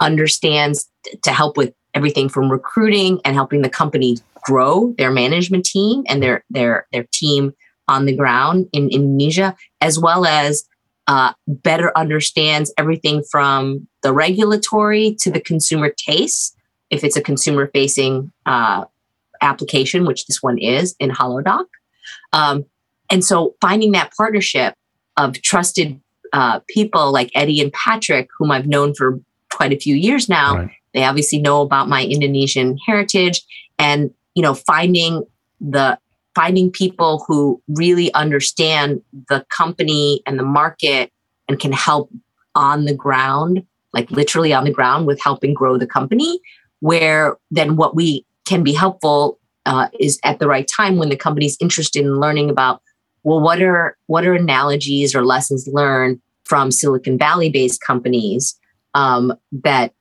understands 0.00 0.88
to 1.22 1.32
help 1.32 1.56
with 1.56 1.72
everything 1.94 2.28
from 2.28 2.50
recruiting 2.50 3.20
and 3.24 3.34
helping 3.34 3.62
the 3.62 3.70
company 3.70 4.16
grow 4.42 4.94
their 4.98 5.10
management 5.10 5.64
team 5.64 6.04
and 6.08 6.22
their 6.22 6.44
their 6.50 6.86
their 6.92 7.06
team 7.12 7.52
on 7.88 8.06
the 8.06 8.14
ground 8.14 8.68
in 8.72 8.88
indonesia 8.90 9.56
as 9.80 9.98
well 9.98 10.26
as 10.26 10.64
uh, 11.08 11.32
better 11.46 11.90
understands 11.96 12.72
everything 12.76 13.22
from 13.30 13.88
the 14.02 14.12
regulatory 14.12 15.16
to 15.18 15.30
the 15.30 15.40
consumer 15.40 15.90
taste 15.96 16.54
if 16.90 17.02
it's 17.02 17.16
a 17.16 17.22
consumer 17.22 17.70
facing 17.72 18.30
uh, 18.46 18.84
application 19.40 20.04
which 20.04 20.26
this 20.26 20.42
one 20.42 20.58
is 20.58 20.94
in 20.98 21.10
Halodoc. 21.10 21.66
Um, 22.32 22.64
and 23.10 23.24
so 23.24 23.54
finding 23.60 23.92
that 23.92 24.12
partnership 24.16 24.74
of 25.16 25.40
trusted 25.42 26.00
uh, 26.32 26.60
people 26.68 27.10
like 27.10 27.30
eddie 27.34 27.60
and 27.62 27.72
patrick 27.72 28.28
whom 28.38 28.50
i've 28.50 28.66
known 28.66 28.92
for 28.94 29.18
quite 29.52 29.72
a 29.72 29.78
few 29.78 29.94
years 29.94 30.28
now 30.28 30.56
Right. 30.56 30.70
they 30.94 31.04
obviously 31.04 31.38
know 31.38 31.62
about 31.62 31.88
my 31.88 32.04
indonesian 32.04 32.78
heritage 32.86 33.42
and 33.78 34.10
you 34.34 34.42
know 34.42 34.54
finding 34.54 35.24
the 35.60 35.98
finding 36.34 36.70
people 36.70 37.24
who 37.26 37.60
really 37.68 38.12
understand 38.14 39.02
the 39.28 39.44
company 39.50 40.22
and 40.26 40.38
the 40.38 40.44
market 40.44 41.10
and 41.48 41.58
can 41.58 41.72
help 41.72 42.10
on 42.54 42.84
the 42.84 42.94
ground 42.94 43.64
like 43.92 44.10
literally 44.10 44.52
on 44.52 44.64
the 44.64 44.70
ground 44.70 45.06
with 45.06 45.20
helping 45.22 45.54
grow 45.54 45.78
the 45.78 45.86
company 45.86 46.38
where 46.80 47.36
then 47.50 47.76
what 47.76 47.96
we 47.96 48.24
can 48.44 48.62
be 48.62 48.72
helpful 48.72 49.38
uh, 49.66 49.88
is 49.98 50.18
at 50.24 50.38
the 50.38 50.46
right 50.46 50.68
time 50.68 50.96
when 50.96 51.08
the 51.08 51.16
company's 51.16 51.56
interested 51.60 52.04
in 52.04 52.20
learning 52.20 52.48
about 52.50 52.80
well 53.24 53.40
what 53.40 53.60
are 53.60 53.96
what 54.06 54.24
are 54.24 54.34
analogies 54.34 55.14
or 55.14 55.24
lessons 55.24 55.66
learned 55.72 56.20
from 56.44 56.70
silicon 56.70 57.18
valley 57.18 57.50
based 57.50 57.80
companies 57.80 58.58
um, 58.98 59.32
that 59.52 59.92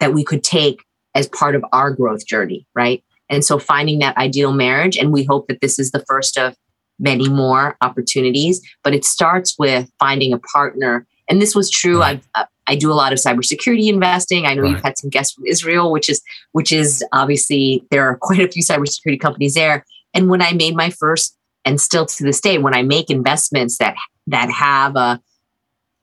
that 0.00 0.14
we 0.14 0.24
could 0.24 0.42
take 0.42 0.82
as 1.14 1.28
part 1.28 1.54
of 1.54 1.64
our 1.72 1.90
growth 1.90 2.26
journey 2.26 2.66
right 2.74 3.02
and 3.28 3.44
so 3.44 3.58
finding 3.58 3.98
that 3.98 4.16
ideal 4.16 4.52
marriage 4.52 4.96
and 4.96 5.12
we 5.12 5.24
hope 5.24 5.46
that 5.48 5.60
this 5.60 5.78
is 5.78 5.90
the 5.90 6.04
first 6.08 6.38
of 6.38 6.56
many 6.98 7.28
more 7.28 7.76
opportunities 7.80 8.60
but 8.82 8.94
it 8.94 9.04
starts 9.04 9.56
with 9.58 9.90
finding 9.98 10.32
a 10.32 10.38
partner 10.38 11.06
and 11.28 11.40
this 11.40 11.54
was 11.54 11.70
true 11.70 12.00
Right. 12.00 12.16
i've 12.16 12.28
uh, 12.34 12.46
I 12.68 12.76
do 12.76 12.92
a 12.92 12.94
lot 12.94 13.12
of 13.12 13.18
cybersecurity 13.18 13.88
investing. 13.88 14.46
I 14.46 14.54
know 14.54 14.64
you've 14.64 14.84
had 14.84 14.96
some 14.96 15.10
guests 15.10 15.34
from 15.34 15.44
Israel, 15.46 15.90
which 15.90 16.08
is 16.08 16.22
which 16.52 16.70
is 16.72 17.04
obviously 17.12 17.84
there 17.90 18.04
are 18.08 18.16
quite 18.20 18.40
a 18.40 18.48
few 18.48 18.62
cybersecurity 18.62 19.20
companies 19.20 19.54
there. 19.54 19.84
And 20.14 20.30
when 20.30 20.40
I 20.40 20.52
made 20.52 20.76
my 20.76 20.90
first, 20.90 21.36
and 21.64 21.80
still 21.80 22.06
to 22.06 22.24
this 22.24 22.40
day, 22.40 22.58
when 22.58 22.74
I 22.74 22.82
make 22.82 23.10
investments 23.10 23.78
that 23.78 23.96
that 24.28 24.50
have 24.50 24.94
a 24.96 25.20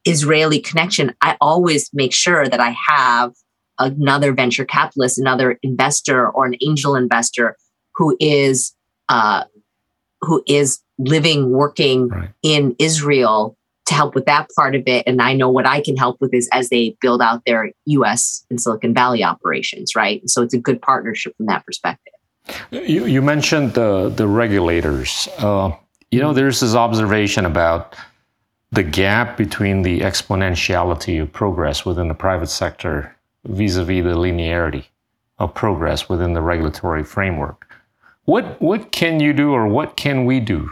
Israeli 0.05 0.59
connection, 0.59 1.13
I 1.21 1.37
always 1.41 1.89
make 1.93 2.13
sure 2.13 2.47
that 2.47 2.59
I 2.59 2.75
have 2.87 3.33
another 3.77 4.33
venture 4.33 4.65
capitalist, 4.65 5.17
another 5.17 5.57
investor, 5.63 6.29
or 6.29 6.45
an 6.45 6.55
angel 6.61 6.95
investor 6.95 7.55
who 7.95 8.15
is 8.19 8.73
uh, 9.09 9.43
who 10.21 10.43
is 10.47 10.79
living, 10.97 11.49
working 11.51 12.09
Right. 12.09 12.29
in 12.43 12.75
Israel 12.77 13.55
to 13.85 13.93
help 13.95 14.13
with 14.13 14.25
that 14.25 14.47
part 14.55 14.75
of 14.75 14.83
it. 14.85 15.03
And 15.07 15.21
I 15.21 15.33
know 15.33 15.49
what 15.49 15.65
I 15.65 15.81
can 15.81 15.97
help 15.97 16.17
with 16.21 16.33
is 16.33 16.47
as 16.51 16.69
they 16.69 16.95
build 17.01 17.21
out 17.21 17.41
their 17.45 17.71
US 17.85 18.45
and 18.49 18.61
Silicon 18.61 18.93
Valley 18.93 19.23
operations, 19.23 19.95
right? 19.95 20.21
So 20.29 20.43
it's 20.43 20.53
a 20.53 20.59
good 20.59 20.79
partnership 20.81 21.35
from 21.37 21.47
that 21.47 21.65
perspective. 21.65 22.13
You, 22.69 23.05
you 23.05 23.21
mentioned 23.21 23.73
the, 23.73 24.09
the 24.09 24.27
regulators. 24.27 25.27
Uh, 25.39 25.71
you 26.11 26.19
know, 26.19 26.33
there's 26.33 26.59
this 26.59 26.75
observation 26.75 27.45
about 27.45 27.95
the 28.71 28.83
gap 28.83 29.37
between 29.37 29.81
the 29.81 30.01
exponentiality 30.01 31.21
of 31.21 31.31
progress 31.33 31.85
within 31.85 32.07
the 32.07 32.13
private 32.13 32.49
sector 32.49 33.15
vis 33.45 33.75
a 33.75 33.83
vis 33.83 34.03
the 34.03 34.15
linearity 34.15 34.85
of 35.39 35.53
progress 35.53 36.09
within 36.09 36.33
the 36.33 36.41
regulatory 36.41 37.03
framework. 37.03 37.65
What, 38.25 38.61
what 38.61 38.91
can 38.91 39.19
you 39.19 39.33
do 39.33 39.53
or 39.53 39.67
what 39.67 39.95
can 39.95 40.25
we 40.25 40.39
do 40.39 40.71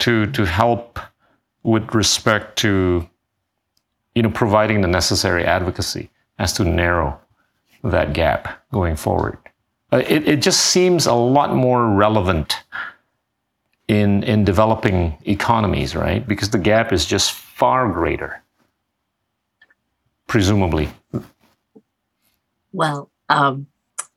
to, 0.00 0.26
to 0.26 0.44
help 0.44 1.00
with 1.64 1.92
respect 1.94 2.56
to 2.58 3.08
you 4.14 4.22
know, 4.22 4.30
providing 4.30 4.80
the 4.80 4.88
necessary 4.88 5.44
advocacy 5.44 6.10
as 6.38 6.52
to 6.52 6.64
narrow 6.64 7.18
that 7.82 8.12
gap 8.12 8.62
going 8.72 8.96
forward? 8.96 9.38
Uh, 9.92 10.02
it, 10.06 10.28
it 10.28 10.42
just 10.42 10.60
seems 10.66 11.06
a 11.06 11.14
lot 11.14 11.54
more 11.54 11.88
relevant 11.88 12.62
in 13.88 14.22
in 14.22 14.44
developing 14.44 15.16
economies, 15.24 15.96
right? 15.96 16.26
Because 16.26 16.50
the 16.50 16.58
gap 16.58 16.92
is 16.92 17.06
just 17.06 17.32
far 17.32 17.90
greater, 17.90 18.42
presumably. 20.26 20.90
Well, 22.72 23.10
um, 23.30 23.66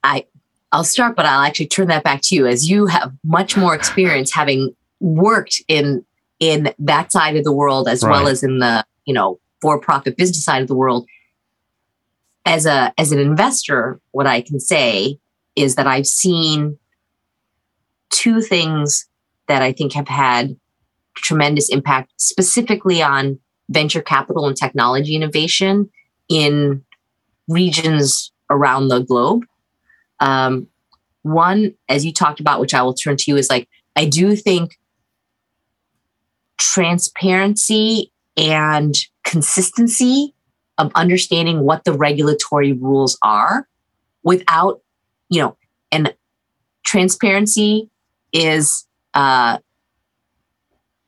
I 0.04 0.26
I'll 0.74 0.84
start, 0.84 1.16
but 1.16 1.26
I'll 1.26 1.44
actually 1.44 1.68
turn 1.68 1.88
that 1.88 2.04
back 2.04 2.22
to 2.24 2.36
you 2.36 2.46
as 2.46 2.70
you 2.70 2.86
have 2.86 3.14
much 3.24 3.58
more 3.58 3.74
experience 3.74 4.32
having 4.34 4.76
worked 5.00 5.62
in 5.68 6.06
in 6.40 6.74
that 6.80 7.12
side 7.12 7.38
of 7.38 7.44
the 7.44 7.52
world 7.52 7.88
as 7.88 8.04
well 8.04 8.28
as 8.28 8.44
in 8.44 8.60
the 8.60 8.86
you 9.06 9.14
know 9.14 9.40
for-profit 9.62 10.18
business 10.18 10.44
side 10.44 10.62
of 10.62 10.68
the 10.68 10.76
world. 10.76 11.08
As 12.46 12.66
a 12.66 12.94
as 12.98 13.14
an 13.14 13.20
investor, 13.20 14.02
what 14.12 14.28
I 14.28 14.42
can 14.42 14.60
say 14.60 15.18
is 15.56 15.76
that 15.76 15.88
I've 15.88 16.08
seen 16.08 16.78
two 18.10 18.42
things 18.42 19.08
that 19.52 19.62
I 19.62 19.74
think 19.74 19.92
have 19.92 20.08
had 20.08 20.56
tremendous 21.18 21.68
impact, 21.68 22.14
specifically 22.16 23.02
on 23.02 23.38
venture 23.68 24.02
capital 24.02 24.48
and 24.48 24.56
technology 24.56 25.14
innovation 25.14 25.90
in 26.30 26.86
regions 27.50 28.32
around 28.50 28.88
the 28.88 29.00
globe. 29.00 29.44
Um, 30.22 30.68
one, 31.24 31.74
as 31.90 32.06
you 32.06 32.14
talked 32.14 32.40
about, 32.40 32.62
which 32.62 32.74
I 32.74 32.82
will 32.82 32.94
turn 32.94 33.18
to 33.18 33.24
you, 33.28 33.36
is 33.36 33.50
like 33.50 33.68
I 33.98 34.06
do 34.06 34.38
think 34.38 34.80
transparency 36.58 38.14
and 38.38 38.96
consistency 39.26 40.34
of 40.78 40.94
understanding 40.96 41.60
what 41.60 41.84
the 41.84 41.92
regulatory 41.92 42.72
rules 42.72 43.18
are 43.22 43.68
without, 44.24 44.80
you 45.28 45.42
know, 45.42 45.58
and 45.92 46.16
transparency 46.86 47.90
is 48.32 48.88
uh, 49.14 49.58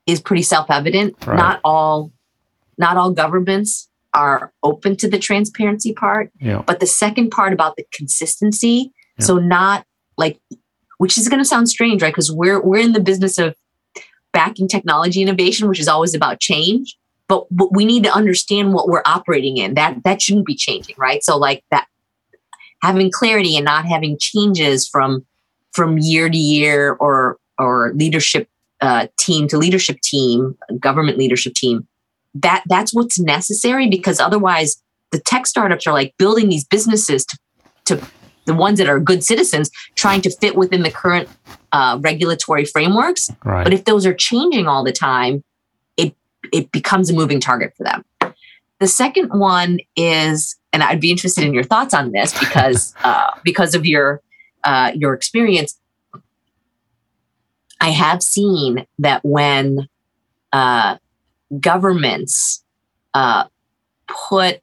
is 0.05 0.21
pretty 0.21 0.43
self-evident. 0.43 1.15
Right. 1.25 1.37
Not 1.37 1.59
all 1.63 2.11
not 2.77 2.97
all 2.97 3.11
governments 3.11 3.89
are 4.13 4.51
open 4.63 4.95
to 4.97 5.09
the 5.09 5.19
transparency 5.19 5.93
part. 5.93 6.31
Yeah. 6.39 6.63
But 6.65 6.79
the 6.79 6.87
second 6.87 7.29
part 7.29 7.53
about 7.53 7.75
the 7.77 7.85
consistency, 7.93 8.91
Yeah. 9.17 9.25
so 9.25 9.37
not 9.37 9.85
like 10.17 10.39
which 10.97 11.17
is 11.17 11.27
going 11.27 11.39
to 11.41 11.45
sound 11.45 11.69
strange, 11.69 12.01
right? 12.01 12.13
Because 12.13 12.31
we're 12.31 12.61
we're 12.61 12.81
in 12.81 12.93
the 12.93 12.99
business 12.99 13.37
of 13.37 13.55
backing 14.31 14.67
technology 14.67 15.21
innovation, 15.21 15.67
which 15.67 15.79
is 15.79 15.87
always 15.87 16.13
about 16.15 16.39
change. 16.39 16.97
But, 17.29 17.45
but 17.49 17.73
we 17.73 17.85
need 17.85 18.03
to 18.03 18.13
understand 18.13 18.73
what 18.73 18.89
we're 18.89 19.01
operating 19.05 19.57
in. 19.57 19.75
That 19.75 20.03
that 20.03 20.21
shouldn't 20.21 20.45
be 20.45 20.55
changing, 20.55 20.95
right? 20.97 21.23
So 21.23 21.37
like 21.37 21.63
that 21.71 21.87
having 22.81 23.09
clarity 23.11 23.55
and 23.55 23.63
not 23.65 23.85
having 23.85 24.17
changes 24.19 24.87
from 24.87 25.25
from 25.71 25.97
year 25.97 26.29
to 26.29 26.37
year 26.37 26.93
or 26.99 27.37
or 27.59 27.93
leadership 27.93 28.47
uh, 28.81 29.07
team 29.17 29.47
to 29.47 29.57
leadership 29.57 29.99
team, 30.01 30.57
government 30.79 31.17
leadership 31.17 31.53
team. 31.53 31.87
That 32.35 32.63
that's 32.67 32.93
what's 32.93 33.19
necessary 33.19 33.87
because 33.89 34.19
otherwise 34.19 34.81
the 35.11 35.19
tech 35.19 35.45
startups 35.45 35.85
are 35.87 35.93
like 35.93 36.15
building 36.17 36.49
these 36.49 36.65
businesses 36.65 37.25
to 37.25 37.37
to 37.85 38.01
the 38.45 38.53
ones 38.53 38.77
that 38.77 38.89
are 38.89 38.99
good 38.99 39.23
citizens 39.23 39.69
trying 39.95 40.21
to 40.21 40.29
fit 40.29 40.55
within 40.55 40.83
the 40.83 40.91
current 40.91 41.29
uh, 41.71 41.97
regulatory 42.01 42.65
frameworks. 42.65 43.29
Right. 43.43 43.63
But 43.63 43.73
if 43.73 43.85
those 43.85 44.05
are 44.05 44.13
changing 44.13 44.67
all 44.67 44.83
the 44.83 44.91
time, 44.91 45.43
it 45.97 46.15
it 46.51 46.71
becomes 46.71 47.09
a 47.09 47.13
moving 47.13 47.39
target 47.39 47.73
for 47.77 47.83
them. 47.83 48.03
The 48.79 48.87
second 48.87 49.29
one 49.29 49.79
is, 49.95 50.57
and 50.73 50.83
I'd 50.83 50.99
be 50.99 51.09
interested 51.09 51.45
in 51.45 51.53
your 51.53 51.63
thoughts 51.63 51.93
on 51.93 52.11
this 52.11 52.37
because 52.37 52.93
uh, 53.03 53.31
because 53.43 53.75
of 53.75 53.85
your 53.85 54.21
uh, 54.63 54.91
your 54.95 55.13
experience. 55.13 55.79
I 57.83 57.89
have 57.89 58.23
seen 58.23 58.87
that 58.99 59.19
when 59.25 59.89
uh, 60.53 60.95
governments 61.59 62.63
uh, 63.13 63.43
put 64.07 64.61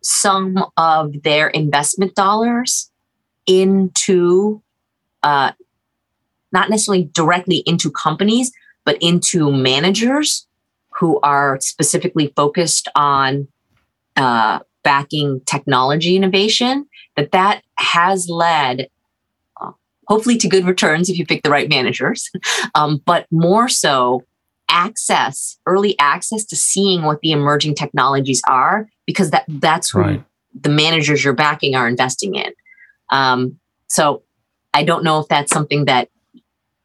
some 0.00 0.64
of 0.78 1.22
their 1.24 1.48
investment 1.48 2.14
dollars 2.14 2.90
into 3.46 4.62
uh, 5.22 5.52
not 6.52 6.70
necessarily 6.70 7.10
directly 7.12 7.62
into 7.66 7.90
companies, 7.90 8.50
but 8.86 8.96
into 9.02 9.52
managers 9.52 10.46
who 10.88 11.20
are 11.20 11.60
specifically 11.60 12.32
focused 12.34 12.88
on 12.94 13.46
uh, 14.16 14.60
backing 14.82 15.42
technology 15.44 16.16
innovation, 16.16 16.86
that 17.16 17.30
that 17.32 17.62
has 17.76 18.30
led 18.30 18.88
hopefully 20.08 20.36
to 20.38 20.48
good 20.48 20.64
returns 20.66 21.08
if 21.08 21.18
you 21.18 21.26
pick 21.26 21.42
the 21.42 21.50
right 21.50 21.68
managers, 21.68 22.30
um, 22.74 23.00
but 23.04 23.26
more 23.30 23.68
so 23.68 24.22
access, 24.68 25.58
early 25.66 25.96
access 25.98 26.44
to 26.46 26.56
seeing 26.56 27.02
what 27.02 27.20
the 27.20 27.30
emerging 27.32 27.74
technologies 27.74 28.42
are, 28.48 28.88
because 29.06 29.30
that 29.30 29.44
that's 29.48 29.94
Right. 29.94 30.22
the 30.60 30.68
managers 30.70 31.24
you're 31.24 31.34
backing 31.34 31.74
are 31.74 31.88
investing 31.88 32.34
in. 32.34 32.52
Um, 33.10 33.58
so 33.88 34.22
I 34.72 34.82
don't 34.84 35.04
know 35.04 35.20
if 35.20 35.28
that's 35.28 35.52
something 35.52 35.84
that 35.84 36.08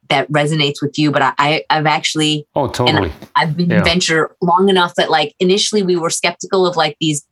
that 0.08 0.30
resonates 0.30 0.82
with 0.82 0.98
you, 0.98 1.10
but 1.12 1.22
I, 1.22 1.32
I 1.38 1.64
I've 1.70 1.86
actually 1.86 2.46
Oh, 2.54 2.66
totally. 2.68 3.12
I've 3.36 3.56
been 3.56 3.70
Yeah. 3.70 3.82
venture 3.84 4.34
long 4.42 4.68
enough 4.68 4.94
that 4.96 5.10
like 5.10 5.34
initially 5.40 5.82
we 5.82 5.96
were 5.96 6.10
skeptical 6.10 6.66
of 6.66 6.76
like 6.76 6.96
these 7.00 7.24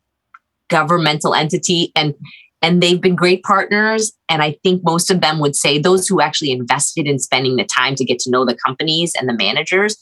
governmental 0.68 1.34
entity 1.34 1.90
and 1.96 2.14
and 2.62 2.82
they've 2.82 3.00
been 3.00 3.14
great 3.14 3.42
partners 3.42 4.12
and 4.28 4.42
I 4.42 4.56
think 4.62 4.82
most 4.84 5.10
of 5.10 5.20
them 5.20 5.38
would 5.38 5.56
say 5.56 5.78
those 5.78 6.06
who 6.06 6.20
actually 6.20 6.52
invested 6.52 7.06
in 7.06 7.18
spending 7.18 7.56
the 7.56 7.64
time 7.64 7.94
to 7.96 8.04
get 8.04 8.18
to 8.20 8.30
know 8.30 8.44
the 8.44 8.56
companies 8.66 9.12
and 9.18 9.28
the 9.28 9.34
managers 9.34 9.96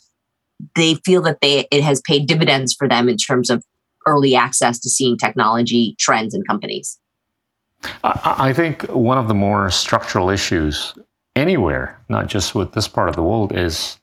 they 0.74 0.94
feel 1.04 1.22
that 1.22 1.40
they 1.40 1.66
it 1.70 1.82
has 1.82 2.00
paid 2.02 2.26
dividends 2.26 2.74
for 2.74 2.88
them 2.88 3.09
in 3.09 3.16
terms 3.16 3.50
of 3.50 3.64
early 4.07 4.34
access 4.34 4.78
to 4.78 4.88
seeing 4.88 5.16
technology 5.16 5.96
trends 5.98 6.34
in 6.34 6.42
companies. 6.44 6.98
I, 8.04 8.36
I 8.38 8.52
think 8.52 8.82
one 8.84 9.18
of 9.18 9.28
the 9.28 9.34
more 9.34 9.68
structural 9.70 10.30
issues 10.30 10.94
anywhere, 11.34 12.00
not 12.09 12.28
just 12.28 12.54
with 12.54 12.72
this 12.72 12.88
part 12.88 13.09
of 13.09 13.16
the 13.16 13.22
world, 13.22 13.54
is 13.54 13.98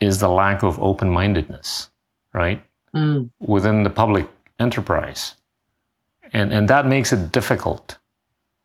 is 0.00 0.20
the 0.20 0.28
lack 0.28 0.62
of 0.62 0.80
open-mindedness, 0.80 1.90
right, 2.32 2.62
Mm, 2.94 3.30
within 3.40 3.82
the 3.82 3.90
public 3.90 4.26
enterprise, 4.58 5.34
and 6.32 6.52
and 6.52 6.68
that 6.68 6.86
makes 6.86 7.12
it 7.12 7.32
difficult 7.32 7.98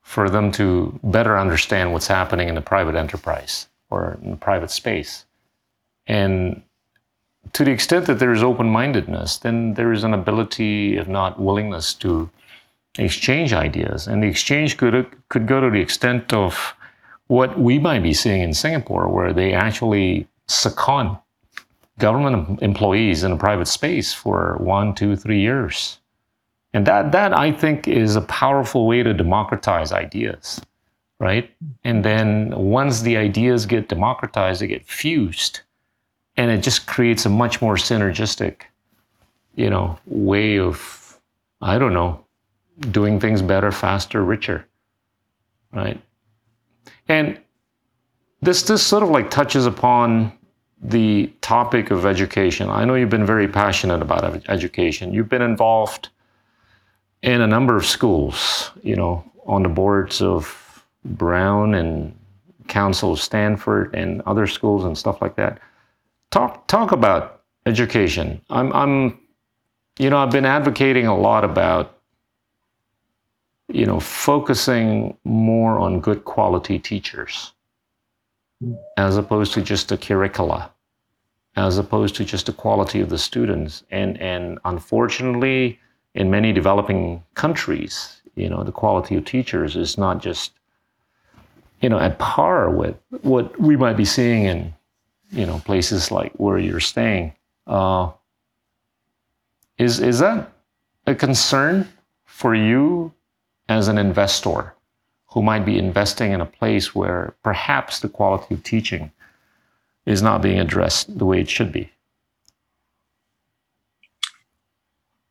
for 0.02 0.30
them 0.30 0.52
to 0.52 1.00
better 1.04 1.38
understand 1.38 1.94
what's 1.94 2.08
happening 2.08 2.50
in 2.50 2.56
the 2.56 2.62
private 2.62 2.96
enterprise 2.96 3.68
or 3.90 4.18
in 4.24 4.32
the 4.32 4.38
private 4.38 4.72
space, 4.72 5.26
and 6.08 6.62
to 7.52 7.66
the 7.66 7.72
extent 7.72 8.06
that 8.06 8.20
there 8.20 8.32
is 8.32 8.42
open-mindedness, 8.42 9.38
then 9.40 9.74
there 9.74 9.92
is 9.92 10.04
an 10.04 10.14
ability, 10.14 10.98
if 10.98 11.08
not 11.08 11.40
willingness, 11.40 11.94
to 11.94 12.30
exchange 12.98 13.54
ideas, 13.54 14.08
and 14.08 14.24
the 14.24 14.28
exchange 14.28 14.78
could 14.78 15.08
could 15.30 15.48
go 15.48 15.60
to 15.60 15.70
the 15.70 15.82
extent 15.82 16.34
of 16.34 16.74
what 17.28 17.60
we 17.60 17.80
might 17.80 18.04
be 18.04 18.14
seeing 18.14 18.42
in 18.42 18.54
Singapore, 18.54 19.08
where 19.08 19.34
they 19.34 19.54
actually 19.54 20.28
second 20.48 21.18
government 22.00 22.62
employees 22.62 23.24
in 23.24 23.32
a 23.32 23.38
private 23.38 23.68
space 23.68 24.14
for 24.14 24.58
one, 24.60 24.94
two, 24.94 25.16
three 25.16 25.40
years, 25.40 26.00
and 26.74 26.88
that 26.88 27.12
that 27.12 27.38
I 27.38 27.52
think 27.52 27.88
is 27.88 28.16
a 28.16 28.22
powerful 28.22 28.88
way 28.88 29.04
to 29.04 29.14
democratize 29.14 29.92
ideas, 29.92 30.60
right? 31.20 31.50
And 31.84 32.04
then 32.04 32.52
once 32.56 33.02
the 33.02 33.18
ideas 33.18 33.66
get 33.66 33.90
democratized, 33.90 34.62
they 34.62 34.68
get 34.68 34.86
fused, 34.86 35.62
and 36.36 36.50
it 36.50 36.64
just 36.64 36.88
creates 36.88 37.26
a 37.26 37.30
much 37.30 37.62
more 37.62 37.76
synergistic, 37.76 38.64
you 39.56 39.70
know, 39.70 40.00
way 40.06 40.60
of 40.60 41.20
I 41.62 41.78
don't 41.78 41.94
know 41.94 42.26
doing 42.92 43.20
things 43.20 43.42
better, 43.42 43.72
faster, 43.72 44.24
richer, 44.24 44.68
right? 45.72 46.02
And 47.08 47.40
this 48.42 48.64
this 48.64 48.82
sort 48.86 49.04
of 49.04 49.10
like 49.10 49.30
touches 49.30 49.66
upon 49.66 50.32
the 50.82 51.32
topic 51.42 51.92
of 51.92 52.06
education. 52.06 52.70
I 52.70 52.84
know 52.84 52.96
you've 52.96 53.10
been 53.10 53.26
very 53.26 53.48
passionate 53.48 54.02
about 54.02 54.24
ed- 54.26 54.44
education. 54.50 55.14
You've 55.14 55.30
been 55.30 55.42
involved 55.42 56.10
in 57.24 57.42
a 57.42 57.48
number 57.48 57.76
of 57.76 57.86
schools, 57.86 58.72
you 58.84 58.96
know, 58.96 59.24
on 59.48 59.64
the 59.64 59.70
boards 59.70 60.22
of 60.22 60.86
Brown 61.04 61.74
and 61.74 62.16
Council 62.68 63.14
of 63.14 63.20
Stanford 63.20 63.94
and 63.96 64.22
other 64.22 64.46
schools 64.46 64.84
and 64.84 64.98
stuff 64.98 65.22
like 65.22 65.36
that. 65.36 65.60
Talk 66.32 66.68
talk 66.68 66.92
about 66.92 67.42
education. 67.66 68.42
I'm 68.50 68.72
I'm 68.74 69.20
you 69.98 70.10
know, 70.10 70.18
I've 70.18 70.32
been 70.32 70.46
advocating 70.46 71.08
a 71.08 71.18
lot 71.18 71.44
about 71.44 71.98
you 73.70 73.86
know, 73.86 74.00
focusing 74.00 75.18
more 75.24 75.80
on 75.80 76.00
good 76.00 76.26
quality 76.26 76.78
teachers 76.78 77.54
as 78.98 79.18
opposed 79.18 79.54
to 79.54 79.62
just 79.62 79.90
the 79.90 79.98
curricula, 79.98 80.72
as 81.56 81.78
opposed 81.78 82.16
to 82.16 82.26
just 82.26 82.46
the 82.46 82.54
quality 82.54 83.02
of 83.02 83.10
the 83.10 83.18
students. 83.18 83.84
And 83.92 84.20
and 84.22 84.60
unfortunately, 84.66 85.80
in 86.16 86.30
many 86.30 86.54
developing 86.54 87.24
countries, 87.34 88.22
you 88.36 88.50
know, 88.50 88.64
the 88.64 88.72
quality 88.72 89.16
of 89.16 89.26
teachers 89.26 89.76
is 89.76 89.98
not 89.98 90.22
just 90.22 90.52
you 91.82 91.90
know 91.90 92.00
at 92.00 92.18
par 92.18 92.70
with 92.70 92.96
what 93.22 93.60
we 93.60 93.76
might 93.76 93.98
be 93.98 94.06
seeing 94.06 94.46
in 94.46 94.74
you 95.32 95.46
know 95.46 95.62
places 95.66 96.12
like 96.12 96.32
where 96.38 96.58
you're 96.58 96.80
staying. 96.80 97.34
Uh, 97.68 98.10
is 99.78 100.00
is 100.00 100.20
that 100.20 100.52
a 101.06 101.14
concern 101.14 101.88
for 102.26 102.56
you 102.56 103.12
as 103.70 103.88
an 103.88 103.98
investor 103.98 104.74
who 105.28 105.42
might 105.42 105.66
be 105.66 105.78
investing 105.78 106.32
in 106.32 106.42
a 106.42 106.46
place 106.46 106.96
where 106.96 107.36
perhaps 107.44 108.00
the 108.00 108.10
quality 108.10 108.54
of 108.54 108.64
teaching 108.64 109.12
is 110.06 110.22
not 110.22 110.42
being 110.42 110.60
addressed 110.60 111.18
the 111.18 111.26
way 111.26 111.42
it 111.42 111.50
should 111.50 111.72
be. 111.72 111.90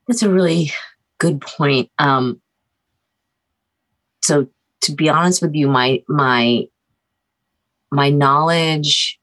That's 0.06 0.22
a 0.22 0.30
really 0.30 0.72
good 1.18 1.40
point. 1.40 1.90
Um, 1.98 2.40
so 4.22 4.48
to 4.82 4.92
be 4.92 5.08
honest 5.08 5.42
with 5.42 5.54
you, 5.54 5.68
my 5.68 6.02
my 6.08 6.66
my 7.90 8.10
knowledge 8.10 9.18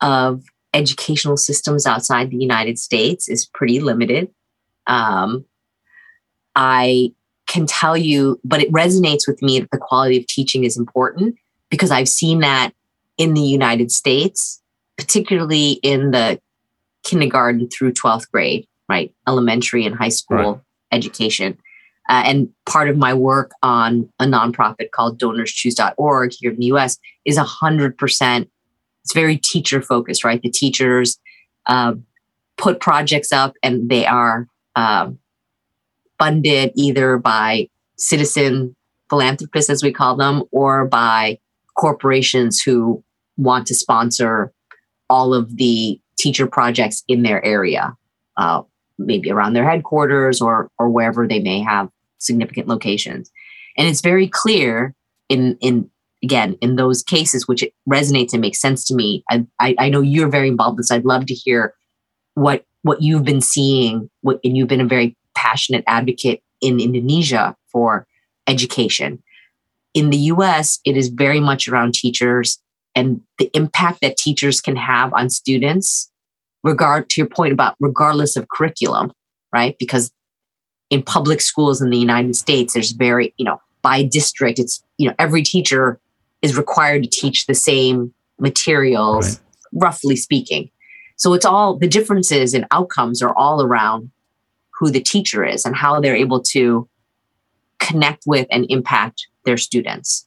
of 0.00 0.42
educational 0.74 1.36
systems 1.36 1.86
outside 1.86 2.30
the 2.30 2.36
United 2.36 2.78
States 2.78 3.28
is 3.28 3.46
pretty 3.46 3.80
limited. 3.80 4.28
Um, 4.86 5.44
I 6.54 7.12
can 7.46 7.66
tell 7.66 7.96
you, 7.96 8.40
but 8.44 8.60
it 8.60 8.72
resonates 8.72 9.26
with 9.26 9.40
me 9.42 9.60
that 9.60 9.70
the 9.70 9.78
quality 9.78 10.18
of 10.18 10.26
teaching 10.26 10.64
is 10.64 10.76
important. 10.76 11.36
because 11.68 11.90
I've 11.90 12.08
seen 12.08 12.40
that 12.40 12.72
in 13.18 13.34
the 13.34 13.40
United 13.40 13.90
States, 13.90 14.62
particularly 14.96 15.72
in 15.82 16.12
the 16.12 16.40
kindergarten 17.02 17.68
through 17.68 17.92
12th 17.92 18.30
grade, 18.30 18.66
right? 18.88 19.12
Elementary 19.26 19.84
and 19.84 19.94
high 19.94 20.08
school 20.08 20.36
right. 20.36 20.60
education. 20.92 21.58
Uh, 22.08 22.22
and 22.24 22.48
part 22.66 22.88
of 22.88 22.96
my 22.96 23.12
work 23.12 23.50
on 23.62 24.08
a 24.20 24.24
nonprofit 24.24 24.90
called 24.92 25.18
donorschoose.org 25.18 26.32
here 26.38 26.52
in 26.52 26.58
the 26.58 26.66
US 26.66 26.98
is 27.24 27.36
100%, 27.36 28.48
it's 29.04 29.12
very 29.12 29.36
teacher 29.36 29.82
focused, 29.82 30.24
right? 30.24 30.40
The 30.40 30.50
teachers 30.50 31.18
uh, 31.66 31.94
put 32.56 32.80
projects 32.80 33.32
up 33.32 33.54
and 33.62 33.88
they 33.90 34.06
are 34.06 34.46
uh, 34.76 35.10
funded 36.18 36.72
either 36.76 37.18
by 37.18 37.68
citizen 37.96 38.76
philanthropists, 39.10 39.70
as 39.70 39.82
we 39.82 39.92
call 39.92 40.16
them, 40.16 40.42
or 40.50 40.86
by 40.86 41.38
corporations 41.76 42.60
who 42.60 43.02
want 43.36 43.66
to 43.66 43.74
sponsor 43.74 44.52
all 45.08 45.34
of 45.34 45.56
the 45.56 46.00
teacher 46.18 46.46
projects 46.46 47.04
in 47.08 47.22
their 47.22 47.44
area, 47.44 47.94
uh, 48.36 48.62
maybe 48.98 49.30
around 49.30 49.52
their 49.52 49.68
headquarters 49.68 50.40
or 50.40 50.70
or 50.78 50.88
wherever 50.88 51.26
they 51.26 51.40
may 51.40 51.60
have 51.60 51.88
significant 52.18 52.68
locations. 52.68 53.30
And 53.76 53.86
it's 53.86 54.00
very 54.00 54.28
clear 54.28 54.94
in 55.28 55.56
in 55.60 55.90
again 56.22 56.56
in 56.60 56.76
those 56.76 57.02
cases 57.02 57.46
which 57.46 57.62
it 57.62 57.72
resonates 57.88 58.32
and 58.32 58.40
makes 58.40 58.60
sense 58.60 58.84
to 58.86 58.94
me. 58.94 59.24
I, 59.30 59.46
I, 59.60 59.74
I 59.78 59.88
know 59.88 60.00
you're 60.00 60.28
very 60.28 60.48
involved 60.48 60.74
in 60.74 60.78
this. 60.78 60.90
I'd 60.90 61.04
love 61.04 61.26
to 61.26 61.34
hear 61.34 61.74
what 62.34 62.64
what 62.82 63.02
you've 63.02 63.24
been 63.24 63.40
seeing. 63.40 64.10
What 64.22 64.40
and 64.44 64.56
you've 64.56 64.68
been 64.68 64.80
a 64.80 64.86
very 64.86 65.16
passionate 65.34 65.84
advocate 65.86 66.42
in 66.60 66.80
Indonesia 66.80 67.56
for 67.70 68.06
education. 68.46 69.22
In 69.94 70.10
the 70.10 70.16
US, 70.34 70.78
it 70.84 70.96
is 70.96 71.08
very 71.08 71.40
much 71.40 71.68
around 71.68 71.94
teachers 71.94 72.58
and 72.94 73.20
the 73.38 73.50
impact 73.54 74.00
that 74.00 74.16
teachers 74.16 74.60
can 74.60 74.76
have 74.76 75.12
on 75.12 75.28
students, 75.28 76.10
regard 76.62 77.08
to 77.10 77.20
your 77.20 77.28
point 77.28 77.52
about 77.52 77.76
regardless 77.80 78.36
of 78.36 78.48
curriculum, 78.48 79.12
right? 79.52 79.76
Because 79.78 80.12
in 80.90 81.02
public 81.02 81.40
schools 81.40 81.80
in 81.80 81.90
the 81.90 81.98
United 81.98 82.36
States, 82.36 82.74
there's 82.74 82.92
very, 82.92 83.34
you 83.36 83.44
know, 83.44 83.60
by 83.82 84.02
district, 84.02 84.58
it's, 84.58 84.82
you 84.98 85.08
know, 85.08 85.14
every 85.18 85.42
teacher 85.42 86.00
is 86.42 86.56
required 86.56 87.02
to 87.02 87.08
teach 87.08 87.46
the 87.46 87.54
same 87.54 88.12
materials, 88.38 89.28
right. 89.28 89.40
roughly 89.72 90.16
speaking. 90.16 90.70
So 91.16 91.32
it's 91.34 91.46
all 91.46 91.76
the 91.76 91.88
differences 91.88 92.52
in 92.52 92.66
outcomes 92.70 93.22
are 93.22 93.34
all 93.36 93.62
around 93.62 94.10
who 94.78 94.90
the 94.90 95.00
teacher 95.00 95.44
is 95.44 95.64
and 95.64 95.74
how 95.74 96.00
they're 96.00 96.16
able 96.16 96.42
to 96.42 96.88
connect 97.78 98.24
with 98.26 98.46
and 98.50 98.66
impact 98.68 99.26
their 99.44 99.56
students. 99.56 100.26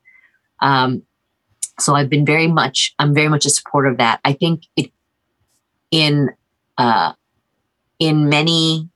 Um, 0.61 1.03
so 1.80 1.95
I've 1.95 2.09
been 2.09 2.25
very 2.25 2.47
much, 2.47 2.93
I'm 2.99 3.13
very 3.13 3.30
much 3.30 3.45
a 3.45 3.49
supporter 3.49 3.89
of 3.89 3.97
that. 3.97 4.19
I 4.25 4.34
think 4.34 4.63
it 4.75 4.91
in 5.92 6.30
uh, 6.78 7.14
in 8.00 8.30
many 8.30 8.90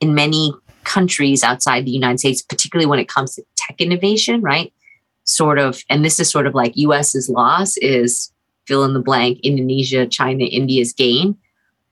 in 0.00 0.14
many 0.14 0.52
countries 0.84 1.42
outside 1.42 1.84
the 1.84 1.90
United 1.90 2.18
States, 2.18 2.40
particularly 2.40 2.86
when 2.86 2.98
it 2.98 3.08
comes 3.08 3.34
to 3.34 3.42
tech 3.56 3.80
innovation, 3.80 4.40
right? 4.40 4.72
Sort 5.24 5.58
of, 5.58 5.82
and 5.90 6.04
this 6.04 6.20
is 6.20 6.30
sort 6.30 6.46
of 6.46 6.54
like 6.54 6.72
US's 6.76 7.28
loss 7.28 7.76
is 7.78 8.32
fill 8.66 8.84
in 8.84 8.94
the 8.94 9.00
blank, 9.00 9.40
Indonesia, 9.42 10.06
China, 10.06 10.44
India's 10.44 10.92
gain. 10.92 11.36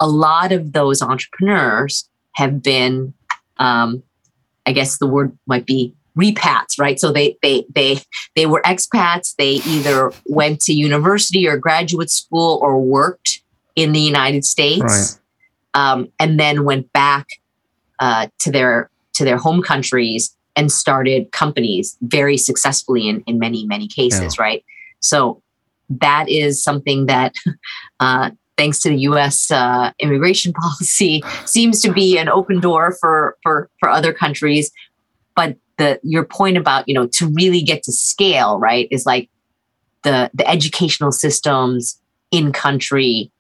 A 0.01 0.09
lot 0.09 0.53
of 0.53 0.73
those 0.73 1.03
entrepreneurs 1.03 2.09
have 2.33 2.63
been, 2.63 3.15
um, 3.59 4.03
I 4.67 4.73
guess 4.73 4.99
the 4.99 5.07
word 5.07 5.37
might 5.47 5.67
be 5.67 5.95
repats, 6.15 6.79
right? 6.79 6.99
So 6.99 7.13
they 7.13 7.37
they 7.43 7.65
they 7.75 7.99
they 8.37 8.47
were 8.47 8.63
expats. 8.63 9.35
They 9.37 9.55
either 9.67 10.13
went 10.27 10.61
to 10.63 10.73
university 10.73 11.47
or 11.49 11.57
graduate 11.57 12.11
school 12.11 12.59
or 12.63 12.81
worked 12.81 13.43
in 13.77 13.93
the 13.93 14.01
United 14.01 14.45
States, 14.45 14.83
right. 14.83 15.93
um, 15.93 16.09
and 16.19 16.39
then 16.39 16.65
went 16.65 16.93
back 16.93 17.27
uh, 17.99 18.29
to 18.41 18.51
their 18.51 18.91
to 19.15 19.25
their 19.25 19.37
home 19.37 19.63
countries 19.63 20.37
and 20.57 20.71
started 20.71 21.33
companies 21.33 21.97
very 22.03 22.37
successfully 22.37 23.09
in 23.09 23.23
in 23.27 23.39
many 23.39 23.67
many 23.67 23.89
cases, 23.89 24.37
yeah. 24.39 24.43
right? 24.43 24.65
So 25.01 25.43
that 25.89 26.29
is 26.29 26.63
something 26.63 27.07
that. 27.07 27.35
Uh, 28.01 28.31
thanks 28.57 28.81
to 28.81 28.89
the 28.89 28.99
U.S. 28.99 29.51
Uh, 29.51 29.93
immigration 29.99 30.53
policy, 30.61 31.23
seems 31.47 31.81
to 31.81 31.93
be 31.93 32.19
an 32.19 32.29
open 32.29 32.61
door 32.61 32.97
for 33.01 33.37
for 33.43 33.71
for 33.79 33.89
other 33.89 34.13
countries. 34.13 34.71
But 35.37 35.57
the 35.79 36.01
your 36.03 36.25
point 36.25 36.57
about 36.57 36.89
you 36.89 36.95
know 36.95 37.07
to 37.07 37.29
really 37.29 37.63
get 37.63 37.83
to 37.85 37.93
scale, 37.93 38.59
right, 38.59 38.89
is 38.91 39.07
like 39.07 39.31
the 40.03 40.31
the 40.35 40.49
educational 40.49 41.13
systems 41.13 42.01
in 42.31 42.53
country 42.53 43.31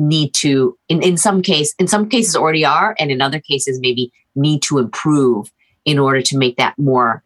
need 0.00 0.32
to 0.32 0.76
in, 0.88 1.02
in 1.02 1.16
some 1.16 1.42
case 1.42 1.74
in 1.78 1.86
some 1.86 2.08
cases 2.08 2.34
already 2.34 2.64
are 2.64 2.96
and 2.98 3.10
in 3.10 3.20
other 3.20 3.38
cases 3.38 3.78
maybe 3.80 4.10
need 4.34 4.62
to 4.62 4.78
improve 4.78 5.52
in 5.84 5.98
order 5.98 6.22
to 6.22 6.38
make 6.38 6.56
that 6.56 6.78
more 6.78 7.22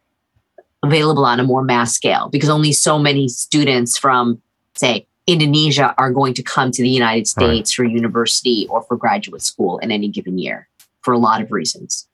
available 0.83 1.25
on 1.25 1.39
a 1.39 1.43
more 1.43 1.63
mass 1.63 1.95
scale 1.95 2.29
because 2.31 2.49
only 2.49 2.73
so 2.73 2.99
many 2.99 3.29
students 3.29 3.97
from 3.97 4.41
say 4.75 5.07
Indonesia 5.25 5.95
are 5.97 6.11
going 6.11 6.33
to 6.33 6.43
come 6.43 6.69
to 6.71 6.81
the 6.81 6.89
United 6.89 7.27
States 7.27 7.79
right. 7.79 7.87
for 7.87 7.91
university 7.91 8.67
or 8.69 8.83
for 8.83 8.95
graduate 8.97 9.41
school 9.41 9.77
in 9.79 9.91
any 9.91 10.07
given 10.07 10.37
year 10.37 10.67
for 11.01 11.13
a 11.13 11.17
lot 11.17 11.41
of 11.41 11.51
reasons. 11.51 12.07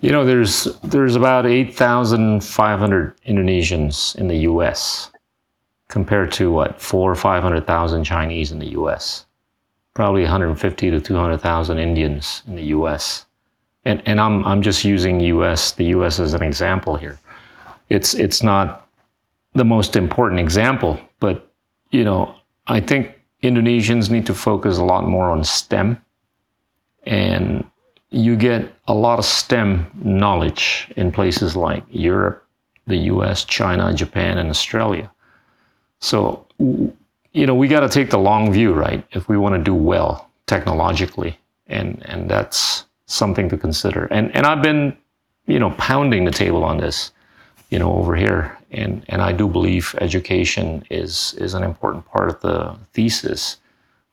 You 0.00 0.10
know, 0.10 0.24
there's 0.24 0.64
there's 0.84 1.16
about 1.16 1.46
8,500 1.46 3.20
Indonesians 3.26 4.16
in 4.16 4.28
the 4.28 4.38
US 4.38 5.10
compared 5.88 6.32
to 6.32 6.50
what, 6.50 6.80
4 6.80 7.12
or 7.12 7.14
500,000 7.14 8.04
Chinese 8.04 8.50
in 8.50 8.58
the 8.58 8.70
US. 8.70 9.25
Probably 9.96 10.20
150 10.20 10.90
to 10.90 11.00
200,000 11.00 11.78
Indians 11.78 12.42
in 12.46 12.54
the 12.54 12.64
US. 12.64 13.24
And 13.86 14.02
and 14.04 14.20
I'm 14.20 14.44
I'm 14.44 14.60
just 14.60 14.84
using 14.84 15.20
US 15.20 15.72
the 15.72 15.86
US 15.96 16.20
as 16.20 16.34
an 16.34 16.42
example 16.42 16.96
here. 16.96 17.18
It's 17.88 18.12
it's 18.12 18.42
not 18.42 18.86
the 19.54 19.64
most 19.64 19.96
important 19.96 20.38
example, 20.38 21.00
but 21.18 21.50
you 21.92 22.04
know, 22.04 22.34
I 22.66 22.80
think 22.80 23.18
Indonesians 23.42 24.10
need 24.10 24.26
to 24.26 24.34
focus 24.34 24.76
a 24.76 24.84
lot 24.84 25.08
more 25.08 25.30
on 25.30 25.42
STEM 25.44 25.96
and 27.04 27.64
you 28.10 28.36
get 28.36 28.70
a 28.88 28.94
lot 28.94 29.18
of 29.18 29.24
STEM 29.24 29.90
knowledge 29.94 30.92
in 30.96 31.10
places 31.10 31.56
like 31.56 31.82
Europe, 31.88 32.44
the 32.86 32.98
US, 33.12 33.46
China, 33.46 33.94
Japan, 33.94 34.36
and 34.36 34.50
Australia. 34.50 35.10
So, 36.00 36.46
you 37.36 37.46
know, 37.46 37.54
we 37.54 37.68
got 37.68 37.80
to 37.80 37.88
take 37.90 38.08
the 38.08 38.18
long 38.18 38.50
view, 38.50 38.72
right? 38.72 39.04
If 39.12 39.28
we 39.28 39.36
want 39.36 39.54
to 39.56 39.62
do 39.62 39.74
well 39.74 40.30
technologically. 40.46 41.38
And, 41.66 42.02
and 42.06 42.30
that's 42.30 42.86
something 43.04 43.50
to 43.50 43.58
consider. 43.58 44.06
And, 44.06 44.34
and 44.34 44.46
I've 44.46 44.62
been, 44.62 44.96
you 45.46 45.58
know, 45.58 45.70
pounding 45.72 46.24
the 46.24 46.30
table 46.30 46.64
on 46.64 46.78
this, 46.78 47.12
you 47.68 47.78
know, 47.78 47.92
over 47.92 48.16
here. 48.16 48.56
And, 48.70 49.04
and 49.10 49.20
I 49.20 49.32
do 49.32 49.48
believe 49.48 49.94
education 50.00 50.82
is, 50.90 51.34
is 51.34 51.52
an 51.52 51.62
important 51.62 52.06
part 52.06 52.30
of 52.30 52.40
the 52.40 52.74
thesis 52.94 53.58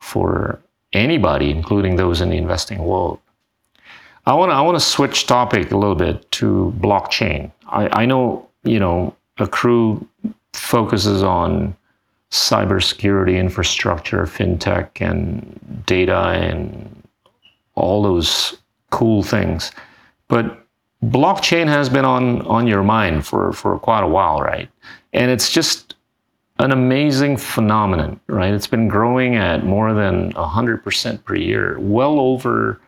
for 0.00 0.60
anybody, 0.92 1.50
including 1.50 1.96
those 1.96 2.20
in 2.20 2.28
the 2.28 2.36
investing 2.36 2.84
world. 2.84 3.20
I 4.26 4.34
want 4.34 4.50
to 4.50 4.54
I 4.54 4.62
want 4.62 4.76
to 4.76 4.80
switch 4.80 5.26
topic 5.26 5.70
a 5.70 5.76
little 5.76 5.94
bit 5.94 6.30
to 6.32 6.72
blockchain. 6.78 7.52
I, 7.68 8.04
I 8.04 8.06
know 8.06 8.48
you 8.62 8.80
know 8.80 9.14
Acrew 9.38 10.06
focuses 10.54 11.22
on 11.22 11.76
cybersecurity 12.34 13.38
infrastructure, 13.38 14.24
fintech, 14.24 15.00
and 15.00 15.84
data, 15.86 16.30
and 16.30 17.08
all 17.76 18.02
those 18.02 18.58
cool 18.90 19.22
things. 19.22 19.70
But 20.26 20.66
blockchain 21.04 21.68
has 21.68 21.88
been 21.88 22.04
on 22.04 22.42
on 22.42 22.66
your 22.66 22.82
mind 22.82 23.24
for 23.24 23.52
for 23.52 23.78
quite 23.78 24.02
a 24.02 24.08
while, 24.08 24.40
right? 24.40 24.68
And 25.12 25.30
it's 25.30 25.52
just 25.52 25.94
an 26.58 26.72
amazing 26.72 27.36
phenomenon, 27.36 28.18
right? 28.26 28.52
It's 28.52 28.66
been 28.66 28.88
growing 28.88 29.36
at 29.36 29.64
more 29.64 29.92
than 29.92 30.32
100% 30.32 31.24
per 31.24 31.34
year, 31.36 31.76
well 31.80 32.18
over 32.18 32.80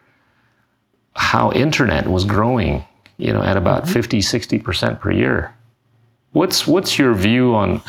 how 1.14 1.52
internet 1.52 2.08
was 2.08 2.24
growing, 2.24 2.84
you 3.16 3.32
know, 3.32 3.42
at 3.42 3.56
about 3.56 3.84
mm-hmm. 3.84 3.92
50, 3.92 4.18
60% 4.20 5.00
per 5.00 5.10
year. 5.10 5.55
What's 6.36 6.66
what's 6.66 6.98
your 6.98 7.14
view 7.14 7.54
on, 7.54 7.80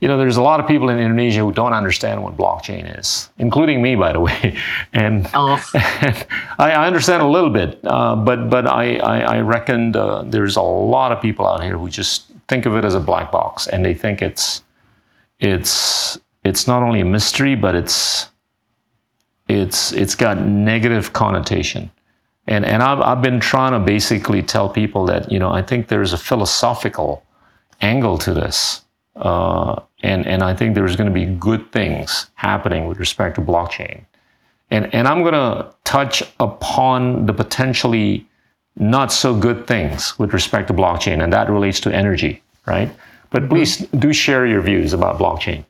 you 0.00 0.06
know, 0.06 0.16
there's 0.16 0.36
a 0.36 0.42
lot 0.42 0.60
of 0.60 0.68
people 0.68 0.90
in 0.90 0.98
Indonesia 1.00 1.40
who 1.40 1.50
don't 1.50 1.72
understand 1.72 2.22
what 2.22 2.36
blockchain 2.36 2.96
is, 3.00 3.28
including 3.38 3.82
me, 3.82 3.96
by 3.96 4.12
the 4.12 4.20
way, 4.20 4.56
and, 4.92 5.28
oh. 5.34 5.60
and 5.74 6.24
I, 6.60 6.70
I, 6.70 6.86
understand 6.86 7.24
a 7.24 7.26
little 7.26 7.50
bit, 7.50 7.80
uh, 7.82 8.14
but 8.14 8.48
but 8.48 8.68
I 8.68 8.98
I, 8.98 9.18
I 9.38 9.40
reckon 9.40 9.96
uh, 9.96 10.22
there's 10.22 10.54
a 10.54 10.62
lot 10.62 11.10
of 11.10 11.20
people 11.20 11.48
out 11.48 11.64
here 11.64 11.76
who 11.76 11.88
just 11.88 12.26
think 12.46 12.64
of 12.64 12.76
it 12.76 12.84
as 12.84 12.94
a 12.94 13.00
black 13.00 13.32
box, 13.32 13.66
and 13.66 13.84
they 13.84 13.92
think 13.92 14.22
it's 14.22 14.62
it's 15.40 16.16
it's 16.44 16.68
not 16.68 16.84
only 16.84 17.00
a 17.00 17.04
mystery, 17.04 17.56
but 17.56 17.74
it's 17.74 18.28
it's 19.48 19.90
it's 19.90 20.14
got 20.14 20.38
negative 20.38 21.12
connotation 21.12 21.90
and 22.46 22.64
and 22.64 22.84
I've, 22.84 23.00
I've 23.00 23.22
been 23.22 23.40
trying 23.40 23.72
to 23.72 23.80
basically 23.80 24.42
tell 24.42 24.68
people 24.68 25.06
that 25.06 25.32
you 25.32 25.40
know 25.40 25.50
I 25.50 25.62
think 25.62 25.88
there's 25.88 26.12
a 26.12 26.18
philosophical 26.18 27.25
angle 27.80 28.18
to 28.18 28.34
this 28.34 28.82
uh, 29.16 29.80
and 30.02 30.26
and 30.26 30.42
I 30.42 30.54
think 30.54 30.74
there's 30.74 30.94
going 30.94 31.08
to 31.08 31.14
be 31.14 31.24
good 31.24 31.72
things 31.72 32.30
happening 32.34 32.86
with 32.86 32.98
respect 32.98 33.36
to 33.36 33.40
blockchain, 33.40 34.04
and 34.70 34.94
and 34.94 35.08
I'm 35.08 35.22
going 35.22 35.34
to 35.34 35.72
touch 35.84 36.22
upon 36.38 37.26
the 37.26 37.32
potentially 37.32 38.26
not 38.76 39.10
so 39.10 39.34
good 39.34 39.66
things 39.66 40.18
with 40.18 40.34
respect 40.34 40.68
to 40.68 40.74
blockchain, 40.74 41.22
and 41.22 41.32
that 41.32 41.48
relates 41.48 41.80
to 41.80 41.94
energy, 41.94 42.42
right? 42.66 42.90
But 43.30 43.42
mm-hmm. 43.42 43.48
please 43.48 43.78
do 43.98 44.12
share 44.12 44.46
your 44.46 44.60
views 44.60 44.92
about 44.92 45.18
blockchain. 45.18 45.64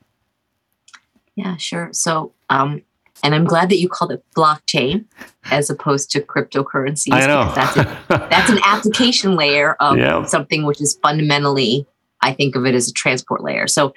Yeah, 1.35 1.55
sure. 1.55 1.89
So, 1.93 2.33
um, 2.49 2.81
and 3.23 3.33
I'm 3.33 3.45
glad 3.45 3.69
that 3.69 3.77
you 3.77 3.87
called 3.87 4.11
it 4.11 4.23
blockchain 4.35 5.05
as 5.45 5.69
opposed 5.69 6.11
to 6.11 6.21
cryptocurrencies. 6.21 7.13
I 7.13 7.27
know 7.27 7.51
that's, 7.55 7.77
a, 7.77 7.97
that's 8.09 8.49
an 8.49 8.59
application 8.63 9.35
layer 9.35 9.73
of 9.79 9.97
yeah. 9.97 10.25
something 10.25 10.65
which 10.65 10.81
is 10.81 10.99
fundamentally, 11.01 11.87
I 12.21 12.33
think 12.33 12.55
of 12.55 12.65
it 12.65 12.75
as 12.75 12.87
a 12.87 12.93
transport 12.93 13.43
layer. 13.43 13.67
So, 13.67 13.93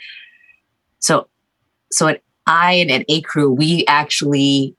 so, 0.99 1.29
so 1.91 2.09
at 2.09 2.23
I 2.47 2.75
and 2.75 2.91
at 2.91 3.09
Acrew, 3.09 3.57
we 3.57 3.85
actually 3.87 4.75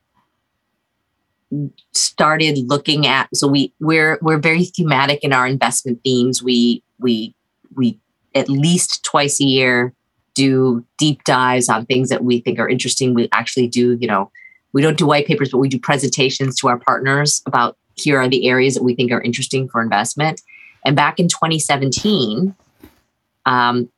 started 1.94 2.58
looking 2.70 3.08
at. 3.08 3.30
So 3.36 3.48
we 3.48 3.74
we're 3.80 4.18
we're 4.22 4.40
very 4.40 4.66
thematic 4.66 5.24
in 5.24 5.34
our 5.34 5.48
investment 5.48 6.00
themes. 6.04 6.42
We 6.44 6.84
we 7.00 7.36
we 7.76 8.00
at 8.36 8.50
least 8.50 9.04
twice 9.04 9.40
a 9.42 9.46
year 9.46 9.94
do 10.34 10.86
deep 10.98 11.24
dives 11.26 11.68
on 11.68 11.86
things 11.86 12.10
that 12.10 12.24
we 12.24 12.40
think 12.40 12.60
are 12.60 12.70
interesting. 12.70 13.14
We 13.14 13.28
actually 13.34 13.68
do, 13.68 13.98
you 14.00 14.08
know, 14.08 14.32
we 14.74 14.82
don't 14.82 14.98
do 14.98 15.06
white 15.06 15.28
papers, 15.28 15.50
but 15.50 15.58
we 15.58 15.68
do 15.68 15.80
presentations 15.80 16.56
to 16.60 16.70
our 16.70 16.80
partners 16.80 17.42
about 17.46 17.78
here 17.96 18.18
are 18.18 18.30
the 18.30 18.48
areas 18.48 18.74
that 18.76 18.84
we 18.84 18.96
think 18.96 19.12
are 19.12 19.22
interesting 19.22 19.68
for 19.68 19.82
investment. 19.82 20.42
And 20.86 20.96
back 20.96 21.20
in 21.20 21.28
2017, 21.28 22.56
um, 23.46 23.90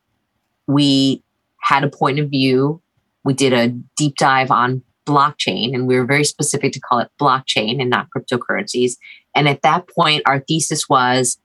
we 0.68 1.24
had 1.62 1.84
a 1.84 1.90
point 1.90 2.20
of 2.20 2.30
view. 2.30 2.82
We 3.24 3.34
did 3.34 3.54
a 3.54 3.70
deep 3.96 4.16
dive 4.18 4.52
on 4.52 4.82
blockchain, 5.06 5.74
and 5.74 5.88
we 5.88 5.98
were 5.98 6.06
very 6.06 6.24
specific 6.24 6.74
to 6.74 6.80
call 6.80 7.00
it 7.00 7.10
blockchain 7.20 7.82
and 7.82 7.90
not 7.90 8.08
cryptocurrencies. 8.16 8.94
And 9.36 9.48
at 9.48 9.62
that 9.64 9.88
point, 9.88 10.24
our 10.26 10.40
thesis 10.40 10.88
was 10.88 11.38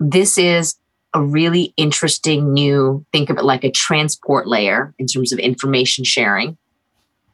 this 0.00 0.38
is 0.38 0.76
a 1.14 1.22
really 1.22 1.72
interesting 1.76 2.52
new, 2.52 3.04
think 3.12 3.30
of 3.30 3.38
it 3.38 3.44
like 3.44 3.64
a 3.64 3.70
transport 3.70 4.46
layer 4.46 4.94
in 4.98 5.06
terms 5.06 5.32
of 5.32 5.38
information 5.38 6.04
sharing 6.04 6.56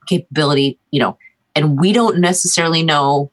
capability, 0.08 0.78
you 0.90 1.00
know, 1.00 1.18
and 1.54 1.80
we 1.80 1.92
don't 1.92 2.18
necessarily 2.18 2.82
know 2.82 3.30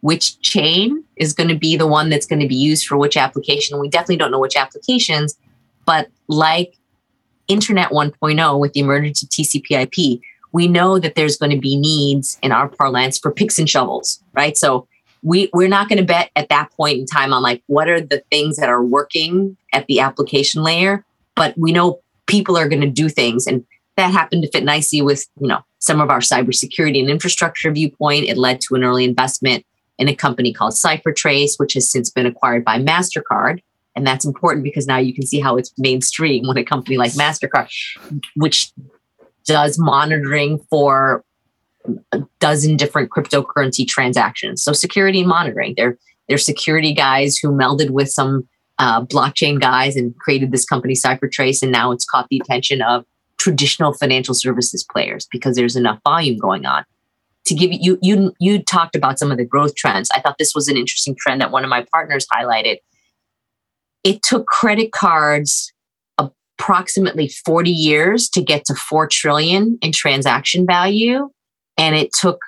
which 0.00 0.40
chain 0.40 1.04
is 1.16 1.32
going 1.32 1.48
to 1.48 1.54
be 1.54 1.76
the 1.76 1.86
one 1.86 2.08
that's 2.08 2.26
going 2.26 2.40
to 2.40 2.48
be 2.48 2.56
used 2.56 2.86
for 2.86 2.96
which 2.96 3.16
application. 3.16 3.78
We 3.78 3.88
definitely 3.88 4.16
don't 4.16 4.32
know 4.32 4.40
which 4.40 4.56
applications, 4.56 5.36
but 5.84 6.08
like 6.28 6.76
Internet 7.48 7.90
1.0 7.90 8.60
with 8.60 8.72
the 8.72 8.80
emergence 8.80 9.22
of 9.22 9.28
TCP/IP, 9.28 10.20
we 10.52 10.68
know 10.68 10.98
that 10.98 11.14
there's 11.14 11.36
going 11.36 11.50
to 11.50 11.58
be 11.58 11.76
needs 11.76 12.38
in 12.42 12.52
our 12.52 12.68
parlance 12.68 13.18
for 13.18 13.32
picks 13.32 13.58
and 13.58 13.68
shovels, 13.68 14.22
right? 14.32 14.56
So 14.56 14.86
we 15.22 15.50
we're 15.52 15.68
not 15.68 15.88
going 15.88 15.98
to 15.98 16.04
bet 16.04 16.30
at 16.36 16.48
that 16.48 16.70
point 16.72 16.98
in 16.98 17.06
time 17.06 17.32
on 17.32 17.42
like 17.42 17.62
what 17.66 17.88
are 17.88 18.00
the 18.00 18.22
things 18.30 18.56
that 18.56 18.68
are 18.68 18.82
working 18.82 19.56
at 19.72 19.86
the 19.86 20.00
application 20.00 20.62
layer, 20.62 21.04
but 21.36 21.56
we 21.56 21.72
know 21.72 22.00
people 22.26 22.56
are 22.56 22.68
going 22.68 22.82
to 22.82 22.90
do 22.90 23.08
things 23.08 23.46
and 23.46 23.64
that 23.96 24.10
happened 24.10 24.42
to 24.42 24.50
fit 24.50 24.64
nicely 24.64 25.02
with, 25.02 25.28
you 25.40 25.48
know, 25.48 25.60
some 25.78 26.00
of 26.00 26.10
our 26.10 26.20
cybersecurity 26.20 27.00
and 27.00 27.10
infrastructure 27.10 27.70
viewpoint. 27.70 28.24
It 28.24 28.38
led 28.38 28.60
to 28.62 28.74
an 28.74 28.84
early 28.84 29.04
investment 29.04 29.66
in 29.98 30.08
a 30.08 30.16
company 30.16 30.52
called 30.52 30.72
CipherTrace, 30.72 31.58
which 31.58 31.74
has 31.74 31.90
since 31.90 32.10
been 32.10 32.26
acquired 32.26 32.64
by 32.64 32.78
MasterCard. 32.78 33.60
And 33.94 34.06
that's 34.06 34.24
important 34.24 34.64
because 34.64 34.86
now 34.86 34.98
you 34.98 35.12
can 35.14 35.26
see 35.26 35.40
how 35.40 35.56
it's 35.56 35.72
mainstream 35.76 36.46
when 36.46 36.56
a 36.56 36.64
company 36.64 36.96
like 36.96 37.12
MasterCard, 37.12 37.68
which 38.36 38.72
does 39.44 39.78
monitoring 39.78 40.58
for 40.70 41.24
a 42.12 42.22
dozen 42.40 42.76
different 42.76 43.10
cryptocurrency 43.10 43.86
transactions. 43.86 44.62
So 44.62 44.72
security 44.72 45.20
and 45.20 45.28
monitoring. 45.28 45.74
They're 45.76 45.98
they're 46.28 46.38
security 46.38 46.94
guys 46.94 47.36
who 47.36 47.48
melded 47.48 47.90
with 47.90 48.08
some 48.08 48.48
uh, 48.78 49.04
blockchain 49.04 49.60
guys 49.60 49.96
and 49.96 50.16
created 50.18 50.52
this 50.52 50.64
company 50.64 50.94
CipherTrace, 50.94 51.62
and 51.62 51.72
now 51.72 51.92
it's 51.92 52.04
caught 52.04 52.28
the 52.30 52.40
attention 52.42 52.80
of 52.80 53.04
traditional 53.38 53.92
financial 53.92 54.34
services 54.34 54.84
players 54.90 55.26
because 55.30 55.56
there's 55.56 55.76
enough 55.76 55.98
volume 56.04 56.38
going 56.38 56.64
on. 56.64 56.84
To 57.46 57.54
give 57.54 57.70
you 57.72 57.98
you 58.00 58.32
you 58.38 58.62
talked 58.62 58.94
about 58.94 59.18
some 59.18 59.32
of 59.32 59.36
the 59.36 59.44
growth 59.44 59.74
trends. 59.74 60.08
I 60.14 60.20
thought 60.20 60.36
this 60.38 60.54
was 60.54 60.68
an 60.68 60.76
interesting 60.76 61.16
trend 61.18 61.40
that 61.40 61.50
one 61.50 61.64
of 61.64 61.70
my 61.70 61.84
partners 61.92 62.26
highlighted. 62.32 62.76
It 64.04 64.22
took 64.22 64.46
credit 64.46 64.92
cards 64.92 65.72
approximately 66.18 67.28
40 67.28 67.70
years 67.70 68.28
to 68.30 68.42
get 68.42 68.64
to 68.66 68.74
4 68.74 69.06
trillion 69.08 69.78
in 69.82 69.92
transaction 69.92 70.66
value. 70.66 71.30
And 71.76 71.96
it 71.96 72.12
took 72.12 72.40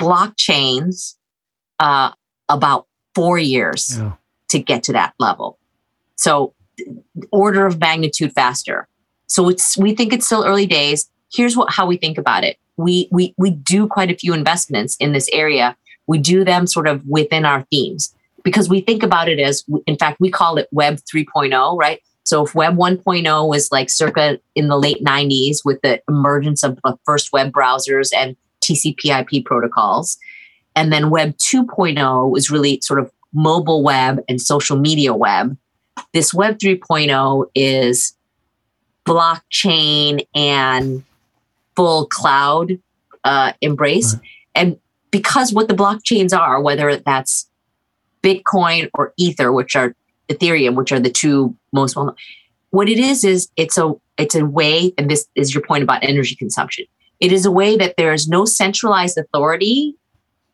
blockchains 0.00 1.14
uh, 1.78 2.10
about 2.48 2.86
four 3.14 3.38
years 3.38 3.98
yeah. 3.98 4.12
to 4.48 4.58
get 4.58 4.82
to 4.84 4.92
that 4.92 5.14
level. 5.18 5.58
So 6.16 6.54
order 7.30 7.66
of 7.66 7.78
magnitude 7.78 8.32
faster. 8.32 8.88
So 9.26 9.48
it's 9.48 9.76
we 9.76 9.94
think 9.94 10.12
it's 10.12 10.26
still 10.26 10.44
early 10.44 10.66
days. 10.66 11.10
Here's 11.32 11.56
what 11.56 11.72
how 11.72 11.86
we 11.86 11.96
think 11.96 12.18
about 12.18 12.44
it. 12.44 12.56
We 12.76 13.08
we 13.10 13.34
we 13.36 13.50
do 13.50 13.86
quite 13.86 14.10
a 14.10 14.16
few 14.16 14.34
investments 14.34 14.96
in 14.96 15.12
this 15.12 15.28
area. 15.32 15.76
We 16.06 16.18
do 16.18 16.44
them 16.44 16.66
sort 16.66 16.88
of 16.88 17.06
within 17.06 17.44
our 17.44 17.62
themes 17.70 18.14
because 18.42 18.68
we 18.68 18.80
think 18.80 19.02
about 19.02 19.28
it 19.28 19.38
as 19.38 19.64
in 19.86 19.96
fact 19.96 20.20
we 20.20 20.30
call 20.30 20.56
it 20.56 20.68
web 20.72 20.98
3.0 21.12 21.78
right 21.78 22.00
so 22.24 22.44
if 22.44 22.54
Web 22.54 22.76
1.0 22.76 23.48
was 23.48 23.70
like 23.72 23.90
circa 23.90 24.38
in 24.54 24.68
the 24.68 24.78
late 24.78 25.02
90s 25.04 25.64
with 25.64 25.80
the 25.82 26.00
emergence 26.08 26.62
of 26.62 26.78
the 26.84 26.96
first 27.04 27.32
web 27.32 27.52
browsers 27.52 28.10
and 28.16 28.36
TCP/IP 28.62 29.44
protocols, 29.44 30.18
and 30.76 30.92
then 30.92 31.10
Web 31.10 31.36
2.0 31.38 32.30
was 32.30 32.50
really 32.50 32.80
sort 32.80 33.00
of 33.00 33.10
mobile 33.34 33.82
web 33.82 34.20
and 34.28 34.40
social 34.40 34.78
media 34.78 35.14
web. 35.14 35.56
This 36.12 36.32
Web 36.32 36.58
3.0 36.58 37.46
is 37.54 38.14
blockchain 39.04 40.24
and 40.34 41.02
full 41.74 42.06
cloud 42.06 42.78
uh, 43.24 43.52
embrace. 43.60 44.14
Right. 44.14 44.22
And 44.54 44.78
because 45.10 45.52
what 45.52 45.68
the 45.68 45.74
blockchains 45.74 46.36
are, 46.38 46.60
whether 46.60 46.96
that's 46.96 47.48
Bitcoin 48.22 48.88
or 48.94 49.12
Ether, 49.16 49.52
which 49.52 49.76
are 49.76 49.94
Ethereum, 50.28 50.74
which 50.74 50.92
are 50.92 51.00
the 51.00 51.10
two 51.10 51.56
most 51.72 51.96
well 51.96 52.06
known. 52.06 52.16
What 52.70 52.88
it 52.88 52.98
is 52.98 53.24
is 53.24 53.48
it's 53.56 53.76
a 53.76 53.94
it's 54.18 54.34
a 54.34 54.44
way, 54.44 54.92
and 54.96 55.10
this 55.10 55.26
is 55.34 55.54
your 55.54 55.62
point 55.62 55.82
about 55.82 56.02
energy 56.02 56.34
consumption. 56.34 56.86
It 57.20 57.32
is 57.32 57.46
a 57.46 57.50
way 57.50 57.76
that 57.76 57.96
there 57.96 58.12
is 58.12 58.28
no 58.28 58.44
centralized 58.44 59.18
authority 59.18 59.96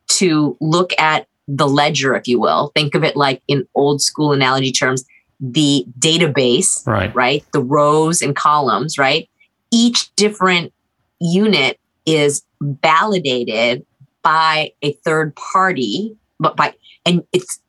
to 0.08 0.56
look 0.60 0.92
at 0.98 1.26
the 1.46 1.66
ledger, 1.66 2.14
if 2.14 2.28
you 2.28 2.38
will. 2.38 2.72
Think 2.74 2.94
of 2.94 3.04
it 3.04 3.16
like 3.16 3.42
in 3.48 3.66
old 3.74 4.02
school 4.02 4.32
analogy 4.32 4.72
terms, 4.72 5.04
the 5.40 5.86
database, 5.98 6.86
right? 6.86 7.14
Right, 7.14 7.44
the 7.52 7.62
rows 7.62 8.22
and 8.22 8.34
columns, 8.34 8.98
right? 8.98 9.28
Each 9.70 10.14
different 10.16 10.72
unit 11.20 11.78
is 12.06 12.42
validated 12.60 13.84
by 14.22 14.72
a 14.82 14.92
third 15.04 15.34
party, 15.36 16.16
but 16.38 16.56
by 16.56 16.74
and 17.04 17.22
it's 17.32 17.60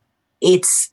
it's 0.41 0.91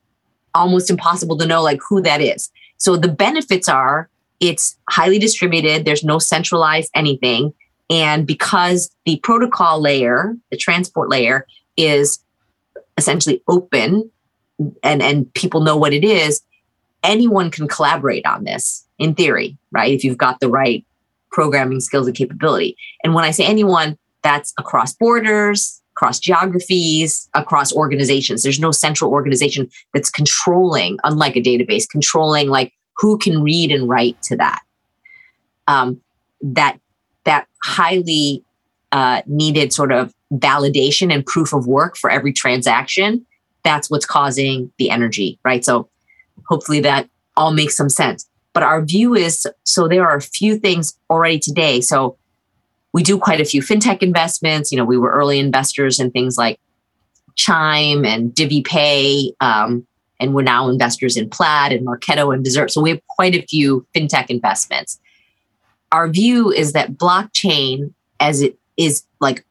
almost 0.54 0.90
impossible 0.90 1.36
to 1.38 1.46
know 1.46 1.62
like 1.62 1.80
who 1.88 2.00
that 2.02 2.20
is. 2.20 2.50
So 2.78 2.96
the 2.96 3.08
benefits 3.08 3.68
are 3.68 4.08
it's 4.40 4.76
highly 4.88 5.18
distributed, 5.18 5.84
there's 5.84 6.04
no 6.04 6.18
centralized 6.18 6.90
anything. 6.94 7.54
And 7.88 8.26
because 8.26 8.90
the 9.04 9.18
protocol 9.22 9.80
layer, 9.80 10.36
the 10.50 10.56
transport 10.56 11.08
layer, 11.08 11.46
is 11.76 12.18
essentially 12.98 13.42
open 13.48 14.10
and, 14.82 15.02
and 15.02 15.32
people 15.34 15.60
know 15.60 15.76
what 15.76 15.92
it 15.92 16.04
is, 16.04 16.42
anyone 17.02 17.50
can 17.50 17.68
collaborate 17.68 18.26
on 18.26 18.44
this 18.44 18.86
in 18.98 19.14
theory, 19.14 19.56
right? 19.70 19.92
If 19.92 20.04
you've 20.04 20.18
got 20.18 20.40
the 20.40 20.48
right 20.48 20.84
programming 21.30 21.80
skills 21.80 22.06
and 22.06 22.16
capability. 22.16 22.76
And 23.04 23.14
when 23.14 23.24
I 23.24 23.30
say 23.30 23.44
anyone, 23.44 23.98
that's 24.22 24.52
across 24.58 24.94
borders, 24.94 25.82
across 25.96 26.18
geographies, 26.18 27.28
across 27.34 27.72
organizations. 27.72 28.42
There's 28.42 28.60
no 28.60 28.70
central 28.70 29.10
organization 29.10 29.68
that's 29.94 30.10
controlling, 30.10 30.98
unlike 31.04 31.36
a 31.36 31.40
database, 31.40 31.88
controlling 31.88 32.48
like 32.48 32.72
who 32.98 33.16
can 33.16 33.42
read 33.42 33.72
and 33.72 33.88
write 33.88 34.20
to 34.22 34.36
that. 34.36 34.60
Um, 35.66 36.00
that 36.42 36.78
that 37.24 37.46
highly 37.64 38.44
uh, 38.92 39.22
needed 39.26 39.72
sort 39.72 39.90
of 39.90 40.12
validation 40.34 41.12
and 41.12 41.24
proof 41.24 41.52
of 41.52 41.66
work 41.66 41.96
for 41.96 42.10
every 42.10 42.32
transaction. 42.32 43.24
That's 43.64 43.90
what's 43.90 44.06
causing 44.06 44.70
the 44.78 44.90
energy, 44.90 45.40
right? 45.44 45.64
So 45.64 45.88
hopefully 46.46 46.80
that 46.80 47.08
all 47.36 47.52
makes 47.52 47.76
some 47.76 47.88
sense. 47.88 48.28
But 48.52 48.62
our 48.62 48.84
view 48.84 49.14
is 49.14 49.46
so 49.64 49.88
there 49.88 50.06
are 50.06 50.16
a 50.16 50.22
few 50.22 50.58
things 50.58 50.96
already 51.10 51.38
today. 51.38 51.80
So 51.80 52.18
we 52.96 53.02
do 53.02 53.18
quite 53.18 53.42
a 53.42 53.44
few 53.44 53.60
fintech 53.60 54.02
investments. 54.02 54.72
You 54.72 54.78
know, 54.78 54.84
we 54.86 54.96
were 54.96 55.10
early 55.10 55.38
investors 55.38 56.00
in 56.00 56.10
things 56.10 56.38
like 56.38 56.58
Chime 57.34 58.06
and 58.06 58.30
DiviPay. 58.30 59.32
Um, 59.38 59.86
and 60.18 60.32
we're 60.32 60.40
now 60.40 60.70
investors 60.70 61.14
in 61.14 61.28
Plaid 61.28 61.72
and 61.72 61.86
Marqeta 61.86 62.32
and 62.32 62.42
Desert. 62.42 62.72
So 62.72 62.80
we 62.80 62.88
have 62.88 63.06
quite 63.08 63.34
a 63.34 63.42
few 63.42 63.86
fintech 63.94 64.30
investments. 64.30 64.98
Our 65.92 66.08
view 66.08 66.50
is 66.50 66.72
that 66.72 66.94
blockchain, 66.94 67.92
as 68.18 68.40
it 68.40 68.58
is 68.78 69.04
like 69.20 69.44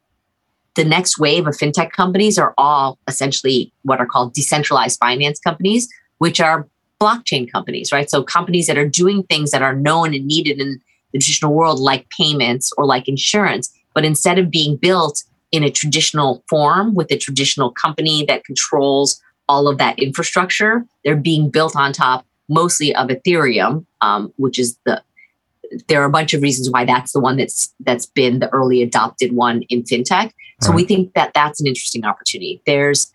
the 0.73 0.83
next 0.83 1.19
wave 1.19 1.45
of 1.45 1.53
fintech 1.53 1.91
companies, 1.91 2.39
are 2.39 2.55
all 2.57 2.97
essentially 3.07 3.71
what 3.83 3.99
are 3.99 4.07
called 4.07 4.33
decentralized 4.33 4.97
finance 4.97 5.39
companies, 5.39 5.87
which 6.17 6.41
are 6.41 6.67
blockchain 6.99 7.51
companies, 7.51 7.91
right? 7.91 8.09
So 8.09 8.23
companies 8.23 8.65
that 8.65 8.79
are 8.79 8.89
doing 8.89 9.21
things 9.21 9.51
that 9.51 9.61
are 9.61 9.75
known 9.75 10.15
and 10.15 10.25
needed 10.25 10.59
in 10.59 10.81
the 11.15 11.23
traditional 11.23 11.53
world, 11.53 11.79
like 11.79 12.09
payments 12.09 12.71
or 12.77 12.85
like 12.85 13.07
insurance, 13.07 13.73
but 13.93 14.05
instead 14.05 14.37
of 14.37 14.51
being 14.51 14.75
built 14.75 15.23
in 15.51 15.63
a 15.63 15.71
traditional 15.71 16.43
form 16.49 16.93
with 16.95 17.09
a 17.11 17.17
traditional 17.17 17.71
company 17.71 18.25
that 18.25 18.43
controls 18.43 19.21
all 19.47 19.67
of 19.67 19.77
that 19.77 19.97
infrastructure. 19.99 20.85
They're 21.03 21.15
being 21.15 21.49
built 21.49 21.75
on 21.75 21.93
top 21.93 22.25
mostly 22.49 22.95
of 22.95 23.09
Ethereum, 23.09 23.85
um, 24.01 24.33
which 24.37 24.59
is 24.59 24.77
the 24.85 25.01
there 25.87 26.01
are 26.01 26.05
a 26.05 26.11
bunch 26.11 26.33
of 26.33 26.41
reasons 26.43 26.69
why 26.69 26.85
that's 26.85 27.11
the 27.11 27.19
one 27.19 27.37
that's 27.37 27.73
that's 27.81 28.05
been 28.05 28.39
the 28.39 28.49
early 28.53 28.81
adopted 28.83 29.33
one 29.33 29.63
in 29.63 29.83
fintech. 29.83 30.31
So 30.61 30.69
right. 30.69 30.75
we 30.75 30.83
think 30.85 31.13
that 31.15 31.33
that's 31.33 31.59
an 31.59 31.67
interesting 31.67 32.05
opportunity. 32.05 32.61
There's 32.65 33.11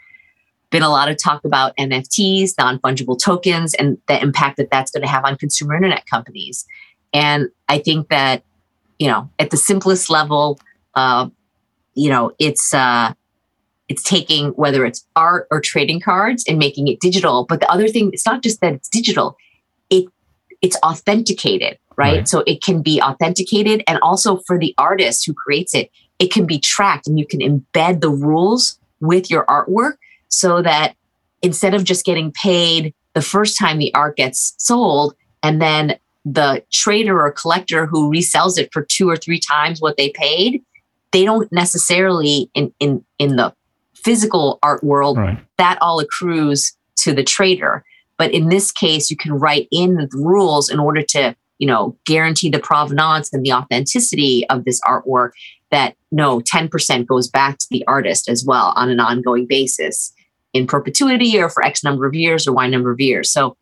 been 0.71 0.83
a 0.83 0.89
lot 0.89 1.09
of 1.09 1.17
talk 1.17 1.45
about 1.45 1.77
NFTs, 1.77 2.53
non 2.59 2.79
fungible 2.81 3.19
tokens, 3.19 3.75
and 3.75 3.99
the 4.09 4.21
impact 4.21 4.57
that 4.57 4.71
that's 4.71 4.91
going 4.91 5.03
to 5.03 5.09
have 5.09 5.25
on 5.25 5.37
consumer 5.37 5.75
internet 5.75 6.07
companies. 6.07 6.67
And 7.13 7.49
I 7.69 7.79
think 7.79 8.09
that 8.09 8.45
you 8.99 9.09
know 9.09 9.31
at 9.39 9.51
the 9.51 9.57
simplest 9.57 10.11
level, 10.11 10.59
uh, 10.95 11.29
you 11.95 12.11
know 12.11 12.33
it's 12.39 12.73
uh, 12.73 13.13
it's 13.91 14.03
taking 14.05 14.51
whether 14.51 14.87
it's 14.87 15.05
art 15.17 15.49
or 15.51 15.61
trading 15.61 16.01
cards 16.01 16.45
and 16.49 16.59
making 16.59 16.89
it 16.89 17.01
digital 17.01 17.45
but 17.45 17.61
the 17.61 17.71
other 17.71 17.89
thing 17.89 18.11
it's 18.13 18.25
not 18.25 18.43
just 18.43 18.61
that 18.61 18.73
it's 18.73 18.89
digital 18.89 19.37
it 19.91 20.07
it's 20.63 20.77
authenticated 20.85 21.79
right? 21.97 22.19
right? 22.19 22.29
so 22.29 22.43
it 22.47 22.63
can 22.63 22.81
be 22.81 23.03
authenticated 23.03 23.83
and 23.87 23.99
also 24.01 24.39
for 24.47 24.59
the 24.59 24.75
artist 24.79 25.27
who 25.27 25.35
creates 25.35 25.75
it 25.75 25.91
it 26.19 26.33
can 26.33 26.47
be 26.47 26.59
tracked 26.59 27.07
and 27.07 27.19
you 27.19 27.27
can 27.27 27.41
embed 27.41 28.01
the 28.01 28.11
rules 28.11 28.79
with 29.01 29.31
your 29.31 29.45
artwork 29.47 29.95
so 30.29 30.63
that 30.63 30.95
instead 31.43 31.75
of 31.75 31.85
just 31.85 32.05
getting 32.05 32.33
paid 32.33 32.95
the 33.15 33.23
first 33.23 33.59
time 33.59 33.79
the 33.79 33.93
art 33.95 34.17
gets 34.17 34.55
sold 34.59 35.15
and 35.43 35.61
then 35.61 35.99
the 36.25 36.63
trader 36.71 37.21
or 37.21 37.33
collector 37.33 37.87
who 37.87 38.11
resells 38.11 38.59
it 38.59 38.69
for 38.73 38.85
two 38.85 39.09
or 39.09 39.17
three 39.17 39.41
times 39.41 39.81
what 39.81 39.97
they 39.97 40.11
paid 40.11 40.63
they 41.13 41.25
don't 41.25 41.51
necessarily 41.53 42.51
in 42.55 42.73
in 42.79 43.05
in 43.19 43.37
the 43.37 43.55
physical 43.95 44.59
art 44.63 44.83
world, 44.83 45.19
right. 45.19 45.39
that 45.59 45.79
all 45.81 46.01
accrues 46.01 46.77
to 46.97 47.13
the 47.13 47.25
trader. 47.25 47.85
But 48.17 48.33
in 48.33 48.49
this 48.49 48.71
case, 48.71 49.11
you 49.11 49.17
can 49.17 49.33
write 49.33 49.69
in 49.71 49.95
the 49.95 50.09
rules 50.13 50.71
in 50.71 50.79
order 50.79 51.03
to, 51.03 51.35
you 51.59 51.67
know, 51.67 51.97
guarantee 52.07 52.51
the 52.51 52.59
provenance 52.59 53.33
and 53.33 53.45
the 53.45 53.53
authenticity 53.53 54.49
of 54.49 54.65
this 54.65 54.81
artwork 54.83 55.31
that 55.71 55.97
no, 56.11 56.41
10% 56.41 57.07
goes 57.07 57.29
back 57.29 57.59
to 57.59 57.67
the 57.71 57.87
artist 57.87 58.29
as 58.29 58.45
well 58.45 58.73
on 58.77 58.91
an 58.91 59.01
ongoing 59.01 59.47
basis 59.47 60.13
in 60.53 60.67
perpetuity 60.67 61.41
or 61.41 61.49
for 61.49 61.65
X 61.65 61.85
number 61.85 62.07
of 62.07 62.15
years 62.15 62.47
or 62.47 62.53
Y 62.53 62.67
number 62.67 62.91
of 62.91 63.01
years. 63.01 63.31
So 63.31 63.57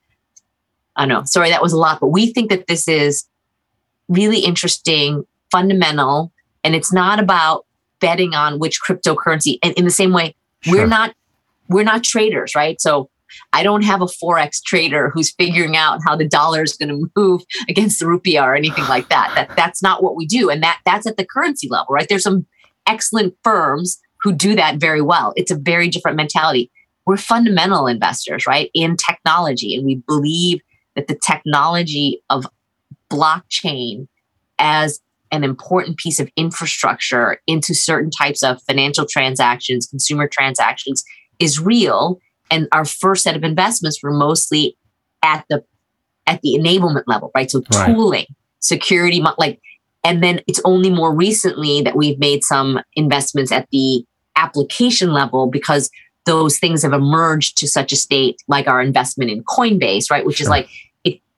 I 0.99 1.07
know, 1.07 1.23
sorry, 1.25 1.49
that 1.51 1.63
was 1.63 1.73
a 1.73 1.79
lot, 1.79 2.01
but 2.01 2.09
we 2.09 2.33
think 2.33 2.51
that 2.51 2.67
this 2.67 2.89
is 2.89 3.25
really 4.09 4.41
interesting, 4.41 5.25
fundamental, 5.51 6.33
and 6.65 6.75
it's 6.75 6.93
not 6.93 7.21
about 7.21 7.65
betting 8.01 8.35
on 8.35 8.59
which 8.59 8.81
cryptocurrency. 8.83 9.59
And 9.63 9.73
in 9.75 9.85
the 9.85 9.91
same 9.91 10.13
way, 10.13 10.35
sure. 10.61 10.75
we're 10.75 10.87
not 10.87 11.15
we're 11.69 11.85
not 11.85 12.03
traders, 12.03 12.55
right? 12.55 12.81
So 12.81 13.11
I 13.53 13.63
don't 13.63 13.85
have 13.85 14.01
a 14.01 14.07
forex 14.07 14.63
trader 14.63 15.11
who's 15.11 15.33
figuring 15.33 15.77
out 15.77 16.01
how 16.05 16.17
the 16.17 16.27
dollar 16.27 16.63
is 16.63 16.75
going 16.77 16.89
to 16.89 17.11
move 17.15 17.43
against 17.69 18.01
the 18.01 18.07
rupiah 18.07 18.43
or 18.43 18.55
anything 18.55 18.87
like 18.89 19.09
that. 19.11 19.33
That 19.35 19.57
that's 19.57 19.83
not 19.83 20.03
what 20.03 20.17
we 20.17 20.27
do, 20.27 20.51
and 20.51 20.63
that 20.63 20.81
that's 20.85 21.07
at 21.07 21.17
the 21.17 21.25
currency 21.25 21.69
level, 21.69 21.95
right? 21.95 22.09
There's 22.09 22.25
some 22.25 22.47
excellent 22.87 23.37
firms 23.45 24.01
who 24.21 24.33
do 24.33 24.57
that 24.57 24.77
very 24.79 25.03
well. 25.03 25.33
It's 25.37 25.51
a 25.51 25.57
very 25.57 25.89
different 25.89 26.17
mentality. 26.17 26.73
We're 27.07 27.17
fundamental 27.17 27.87
investors, 27.87 28.47
right, 28.47 28.71
in 28.75 28.97
technology, 28.97 29.77
and 29.77 29.87
we 29.87 29.97
believe 30.07 30.61
that 30.99 31.07
the 31.07 31.15
technology 31.25 32.21
of 32.29 32.45
blockchain 33.09 34.09
as 34.59 35.01
an 35.31 35.45
important 35.45 35.97
piece 35.97 36.19
of 36.19 36.29
infrastructure 36.35 37.41
into 37.47 37.73
certain 37.73 38.11
types 38.11 38.43
of 38.43 38.61
financial 38.63 39.07
transactions, 39.07 39.87
consumer 39.87 40.27
transactions 40.27 41.05
is 41.39 41.61
real. 41.61 42.19
And 42.51 42.67
our 42.73 42.85
first 42.85 43.23
set 43.23 43.37
of 43.37 43.45
investments 43.45 44.03
were 44.03 44.11
mostly 44.11 44.77
at 45.23 45.45
the 45.49 45.63
at 46.27 46.43
the 46.43 46.59
enablement 46.61 47.05
level, 47.07 47.31
right? 47.35 47.49
So 47.49 47.63
right. 47.73 47.95
tooling, 47.95 48.27
security, 48.59 49.23
like, 49.39 49.61
and 50.03 50.21
then 50.21 50.41
it's 50.49 50.61
only 50.65 50.91
more 50.91 51.15
recently 51.15 51.81
that 51.83 51.95
we've 51.95 52.19
made 52.19 52.43
some 52.43 52.81
investments 52.97 53.53
at 53.53 53.69
the 53.71 54.05
application 54.35 55.13
level 55.13 55.47
because 55.47 55.91
those 56.27 56.59
things 56.59 56.83
have 56.83 56.93
emerged 56.93 57.57
to 57.59 57.69
such 57.69 57.93
a 57.93 57.97
state, 57.97 58.43
like 58.49 58.67
our 58.67 58.83
investment 58.83 59.31
in 59.31 59.45
Coinbase, 59.45 60.11
right? 60.11 60.27
Which 60.27 60.37
sure. 60.37 60.47
is 60.47 60.51
like 60.51 60.69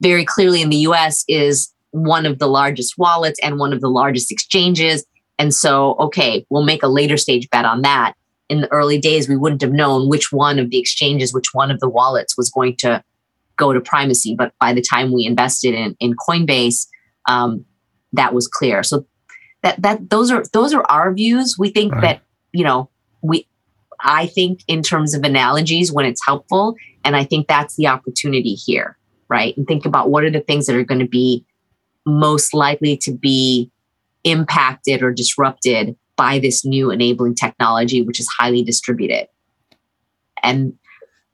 very 0.00 0.24
clearly 0.24 0.62
in 0.62 0.70
the 0.70 0.76
US 0.78 1.24
is 1.28 1.72
one 1.90 2.26
of 2.26 2.38
the 2.38 2.46
largest 2.46 2.96
wallets 2.98 3.38
and 3.42 3.58
one 3.58 3.72
of 3.72 3.80
the 3.80 3.90
largest 3.90 4.30
exchanges. 4.30 5.04
And 5.38 5.54
so, 5.54 5.96
okay, 5.98 6.46
we'll 6.50 6.64
make 6.64 6.82
a 6.82 6.88
later 6.88 7.16
stage 7.16 7.48
bet 7.50 7.64
on 7.64 7.82
that. 7.82 8.14
In 8.48 8.62
the 8.62 8.72
early 8.72 8.98
days, 8.98 9.28
we 9.28 9.36
wouldn't 9.36 9.62
have 9.62 9.72
known 9.72 10.08
which 10.08 10.32
one 10.32 10.58
of 10.58 10.70
the 10.70 10.78
exchanges, 10.78 11.32
which 11.32 11.54
one 11.54 11.70
of 11.70 11.80
the 11.80 11.88
wallets 11.88 12.36
was 12.36 12.50
going 12.50 12.76
to 12.78 13.02
go 13.56 13.72
to 13.72 13.80
primacy. 13.80 14.34
But 14.36 14.52
by 14.60 14.72
the 14.72 14.82
time 14.82 15.12
we 15.12 15.24
invested 15.24 15.74
in, 15.74 15.96
in 16.00 16.14
Coinbase, 16.14 16.86
um, 17.28 17.64
that 18.12 18.34
was 18.34 18.48
clear. 18.48 18.82
So 18.82 19.06
that 19.62 19.80
that 19.82 20.10
those 20.10 20.30
are 20.30 20.42
those 20.52 20.74
are 20.74 20.84
our 20.90 21.12
views. 21.12 21.56
We 21.58 21.70
think 21.70 21.92
right. 21.92 22.02
that 22.02 22.22
you 22.52 22.64
know 22.64 22.90
we 23.22 23.46
I 24.00 24.26
think 24.26 24.62
in 24.66 24.82
terms 24.82 25.14
of 25.14 25.22
analogies 25.22 25.92
when 25.92 26.06
it's 26.06 26.24
helpful, 26.26 26.76
and 27.04 27.14
I 27.14 27.24
think 27.24 27.46
that's 27.46 27.76
the 27.76 27.86
opportunity 27.86 28.54
here, 28.54 28.96
right? 29.30 29.56
And 29.56 29.66
think 29.66 29.86
about 29.86 30.10
what 30.10 30.24
are 30.24 30.30
the 30.30 30.40
things 30.40 30.66
that 30.66 30.76
are 30.76 30.84
going 30.84 31.00
to 31.00 31.08
be 31.08 31.44
most 32.04 32.52
likely 32.52 32.96
to 32.98 33.12
be 33.12 33.70
impacted 34.24 35.02
or 35.02 35.12
disrupted 35.12 35.96
by 36.16 36.38
this 36.38 36.64
new 36.64 36.90
enabling 36.90 37.34
technology, 37.34 38.02
which 38.02 38.20
is 38.20 38.28
highly 38.28 38.62
distributed. 38.62 39.28
And 40.42 40.74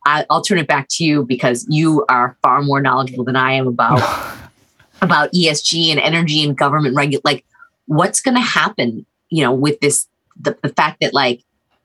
I, 0.07 0.25
will 0.31 0.43
turn 0.43 0.59
it 0.59 0.69
back 0.69 0.87
to 0.91 1.05
you 1.05 1.25
because 1.25 1.67
you 1.69 2.05
are 2.09 2.37
far 2.43 2.63
more 2.63 2.81
knowledgeable 2.81 3.25
than 3.25 3.35
I 3.35 3.53
am 3.53 3.67
about 3.67 4.01
about 5.03 5.33
ESG 5.33 5.91
and 5.91 5.99
energy 5.99 6.45
and 6.45 6.57
government 6.57 6.97
regu 6.97 7.21
Like, 7.25 7.45
what's 7.87 8.21
going 8.21 8.37
to 8.37 8.41
happen? 8.41 9.05
You 9.29 9.43
know, 9.43 9.53
with 9.53 9.81
this 9.81 10.07
the, 10.39 10.57
the 10.63 10.69
fact 10.69 11.01
that 11.01 11.13
like 11.13 11.43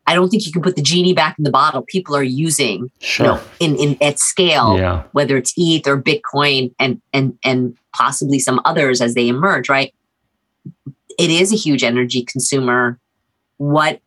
I 0.08 0.16
don't 0.16 0.30
think 0.30 0.46
you 0.46 0.52
can 0.52 0.62
put 0.62 0.76
the 0.76 0.82
genie 0.82 1.14
back 1.14 1.38
in 1.38 1.44
the 1.44 1.52
bottle. 1.52 1.84
People 1.84 2.16
are 2.16 2.24
using, 2.24 2.92
sure. 3.00 3.26
you 3.26 3.32
know, 3.32 3.42
in, 3.60 3.76
in 3.78 3.98
at 4.02 4.20
scale, 4.20 4.78
yeah. 4.78 5.04
whether 5.12 5.38
it's 5.38 5.54
ETH 5.56 5.88
or 5.88 6.02
Bitcoin 6.02 6.74
and 6.80 7.02
and 7.14 7.38
and 7.44 7.78
possibly 7.94 8.40
some 8.40 8.60
others 8.66 9.02
as 9.02 9.14
they 9.14 9.28
emerge, 9.28 9.70
right? 9.70 9.94
It 11.20 11.30
is 11.30 11.54
a 11.54 11.56
huge 11.56 11.84
energy 11.84 12.24
consumer. 12.24 13.00
What, 13.58 14.02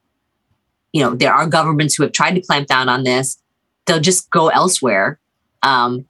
you 0.92 1.02
know, 1.02 1.14
there 1.14 1.32
are 1.32 1.46
governments 1.46 1.94
who 1.94 2.02
have 2.02 2.12
tried 2.12 2.34
to 2.34 2.40
clamp 2.40 2.66
down 2.66 2.88
on 2.88 3.04
this. 3.04 3.38
They'll 3.86 4.00
just 4.00 4.30
go 4.30 4.48
elsewhere. 4.48 5.18
Um, 5.62 6.06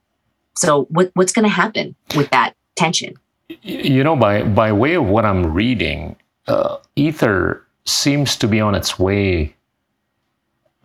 so 0.57 0.85
what 0.85 1.11
what's 1.13 1.31
going 1.31 1.43
to 1.43 1.49
happen 1.49 1.95
with 2.15 2.29
that 2.31 2.55
tension? 2.75 3.15
You 3.61 4.03
know, 4.03 4.15
by 4.15 4.43
by 4.43 4.71
way 4.71 4.95
of 4.95 5.05
what 5.05 5.25
I'm 5.25 5.53
reading, 5.53 6.15
uh, 6.47 6.77
Ether 6.95 7.65
seems 7.85 8.35
to 8.37 8.47
be 8.47 8.59
on 8.59 8.73
its 8.73 8.97
way 8.97 9.54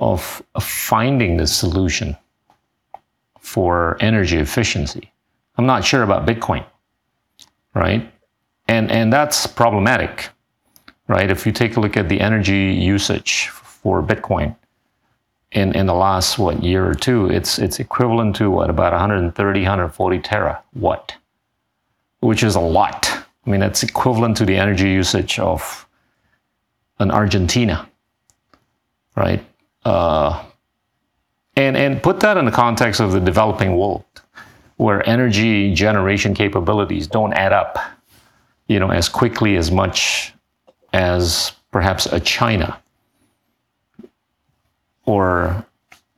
of, 0.00 0.42
finding 0.60 1.36
the 1.36 1.46
solution 1.46 2.16
for 3.38 3.96
energy 4.00 4.38
efficiency. 4.38 5.12
I'm 5.56 5.66
not 5.66 5.84
sure 5.84 6.02
about 6.02 6.26
Bitcoin, 6.26 6.64
right? 7.74 8.10
And 8.68 8.90
and 8.90 9.12
that's 9.12 9.46
problematic, 9.46 10.30
right? 11.08 11.30
If 11.30 11.44
you 11.46 11.52
take 11.52 11.76
a 11.76 11.80
look 11.80 11.96
at 11.96 12.08
the 12.08 12.20
energy 12.20 12.72
usage 12.72 13.48
for 13.48 14.02
Bitcoin 14.02 14.56
in, 15.52 15.74
in 15.74 15.86
the 15.86 15.94
last 15.94 16.38
what 16.38 16.62
year 16.62 16.88
or 16.88 16.94
two, 16.94 17.26
it's 17.26 17.58
it's 17.58 17.80
equivalent 17.80 18.36
to 18.36 18.50
what 18.50 18.70
about 18.70 18.92
130, 18.92 19.60
140 19.60 20.18
tera 20.20 20.62
terawatt, 20.76 21.10
which 22.20 22.42
is 22.42 22.54
a 22.54 22.60
lot. 22.60 23.10
I 23.46 23.50
mean, 23.50 23.60
that's 23.60 23.82
equivalent 23.82 24.36
to 24.36 24.44
the 24.44 24.56
energy 24.56 24.90
usage 24.90 25.38
of 25.38 25.86
an 27.00 27.10
Argentina, 27.10 27.88
right? 29.16 29.44
Uh, 29.84 30.44
and, 31.56 31.76
and 31.76 32.02
put 32.02 32.20
that 32.20 32.36
in 32.36 32.44
the 32.44 32.50
context 32.50 33.00
of 33.00 33.12
the 33.12 33.20
developing 33.20 33.76
world, 33.76 34.04
where 34.76 35.06
energy 35.08 35.74
generation 35.74 36.34
capabilities 36.34 37.06
don't 37.06 37.32
add 37.32 37.52
up, 37.52 37.78
you 38.66 38.78
know, 38.78 38.90
as 38.90 39.08
quickly 39.08 39.56
as 39.56 39.70
much 39.70 40.34
as 40.92 41.52
perhaps 41.70 42.06
a 42.06 42.20
China 42.20 42.80
or 45.04 45.64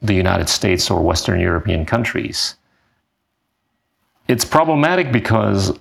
the 0.01 0.15
United 0.15 0.49
States 0.49 0.91
or 0.91 1.01
Western 1.03 1.41
European 1.41 1.87
countries. 1.87 2.57
It's 4.29 4.45
problematic 4.45 5.13
because 5.13 5.79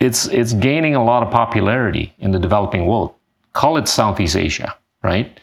it's 0.00 0.26
it's 0.26 0.52
gaining 0.52 0.94
a 0.94 1.04
lot 1.04 1.22
of 1.22 1.30
popularity 1.30 2.14
in 2.18 2.30
the 2.30 2.38
developing 2.38 2.86
world. 2.86 3.14
Call 3.52 3.76
it 3.76 3.88
Southeast 3.88 4.36
Asia, 4.36 4.76
right? 5.02 5.40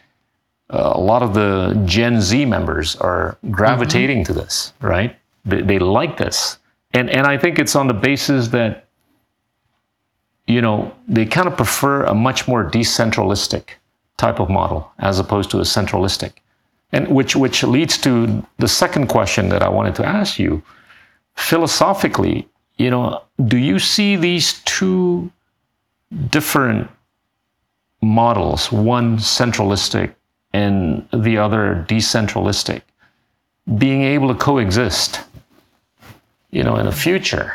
Uh, 0.72 0.92
a 0.94 1.00
lot 1.00 1.22
of 1.22 1.34
the 1.34 1.80
Gen 1.84 2.20
Z 2.20 2.44
members 2.46 2.96
are 2.96 3.36
gravitating 3.50 4.22
mm-hmm. 4.22 4.34
to 4.34 4.40
this, 4.40 4.72
right? 4.80 5.16
They, 5.44 5.62
they 5.62 5.78
like 5.78 6.16
this, 6.16 6.58
and 6.94 7.10
and 7.10 7.26
I 7.26 7.36
think 7.36 7.58
it's 7.58 7.76
on 7.76 7.88
the 7.88 7.94
basis 7.94 8.48
that 8.48 8.86
you 10.46 10.62
know 10.62 10.94
they 11.08 11.26
kind 11.26 11.46
of 11.46 11.56
prefer 11.56 12.04
a 12.04 12.14
much 12.14 12.48
more 12.48 12.64
decentralistic 12.68 13.64
type 14.16 14.40
of 14.40 14.48
model 14.48 14.90
as 14.98 15.18
opposed 15.18 15.50
to 15.50 15.58
a 15.58 15.64
centralistic, 15.64 16.32
and 16.92 17.08
which 17.08 17.36
which 17.36 17.62
leads 17.62 17.98
to 17.98 18.44
the 18.58 18.68
second 18.68 19.08
question 19.08 19.48
that 19.50 19.62
I 19.62 19.68
wanted 19.68 19.94
to 19.96 20.06
ask 20.06 20.38
you 20.38 20.62
philosophically 21.34 22.48
you 22.82 22.90
know, 22.90 23.22
do 23.44 23.58
you 23.58 23.78
see 23.78 24.16
these 24.16 24.60
two 24.64 25.30
different 26.30 26.90
models, 28.00 28.72
one 28.72 29.18
centralistic 29.18 30.14
and 30.52 31.06
the 31.12 31.38
other 31.38 31.84
decentralistic, 31.88 32.82
being 33.78 34.02
able 34.02 34.28
to 34.28 34.34
coexist, 34.34 35.20
you 36.50 36.62
know, 36.62 36.76
in 36.76 36.86
the 36.86 36.92
future? 36.92 37.54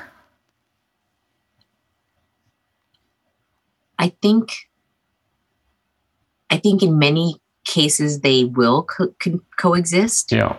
I 4.00 4.10
think, 4.22 4.52
I 6.50 6.58
think 6.58 6.84
in 6.84 7.00
many 7.00 7.42
cases 7.66 8.22
they 8.22 8.46
will 8.46 8.84
co- 8.84 9.14
co- 9.20 9.42
coexist. 9.60 10.32
Yeah. 10.32 10.56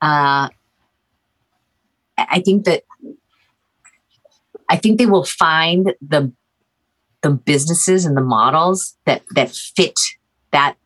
Uh, 0.00 0.48
I 2.18 2.40
think 2.44 2.64
that 2.64 2.82
I 4.68 4.76
think 4.76 4.98
they 4.98 5.06
will 5.06 5.24
find 5.24 5.94
the 6.00 6.32
the 7.22 7.30
businesses 7.30 8.04
and 8.04 8.16
the 8.16 8.22
models 8.22 8.96
that 9.06 9.22
that 9.34 9.50
fit 9.50 9.98
that 10.50 10.76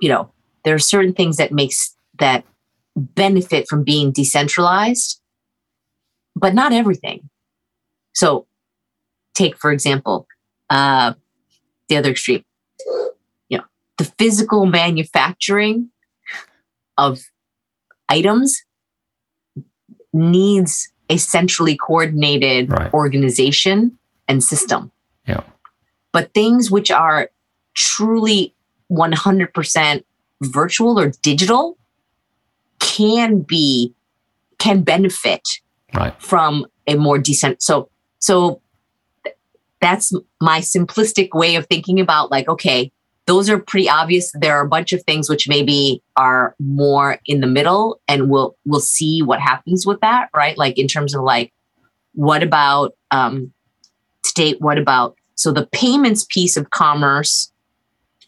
you 0.00 0.08
know 0.08 0.30
there 0.64 0.74
are 0.74 0.80
certain 0.80 1.12
things 1.12 1.36
that 1.36 1.52
makes 1.52 1.96
that 2.18 2.44
benefit 2.96 3.68
from 3.68 3.84
being 3.84 4.12
decentralized 4.12 5.20
but 6.34 6.54
not 6.54 6.72
everything 6.72 7.28
so 8.14 8.46
take 9.34 9.56
for 9.56 9.72
example 9.72 10.26
uh 10.70 11.12
the 11.88 11.96
other 11.96 12.10
extreme 12.10 12.44
you 13.48 13.58
know 13.58 13.64
the 13.98 14.04
physical 14.18 14.66
manufacturing 14.66 15.90
of 16.98 17.20
items 18.08 18.62
needs 20.12 20.92
a 21.08 21.16
centrally 21.16 21.76
coordinated 21.76 22.70
right. 22.70 22.92
organization 22.94 23.98
and 24.28 24.42
system. 24.42 24.92
Yeah. 25.26 25.42
But 26.12 26.32
things 26.34 26.70
which 26.70 26.90
are 26.90 27.30
truly 27.74 28.54
100% 28.90 30.04
virtual 30.42 30.98
or 30.98 31.12
digital 31.22 31.76
can 32.78 33.40
be 33.40 33.94
can 34.58 34.82
benefit 34.82 35.46
right. 35.94 36.20
from 36.20 36.66
a 36.86 36.94
more 36.94 37.18
decent 37.18 37.62
so 37.62 37.90
so 38.18 38.60
that's 39.80 40.12
my 40.40 40.60
simplistic 40.60 41.30
way 41.32 41.56
of 41.56 41.66
thinking 41.66 42.00
about 42.00 42.30
like 42.30 42.48
okay 42.48 42.90
those 43.30 43.48
are 43.48 43.60
pretty 43.60 43.88
obvious. 43.88 44.32
There 44.34 44.56
are 44.56 44.64
a 44.64 44.68
bunch 44.68 44.92
of 44.92 45.04
things 45.04 45.30
which 45.30 45.48
maybe 45.48 46.02
are 46.16 46.56
more 46.58 47.18
in 47.26 47.40
the 47.40 47.46
middle, 47.46 48.00
and 48.08 48.28
we'll 48.28 48.56
we'll 48.66 48.80
see 48.80 49.22
what 49.22 49.38
happens 49.38 49.86
with 49.86 50.00
that, 50.00 50.30
right? 50.34 50.58
Like 50.58 50.76
in 50.76 50.88
terms 50.88 51.14
of 51.14 51.22
like, 51.22 51.52
what 52.14 52.42
about 52.42 52.96
um, 53.12 53.52
state? 54.24 54.60
What 54.60 54.78
about 54.78 55.14
so 55.36 55.52
the 55.52 55.66
payments 55.66 56.26
piece 56.28 56.56
of 56.56 56.70
commerce 56.70 57.52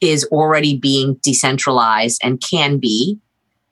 is 0.03 0.25
already 0.27 0.77
being 0.77 1.15
decentralized 1.23 2.21
and 2.23 2.41
can 2.41 2.79
be, 2.79 3.19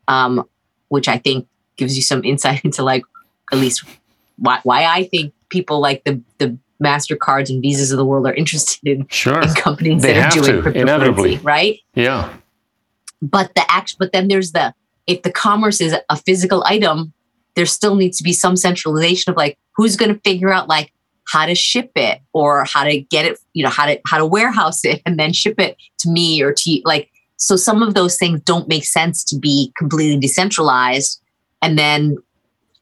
um, 0.09 0.45
which 0.89 1.09
I 1.09 1.19
think 1.19 1.47
gives 1.77 1.97
you 1.97 2.03
some 2.03 2.25
insight 2.25 2.61
into 2.65 2.83
like 2.83 3.03
at 3.53 3.59
least 3.59 3.85
why, 4.37 4.61
why 4.63 4.85
I 4.85 5.05
think 5.05 5.35
people 5.49 5.81
like 5.81 6.05
the 6.05 6.21
the 6.39 6.57
Mastercards 6.83 7.51
and 7.51 7.61
Visas 7.61 7.93
of 7.93 7.99
the 7.99 8.07
world 8.07 8.27
are 8.27 8.33
interested 8.33 8.81
in, 8.89 9.07
sure. 9.09 9.43
in 9.43 9.53
companies 9.55 10.01
they 10.01 10.15
that 10.15 10.35
are 10.35 10.43
doing 10.43 10.63
to, 10.63 10.81
inevitably, 10.81 11.37
right? 11.39 11.79
Yeah. 11.95 12.33
But 13.21 13.55
the 13.55 13.71
act, 13.71 13.97
but 13.99 14.13
then 14.13 14.29
there's 14.29 14.53
the 14.53 14.75
if 15.07 15.23
the 15.23 15.33
commerce 15.33 15.81
is 15.81 15.95
a 16.09 16.17
physical 16.17 16.65
item, 16.67 17.13
there 17.55 17.67
still 17.67 17.97
needs 17.97 18.17
to 18.19 18.25
be 18.25 18.33
some 18.33 18.57
centralization 18.57 19.31
of 19.31 19.37
like 19.37 19.59
who's 19.77 19.97
going 19.97 20.15
to 20.15 20.21
figure 20.21 20.53
out 20.53 20.69
like 20.69 20.93
how 21.31 21.47
to 21.47 21.55
ship 21.55 21.91
it 21.95 22.21
or 22.33 22.65
how 22.65 22.85
to 22.85 23.01
get 23.01 23.25
it, 23.25 23.39
you 23.53 23.63
know, 23.63 23.71
how 23.71 23.87
to 23.87 24.01
how 24.07 24.19
to 24.19 24.27
warehouse 24.27 24.85
it 24.85 25.01
and 25.07 25.19
then 25.19 25.33
ship 25.33 25.59
it 25.59 25.77
to 25.99 26.09
me 26.09 26.43
or 26.43 26.53
to 26.53 26.81
like. 26.85 27.11
So 27.37 27.57
some 27.57 27.83
of 27.83 27.95
those 27.95 28.17
things 28.19 28.41
don't 28.43 28.69
make 28.69 28.85
sense 28.85 29.25
to 29.25 29.39
be 29.39 29.73
completely 29.79 30.19
decentralized, 30.19 31.23
and 31.63 31.79
then 31.79 32.19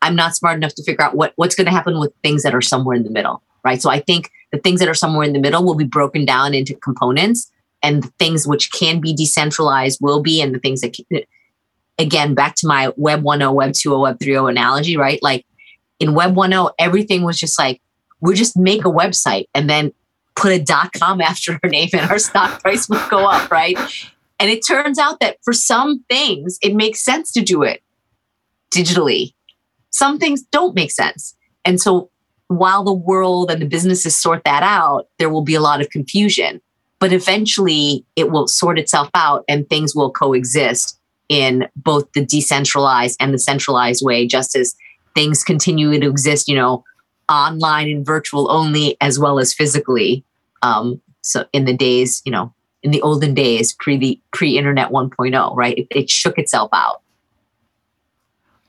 I'm 0.03 0.17
not 0.17 0.35
smart 0.35 0.57
enough 0.57 0.75
to 0.75 0.83
figure 0.83 1.05
out 1.05 1.15
what 1.15 1.33
what's 1.37 1.55
going 1.55 1.67
to 1.67 1.73
happen 1.73 2.01
with 2.01 2.13
things 2.23 2.43
that 2.43 2.55
are 2.55 2.61
somewhere 2.61 2.97
in 2.97 3.05
the 3.05 3.11
middle 3.11 3.43
right? 3.65 3.83
So 3.83 3.91
I 3.91 4.01
think 4.01 4.31
the 4.53 4.59
things 4.59 4.81
that 4.81 4.89
are 4.89 4.95
somewhere 4.95 5.27
in 5.27 5.33
the 5.33 5.39
middle 5.39 5.65
will 5.65 5.75
be 5.75 5.85
broken 5.85 6.25
down 6.25 6.55
into 6.55 6.75
components 6.75 7.51
and 7.83 8.03
the 8.03 8.09
things 8.19 8.47
which 8.47 8.73
can 8.73 9.01
be 9.01 9.13
decentralized 9.15 9.99
will 10.01 10.23
be 10.23 10.41
and 10.41 10.55
the 10.55 10.59
things 10.59 10.81
that 10.81 10.95
can, 10.95 11.21
again 11.99 12.35
back 12.35 12.55
to 12.57 12.67
my 12.67 12.93
web 12.97 13.23
1.0 13.23 13.55
web 13.55 13.71
2.0 13.73 14.01
web 14.01 14.19
3.0 14.19 14.51
analogy 14.51 14.97
right 14.97 15.21
like 15.23 15.45
in 15.99 16.15
web 16.15 16.35
1.0 16.35 16.71
everything 16.79 17.23
was 17.25 17.39
just 17.39 17.59
like 17.59 17.81
we 18.21 18.35
just 18.35 18.57
make 18.57 18.85
a 18.85 18.91
website 18.91 19.47
and 19.55 19.69
then 19.69 19.93
put 20.37 20.53
a 20.53 20.59
dot 20.59 20.93
com 20.93 21.21
after 21.31 21.59
our 21.63 21.71
name 21.71 21.91
and 21.93 22.11
our 22.11 22.19
stock 22.19 22.61
price 22.63 22.89
would 22.89 23.03
go 23.11 23.27
up 23.27 23.51
right? 23.51 23.79
And 24.41 24.51
it 24.51 24.65
turns 24.67 24.99
out 24.99 25.21
that 25.21 25.39
for 25.43 25.53
some 25.53 26.05
things 26.09 26.59
it 26.63 26.75
makes 26.75 27.05
sense 27.05 27.33
to 27.33 27.41
do 27.41 27.63
it 27.63 27.83
digitally. 28.75 29.33
Some 29.91 30.19
things 30.19 30.43
don't 30.43 30.75
make 30.75 30.91
sense. 30.91 31.35
And 31.65 31.81
so 31.81 32.11
while 32.49 32.83
the 32.83 32.93
world 32.93 33.51
and 33.51 33.61
the 33.61 33.67
businesses 33.67 34.17
sort 34.17 34.45
that 34.45 34.63
out, 34.63 35.09
there 35.19 35.29
will 35.31 35.43
be 35.43 35.55
a 35.55 35.61
lot 35.61 35.81
of 35.81 35.91
confusion. 35.91 36.61
But 36.99 37.13
eventually 37.13 38.05
it 38.17 38.31
will 38.31 38.49
sort 38.49 38.79
itself 38.79 39.11
out 39.15 39.45
and 39.49 39.69
things 39.69 39.95
will 39.95 40.11
coexist 40.11 40.99
in 41.29 41.69
both 41.77 42.11
the 42.13 42.25
decentralized 42.25 43.17
and 43.21 43.33
the 43.33 43.39
centralized 43.39 44.05
way, 44.05 44.27
just 44.27 44.57
as 44.57 44.75
things 45.15 45.45
continue 45.45 45.99
to 46.01 46.09
exist, 46.09 46.49
you 46.49 46.57
know, 46.57 46.85
online 47.29 47.89
and 47.89 48.07
virtual 48.07 48.51
only 48.51 48.97
as 49.01 49.19
well 49.19 49.39
as 49.39 49.53
physically. 49.53 50.25
Um, 50.63 51.01
so 51.23 51.47
in 51.53 51.65
the 51.65 51.77
days, 51.77 52.23
you 52.25 52.33
know, 52.33 52.53
in 52.83 52.91
the 52.91 53.03
olden 53.03 53.35
days, 53.35 53.75
pre 53.75 53.97
the 53.97 54.21
pre-internet 54.33 54.91
1.0, 54.91 55.57
right? 55.57 55.77
It, 55.77 55.87
it 55.91 56.11
shook 56.11 56.39
itself 56.39 56.71
out. 56.73 57.03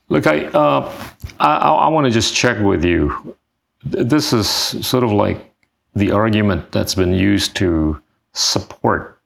Look, 0.08 0.26
I 0.26 0.46
uh, 0.46 0.92
I, 1.38 1.54
I 1.56 1.88
want 1.88 2.06
to 2.06 2.10
just 2.10 2.34
check 2.34 2.58
with 2.60 2.84
you 2.84 3.36
this 3.84 4.32
is 4.32 4.48
sort 4.48 5.04
of 5.04 5.12
like 5.12 5.52
the 5.94 6.12
argument 6.12 6.70
that's 6.72 6.94
been 6.94 7.12
used 7.12 7.56
to 7.56 8.00
support 8.32 9.18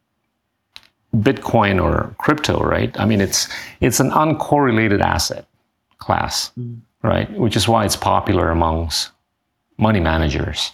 Bitcoin 1.17 1.83
or 1.83 2.15
crypto, 2.19 2.61
right? 2.63 2.99
I 2.99 3.05
mean, 3.05 3.21
it's 3.21 3.49
it's 3.81 4.01
an 4.01 4.11
uncorrelated 4.11 5.01
asset 5.01 5.47
class, 5.99 6.51
mm. 6.59 6.81
right? 7.03 7.31
Which 7.33 7.57
is 7.57 7.69
why 7.69 7.85
it's 7.85 7.97
popular 7.97 8.51
amongst 8.51 9.11
money 9.77 10.01
managers. 10.01 10.73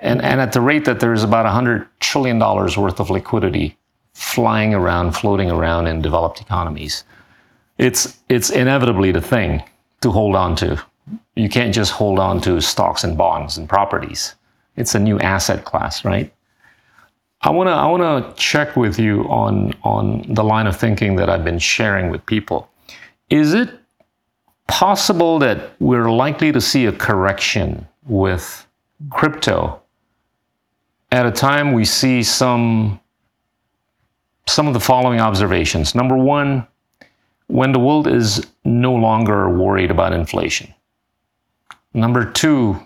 And 0.00 0.22
and 0.22 0.40
at 0.40 0.52
the 0.52 0.60
rate 0.60 0.84
that 0.84 1.00
there's 1.00 1.22
about 1.22 1.46
hundred 1.46 1.88
trillion 2.00 2.38
dollars 2.38 2.76
worth 2.76 3.00
of 3.00 3.10
liquidity 3.10 3.76
flying 4.14 4.74
around, 4.74 5.12
floating 5.12 5.50
around 5.50 5.86
in 5.86 6.02
developed 6.02 6.40
economies, 6.40 7.04
it's 7.78 8.18
it's 8.28 8.50
inevitably 8.50 9.12
the 9.12 9.20
thing 9.20 9.62
to 10.00 10.10
hold 10.10 10.36
on 10.36 10.56
to 10.56 10.82
you 11.34 11.48
can't 11.48 11.74
just 11.74 11.92
hold 11.92 12.18
on 12.18 12.40
to 12.42 12.60
stocks 12.60 13.04
and 13.04 13.16
bonds 13.16 13.56
and 13.56 13.68
properties. 13.68 14.34
It's 14.76 14.94
a 14.94 14.98
new 14.98 15.18
asset 15.20 15.64
class, 15.64 16.04
right? 16.04 16.32
I 17.42 17.50
want 17.50 17.68
to 17.68 17.72
I 17.72 17.86
want 17.86 18.02
to 18.36 18.42
check 18.42 18.76
with 18.76 18.98
you 18.98 19.22
on 19.24 19.74
on 19.82 20.24
the 20.28 20.44
line 20.44 20.66
of 20.66 20.76
thinking 20.76 21.16
that 21.16 21.28
I've 21.28 21.44
been 21.44 21.58
sharing 21.58 22.10
with 22.10 22.24
people. 22.26 22.68
Is 23.30 23.54
it 23.54 23.70
possible 24.68 25.38
that 25.40 25.72
we're 25.80 26.10
likely 26.10 26.52
to 26.52 26.60
see 26.60 26.86
a 26.86 26.92
correction 26.92 27.86
with 28.06 28.66
crypto 29.10 29.82
at 31.12 31.26
a 31.26 31.30
time 31.30 31.72
we 31.72 31.84
see 31.84 32.22
some 32.22 32.98
some 34.46 34.66
of 34.66 34.74
the 34.74 34.80
following 34.80 35.20
observations. 35.20 35.94
Number 35.94 36.16
1, 36.16 36.66
when 37.46 37.70
the 37.70 37.78
world 37.78 38.08
is 38.08 38.44
no 38.64 38.92
longer 38.92 39.48
worried 39.48 39.90
about 39.90 40.12
inflation. 40.12 40.74
Number 41.94 42.24
two, 42.24 42.80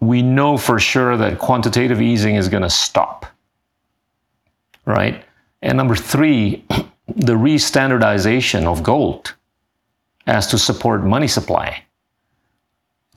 we 0.00 0.22
know 0.22 0.56
for 0.58 0.78
sure 0.78 1.16
that 1.16 1.38
quantitative 1.38 2.00
easing 2.02 2.36
is 2.36 2.48
going 2.48 2.62
to 2.62 2.70
stop, 2.70 3.26
right? 4.84 5.24
And 5.62 5.76
number 5.76 5.96
three, 5.96 6.64
the 7.16 7.36
re-standardization 7.36 8.66
of 8.66 8.82
gold 8.82 9.34
as 10.26 10.46
to 10.48 10.58
support 10.58 11.04
money 11.04 11.28
supply. 11.28 11.82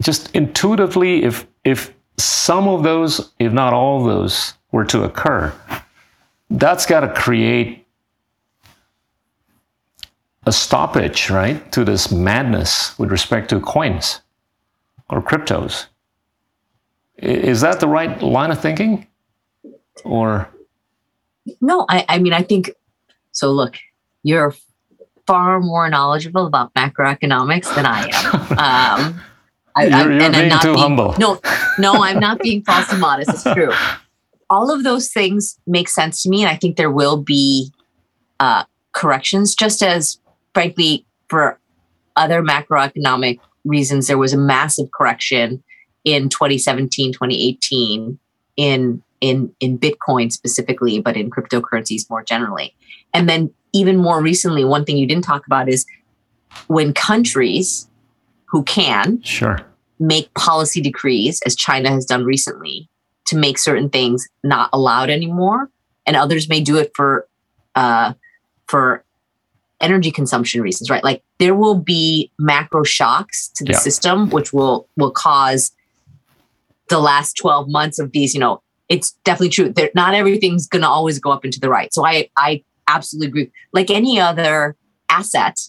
Just 0.02 0.34
intuitively, 0.36 1.24
if 1.24 1.48
if 1.64 1.94
some 2.18 2.68
of 2.68 2.84
those, 2.84 3.32
if 3.40 3.52
not 3.52 3.74
all 3.74 4.00
of 4.00 4.06
those, 4.06 4.54
were 4.72 4.86
to 4.86 5.04
occur, 5.04 5.54
that's 6.50 6.86
got 6.86 7.02
to 7.02 7.14
create 7.14 7.86
a 10.46 10.52
stoppage, 10.52 11.30
right, 11.30 11.72
to 11.72 11.84
this 11.84 12.12
madness 12.12 12.98
with 12.98 13.12
respect 13.12 13.50
to 13.50 13.60
coins 13.60 14.22
or 15.10 15.22
cryptos. 15.22 15.88
Is 17.18 17.62
that 17.62 17.80
the 17.80 17.88
right 17.88 18.22
line 18.22 18.52
of 18.52 18.62
thinking? 18.62 19.08
Or 20.06 20.50
no, 21.60 21.86
I, 21.90 22.06
I 22.08 22.20
mean, 22.20 22.34
I 22.34 22.44
think 22.44 22.72
so. 23.32 23.52
Look, 23.52 23.78
you're 24.24 24.54
far 25.26 25.60
more 25.60 25.90
knowledgeable 25.90 26.46
about 26.46 26.74
macroeconomics 26.74 27.74
than 27.76 27.86
I 27.86 28.08
am. 28.14 28.48
Um, 28.58 29.22
I, 29.78 30.04
you're, 30.04 30.14
you're 30.14 30.22
and 30.22 30.34
being 30.34 30.44
I'm 30.44 30.50
not 30.50 30.62
too 30.62 30.74
being, 30.74 30.80
humble. 30.80 31.16
No, 31.18 31.40
no, 31.78 31.94
I'm 32.04 32.20
not 32.20 32.40
being 32.40 32.64
false 32.64 32.92
and 32.92 33.00
modest. 33.02 33.30
It's 33.30 33.44
true. 33.44 33.72
All 34.50 34.72
of 34.72 34.84
those 34.84 35.10
things 35.12 35.60
make 35.68 35.90
sense 35.90 36.24
to 36.24 36.30
me, 36.30 36.42
and 36.42 36.50
I 36.50 36.56
think 36.56 36.78
there 36.78 36.92
will 36.92 37.18
be 37.18 37.72
uh, 38.40 38.64
corrections, 38.94 39.56
just 39.56 39.84
as, 39.84 40.20
frankly, 40.54 41.06
for 41.30 41.60
other 42.16 42.42
macroeconomic 42.42 43.40
reasons, 43.66 44.08
there 44.08 44.18
was 44.18 44.34
a 44.34 44.38
massive 44.38 44.92
correction 44.92 45.64
in 46.04 46.30
2017, 46.30 47.14
2018 47.14 48.20
in 48.56 49.04
in 49.20 49.54
in 49.60 49.78
Bitcoin 49.78 50.32
specifically, 50.32 51.00
but 51.00 51.18
in 51.18 51.30
cryptocurrencies 51.30 52.10
more 52.10 52.24
generally. 52.24 52.74
And 53.14 53.28
then 53.28 53.54
even 53.74 53.98
more 53.98 54.22
recently, 54.22 54.64
one 54.64 54.86
thing 54.86 54.98
you 54.98 55.06
didn't 55.06 55.24
talk 55.24 55.46
about 55.46 55.70
is 55.70 55.86
when 56.68 56.94
countries 56.94 57.87
who 58.48 58.64
can 58.64 59.22
sure 59.22 59.60
make 60.00 60.34
policy 60.36 60.82
decrees, 60.82 61.42
as 61.46 61.56
China 61.56 61.90
has 61.90 62.06
done 62.06 62.24
recently, 62.24 62.88
to 63.26 63.36
make 63.36 63.58
certain 63.58 63.90
things 63.90 64.28
not 64.44 64.70
allowed 64.74 65.10
anymore, 65.10 65.70
and 66.06 66.16
others 66.16 66.48
may 66.50 66.62
do 66.62 66.78
it 66.78 66.92
for 66.96 67.28
uh, 67.76 68.14
for 68.68 69.04
energy 69.80 70.12
consumption 70.12 70.62
reasons, 70.62 70.90
right? 70.90 71.04
Like 71.04 71.24
there 71.38 71.56
will 71.56 71.76
be 71.76 72.32
macro 72.40 72.84
shocks 72.84 73.50
to 73.56 73.64
the 73.64 73.74
yeah. 73.74 73.80
system, 73.80 74.30
which 74.30 74.54
will 74.54 74.88
will 74.98 75.12
cause 75.12 75.72
the 76.90 77.00
last 77.00 77.34
12 77.38 77.70
months 77.70 78.00
of 78.00 78.12
these, 78.12 78.34
you 78.34 78.40
know, 78.40 78.62
it's 78.90 79.12
definitely 79.24 79.50
true 79.50 79.70
that 79.74 79.94
not 79.94 80.14
everything's 80.14 80.68
going 80.68 80.82
to 80.82 80.88
always 80.88 81.20
go 81.20 81.32
up 81.32 81.44
into 81.44 81.60
the 81.60 81.70
right. 81.70 81.94
So 81.94 82.06
I, 82.06 82.30
I 82.38 82.64
absolutely 82.88 83.28
agree. 83.28 83.52
Like 83.74 83.90
any 83.90 84.20
other 84.20 84.76
asset 85.10 85.60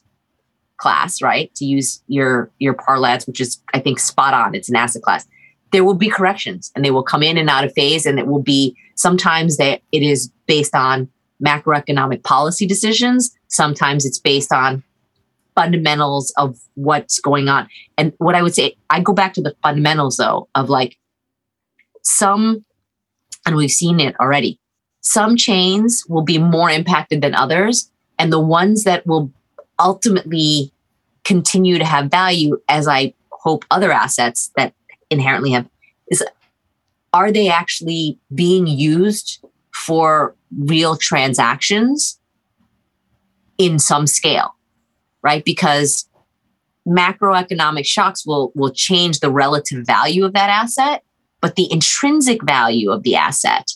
class, 0.78 1.20
right? 1.20 1.54
To 1.56 1.64
use 1.64 2.02
your, 2.08 2.50
your 2.58 2.74
parlance, 2.74 3.26
which 3.26 3.40
is, 3.40 3.60
I 3.74 3.80
think, 3.80 3.98
spot 3.98 4.34
on. 4.34 4.54
It's 4.54 4.68
an 4.68 4.76
asset 4.76 5.02
class. 5.02 5.26
There 5.70 5.84
will 5.84 5.94
be 5.94 6.08
corrections 6.08 6.72
and 6.74 6.84
they 6.84 6.90
will 6.90 7.02
come 7.02 7.22
in 7.22 7.36
and 7.36 7.50
out 7.50 7.64
of 7.64 7.72
phase. 7.74 8.06
And 8.06 8.18
it 8.18 8.26
will 8.26 8.42
be 8.42 8.76
sometimes 8.94 9.58
that 9.58 9.82
it 9.92 10.02
is 10.02 10.30
based 10.46 10.74
on 10.74 11.08
macroeconomic 11.44 12.22
policy 12.22 12.66
decisions. 12.66 13.36
Sometimes 13.48 14.06
it's 14.06 14.18
based 14.18 14.52
on 14.52 14.82
fundamentals 15.54 16.32
of 16.36 16.58
what's 16.74 17.20
going 17.20 17.48
on. 17.48 17.68
And 17.96 18.12
what 18.18 18.34
I 18.34 18.42
would 18.42 18.54
say, 18.54 18.76
I 18.90 19.00
go 19.00 19.12
back 19.12 19.34
to 19.34 19.42
the 19.42 19.54
fundamentals 19.62 20.16
though, 20.16 20.48
of 20.54 20.70
like 20.70 20.96
some 22.02 22.64
and 23.48 23.56
we've 23.56 23.70
seen 23.70 23.98
it 23.98 24.14
already. 24.20 24.60
Some 25.00 25.36
chains 25.36 26.04
will 26.08 26.22
be 26.22 26.38
more 26.38 26.70
impacted 26.70 27.22
than 27.22 27.34
others, 27.34 27.90
and 28.18 28.32
the 28.32 28.40
ones 28.40 28.84
that 28.84 29.06
will 29.06 29.32
ultimately 29.78 30.72
continue 31.24 31.78
to 31.78 31.84
have 31.84 32.10
value, 32.10 32.58
as 32.68 32.88
I 32.88 33.14
hope 33.30 33.64
other 33.70 33.92
assets 33.92 34.50
that 34.56 34.74
inherently 35.10 35.50
have, 35.52 35.68
is 36.10 36.24
are 37.12 37.32
they 37.32 37.48
actually 37.48 38.18
being 38.34 38.66
used 38.66 39.44
for 39.74 40.34
real 40.56 40.96
transactions 40.96 42.18
in 43.56 43.78
some 43.78 44.06
scale, 44.06 44.54
right? 45.22 45.44
Because 45.44 46.08
macroeconomic 46.86 47.84
shocks 47.84 48.26
will 48.26 48.50
will 48.54 48.72
change 48.72 49.20
the 49.20 49.30
relative 49.30 49.84
value 49.86 50.24
of 50.24 50.32
that 50.32 50.48
asset 50.48 51.02
but 51.40 51.56
the 51.56 51.70
intrinsic 51.72 52.42
value 52.42 52.90
of 52.90 53.02
the 53.02 53.16
asset 53.16 53.72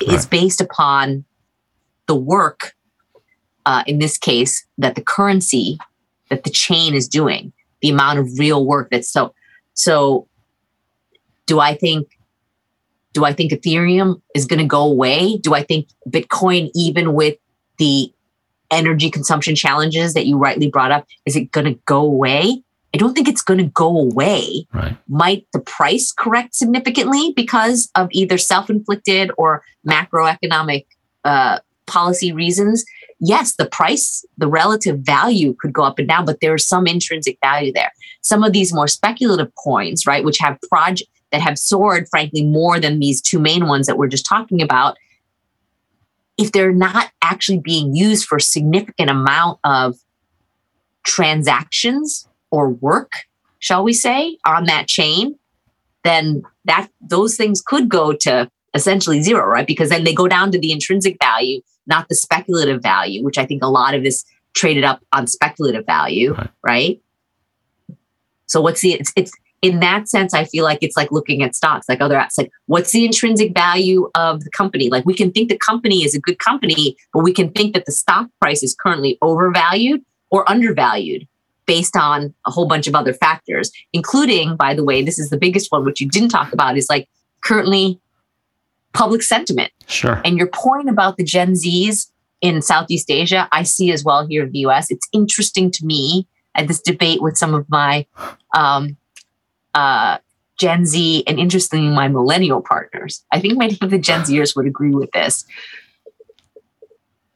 right. 0.00 0.12
is 0.12 0.26
based 0.26 0.60
upon 0.60 1.24
the 2.06 2.14
work, 2.14 2.74
uh, 3.66 3.84
in 3.86 3.98
this 3.98 4.18
case, 4.18 4.66
that 4.78 4.94
the 4.94 5.02
currency 5.02 5.78
that 6.30 6.44
the 6.44 6.50
chain 6.50 6.94
is 6.94 7.08
doing, 7.08 7.52
the 7.82 7.90
amount 7.90 8.18
of 8.18 8.38
real 8.38 8.64
work 8.64 8.90
that's 8.90 9.08
so. 9.08 9.34
So, 9.74 10.26
do 11.46 11.60
I 11.60 11.74
think? 11.74 12.08
Do 13.12 13.26
I 13.26 13.34
think 13.34 13.52
Ethereum 13.52 14.22
is 14.34 14.46
going 14.46 14.58
to 14.58 14.66
go 14.66 14.82
away? 14.82 15.36
Do 15.36 15.52
I 15.52 15.62
think 15.62 15.88
Bitcoin, 16.08 16.70
even 16.74 17.12
with 17.12 17.36
the 17.76 18.10
energy 18.70 19.10
consumption 19.10 19.54
challenges 19.54 20.14
that 20.14 20.24
you 20.24 20.38
rightly 20.38 20.70
brought 20.70 20.90
up, 20.90 21.06
is 21.26 21.36
it 21.36 21.52
going 21.52 21.66
to 21.66 21.78
go 21.84 22.00
away? 22.00 22.62
I 22.94 22.98
don't 22.98 23.14
think 23.14 23.28
it's 23.28 23.42
going 23.42 23.58
to 23.58 23.66
go 23.66 23.98
away. 23.98 24.66
Right. 24.72 24.96
Might 25.08 25.46
the 25.52 25.60
price 25.60 26.12
correct 26.12 26.54
significantly 26.54 27.32
because 27.34 27.90
of 27.94 28.08
either 28.12 28.38
self 28.38 28.68
inflicted 28.68 29.30
or 29.38 29.62
macroeconomic 29.86 30.86
uh, 31.24 31.58
policy 31.86 32.32
reasons? 32.32 32.84
Yes, 33.24 33.54
the 33.54 33.66
price, 33.66 34.24
the 34.36 34.48
relative 34.48 34.98
value 34.98 35.54
could 35.60 35.72
go 35.72 35.84
up 35.84 36.00
and 36.00 36.08
down, 36.08 36.24
but 36.24 36.40
there's 36.40 36.66
some 36.66 36.88
intrinsic 36.88 37.38
value 37.40 37.72
there. 37.72 37.92
Some 38.20 38.42
of 38.42 38.52
these 38.52 38.74
more 38.74 38.88
speculative 38.88 39.54
coins, 39.54 40.08
right, 40.08 40.24
which 40.24 40.38
have 40.38 40.58
project 40.68 41.08
that 41.30 41.40
have 41.40 41.56
soared, 41.56 42.08
frankly, 42.08 42.44
more 42.44 42.80
than 42.80 42.98
these 42.98 43.22
two 43.22 43.38
main 43.38 43.68
ones 43.68 43.86
that 43.86 43.96
we're 43.96 44.08
just 44.08 44.26
talking 44.26 44.60
about, 44.60 44.96
if 46.36 46.50
they're 46.50 46.72
not 46.72 47.12
actually 47.22 47.60
being 47.60 47.94
used 47.94 48.26
for 48.26 48.40
significant 48.40 49.08
amount 49.08 49.60
of 49.62 49.94
transactions 51.04 52.26
or 52.50 52.70
work, 52.70 53.12
shall 53.60 53.84
we 53.84 53.92
say, 53.92 54.36
on 54.44 54.64
that 54.64 54.88
chain, 54.88 55.38
then 56.02 56.42
that 56.64 56.88
those 57.00 57.36
things 57.36 57.62
could 57.64 57.88
go 57.88 58.12
to 58.12 58.50
essentially 58.74 59.22
zero, 59.22 59.46
right? 59.46 59.66
Because 59.66 59.90
then 59.90 60.02
they 60.02 60.14
go 60.14 60.26
down 60.26 60.50
to 60.50 60.58
the 60.58 60.72
intrinsic 60.72 61.16
value, 61.22 61.60
not 61.86 62.08
the 62.08 62.14
speculative 62.14 62.82
value, 62.82 63.24
which 63.24 63.38
I 63.38 63.46
think 63.46 63.62
a 63.62 63.68
lot 63.68 63.94
of 63.94 64.02
this 64.02 64.24
traded 64.54 64.84
up 64.84 65.00
on 65.12 65.26
speculative 65.26 65.86
value, 65.86 66.34
right? 66.34 66.50
right? 66.62 67.02
So 68.46 68.60
what's 68.60 68.80
the 68.82 68.92
it's, 68.94 69.12
it's 69.16 69.32
in 69.62 69.78
that 69.78 70.08
sense, 70.08 70.34
I 70.34 70.44
feel 70.44 70.64
like 70.64 70.78
it's 70.82 70.96
like 70.96 71.12
looking 71.12 71.42
at 71.42 71.54
stocks, 71.54 71.88
like 71.88 72.00
other 72.00 72.16
apps. 72.16 72.36
Like, 72.36 72.50
what's 72.66 72.90
the 72.90 73.04
intrinsic 73.04 73.54
value 73.54 74.10
of 74.16 74.42
the 74.42 74.50
company? 74.50 74.90
Like, 74.90 75.06
we 75.06 75.14
can 75.14 75.30
think 75.30 75.48
the 75.48 75.56
company 75.56 76.02
is 76.02 76.16
a 76.16 76.20
good 76.20 76.40
company, 76.40 76.96
but 77.14 77.22
we 77.22 77.32
can 77.32 77.50
think 77.52 77.72
that 77.74 77.86
the 77.86 77.92
stock 77.92 78.26
price 78.40 78.64
is 78.64 78.74
currently 78.74 79.18
overvalued 79.22 80.04
or 80.30 80.48
undervalued 80.50 81.28
based 81.66 81.96
on 81.96 82.34
a 82.44 82.50
whole 82.50 82.66
bunch 82.66 82.88
of 82.88 82.96
other 82.96 83.14
factors, 83.14 83.70
including, 83.92 84.56
by 84.56 84.74
the 84.74 84.82
way, 84.82 85.00
this 85.00 85.18
is 85.20 85.30
the 85.30 85.38
biggest 85.38 85.70
one, 85.70 85.84
which 85.84 86.00
you 86.00 86.08
didn't 86.08 86.30
talk 86.30 86.52
about, 86.52 86.76
is 86.76 86.88
like 86.90 87.08
currently 87.44 88.00
public 88.92 89.22
sentiment. 89.22 89.72
Sure. 89.86 90.20
And 90.24 90.36
your 90.36 90.48
point 90.48 90.88
about 90.88 91.16
the 91.16 91.24
Gen 91.24 91.52
Zs 91.52 92.10
in 92.40 92.60
Southeast 92.62 93.10
Asia, 93.10 93.48
I 93.52 93.62
see 93.62 93.92
as 93.92 94.04
well 94.04 94.26
here 94.26 94.44
in 94.44 94.52
the 94.52 94.60
US. 94.60 94.90
It's 94.90 95.08
interesting 95.12 95.70
to 95.72 95.86
me. 95.86 96.26
at 96.54 96.68
this 96.68 96.82
debate 96.82 97.22
with 97.22 97.38
some 97.38 97.54
of 97.54 97.64
my 97.70 98.04
um, 98.54 98.96
uh, 99.72 100.18
Gen 100.58 100.84
Z 100.84 101.24
and 101.26 101.38
interestingly, 101.38 101.88
my 101.88 102.08
millennial 102.08 102.60
partners. 102.60 103.24
I 103.32 103.40
think 103.40 103.58
many 103.58 103.78
of 103.80 103.90
the 103.90 103.98
Gen 103.98 104.20
Zers 104.20 104.54
would 104.54 104.66
agree 104.66 104.94
with 104.94 105.10
this. 105.12 105.44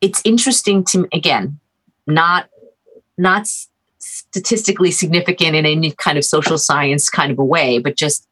It's 0.01 0.21
interesting 0.25 0.85
to 0.85 1.09
again, 1.13 1.59
not 2.07 2.49
not 3.17 3.49
statistically 3.99 4.91
significant 4.91 5.57
in 5.57 5.65
any 5.67 5.93
kind 5.93 6.19
of 6.19 6.25
social 6.25 6.59
science 6.59 7.09
kind 7.09 7.33
of 7.33 7.39
a 7.39 7.45
way, 7.45 7.79
but 7.79 7.97
just 7.97 8.29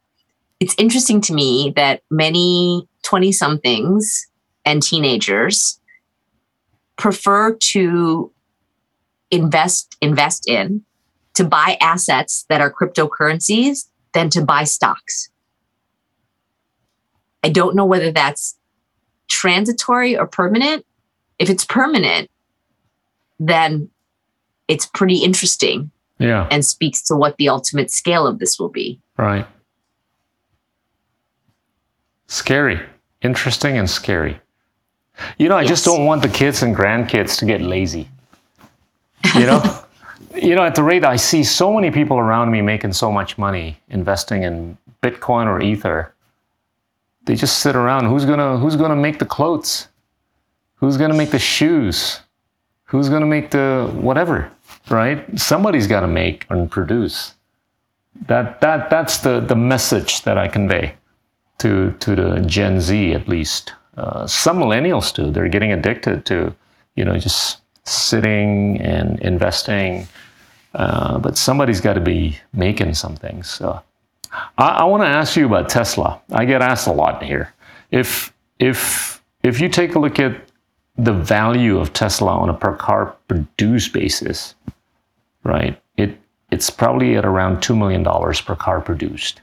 it's 0.61 0.75
interesting 0.79 1.21
to 1.23 1.33
me 1.33 1.73
that 1.77 2.03
many 2.11 2.87
20 3.05 3.33
somethings 3.33 4.27
and 4.65 4.83
teenagers 4.83 5.81
prefer 6.97 7.55
to 7.55 8.33
invest 9.31 9.97
invest 10.01 10.49
in 10.49 10.83
to 11.35 11.45
buy 11.45 11.77
assets 11.81 12.45
that 12.49 12.61
are 12.61 12.73
cryptocurrencies 12.73 13.89
than 14.13 14.31
to 14.31 14.43
buy 14.43 14.65
stocks. 14.65 15.29
I 17.43 17.51
don't 17.51 17.75
know 17.75 17.85
whether 17.85 18.11
that's 18.11 18.57
transitory 19.29 20.17
or 20.17 20.27
permanent. 20.27 20.87
If 21.39 21.51
it's 21.51 21.65
permanent, 21.65 22.31
then 23.39 23.91
it's 24.69 24.87
pretty 24.87 25.19
interesting 25.19 25.91
yeah. 26.19 26.49
and 26.51 26.65
speaks 26.65 27.03
to 27.03 27.17
what 27.17 27.37
the 27.37 27.49
ultimate 27.49 27.91
scale 27.91 28.27
of 28.27 28.39
this 28.39 28.59
will 28.59 28.69
be. 28.69 29.01
Right. 29.19 29.47
Scary. 32.29 32.81
Interesting 33.25 33.79
and 33.79 33.89
scary. 33.89 34.39
You 35.39 35.49
know, 35.49 35.57
I 35.57 35.65
just 35.65 35.85
don't 35.85 36.05
want 36.05 36.21
the 36.23 36.29
kids 36.29 36.63
and 36.63 36.77
grandkids 36.77 37.39
to 37.39 37.47
get 37.47 37.63
lazy. 37.63 38.09
You 39.35 39.47
know, 39.47 39.85
you 40.35 40.55
know, 40.55 40.63
at 40.63 40.75
the 40.75 40.83
rate 40.83 41.05
I 41.05 41.17
see 41.17 41.43
so 41.43 41.73
many 41.73 41.91
people 41.91 42.19
around 42.19 42.51
me 42.51 42.61
making 42.61 42.93
so 42.93 43.11
much 43.11 43.39
money 43.39 43.79
investing 43.89 44.43
in 44.43 44.77
Bitcoin 45.03 45.47
or 45.47 45.63
Ether, 45.63 46.15
they 47.25 47.35
just 47.35 47.61
sit 47.61 47.75
around. 47.75 48.05
Who's 48.05 48.27
gonna 48.27 48.59
Who's 48.59 48.77
gonna 48.77 48.97
make 48.97 49.19
the 49.19 49.27
clothes? 49.27 49.89
Who's 50.77 50.99
gonna 50.99 51.15
make 51.15 51.31
the 51.31 51.39
shoes? 51.39 52.21
Who's 52.85 53.09
gonna 53.09 53.27
make 53.27 53.51
the 53.51 53.91
whatever? 53.95 54.51
Right? 54.91 55.25
Somebody's 55.39 55.87
got 55.87 56.01
to 56.01 56.07
make 56.07 56.45
and 56.51 56.71
produce. 56.71 57.35
That 58.27 58.61
that 58.61 58.91
that's 58.91 59.19
the 59.19 59.41
the 59.41 59.57
message 59.57 60.23
that 60.23 60.37
I 60.37 60.47
convey 60.47 60.95
to 61.59 61.93
to 62.01 62.15
the 62.15 62.41
Gen 62.47 62.81
Z 62.81 63.13
at 63.13 63.29
least. 63.29 63.73
Uh, 63.97 64.27
some 64.27 64.59
millennials 64.59 65.15
too. 65.15 65.31
They're 65.31 65.49
getting 65.49 65.73
addicted 65.73 66.27
to, 66.27 66.55
you 66.97 67.05
know, 67.05 67.17
just 67.17 67.61
sitting 67.85 68.81
and 68.81 69.21
investing. 69.21 70.09
Uh, 70.75 71.19
but 71.19 71.39
somebody's 71.39 71.81
got 71.81 71.95
to 71.95 72.01
be 72.01 72.37
making 72.53 72.95
some 72.95 73.15
things. 73.15 73.49
So 73.49 73.81
I, 74.59 74.69
I 74.69 74.85
want 74.85 75.05
to 75.05 75.09
ask 75.09 75.37
you 75.37 75.47
about 75.47 75.69
Tesla. 75.69 76.21
I 76.33 76.45
get 76.45 76.63
asked 76.63 76.89
a 76.89 76.93
lot 76.93 77.23
here. 77.23 77.55
If 77.91 78.33
if 78.59 79.23
if 79.43 79.61
you 79.61 79.69
take 79.69 79.95
a 79.95 79.99
look 79.99 80.19
at 80.19 80.41
the 80.97 81.13
value 81.13 81.79
of 81.79 81.93
Tesla 81.93 82.33
on 82.33 82.49
a 82.49 82.55
per 82.55 82.75
car 82.75 83.15
produced 83.29 83.93
basis, 83.93 84.55
right? 85.45 85.81
It 85.97 86.19
it's 86.51 86.71
probably 86.71 87.17
at 87.17 87.25
around 87.25 87.63
two 87.63 87.77
million 87.77 88.03
dollars 88.03 88.41
per 88.41 88.57
car 88.57 88.81
produced 88.81 89.41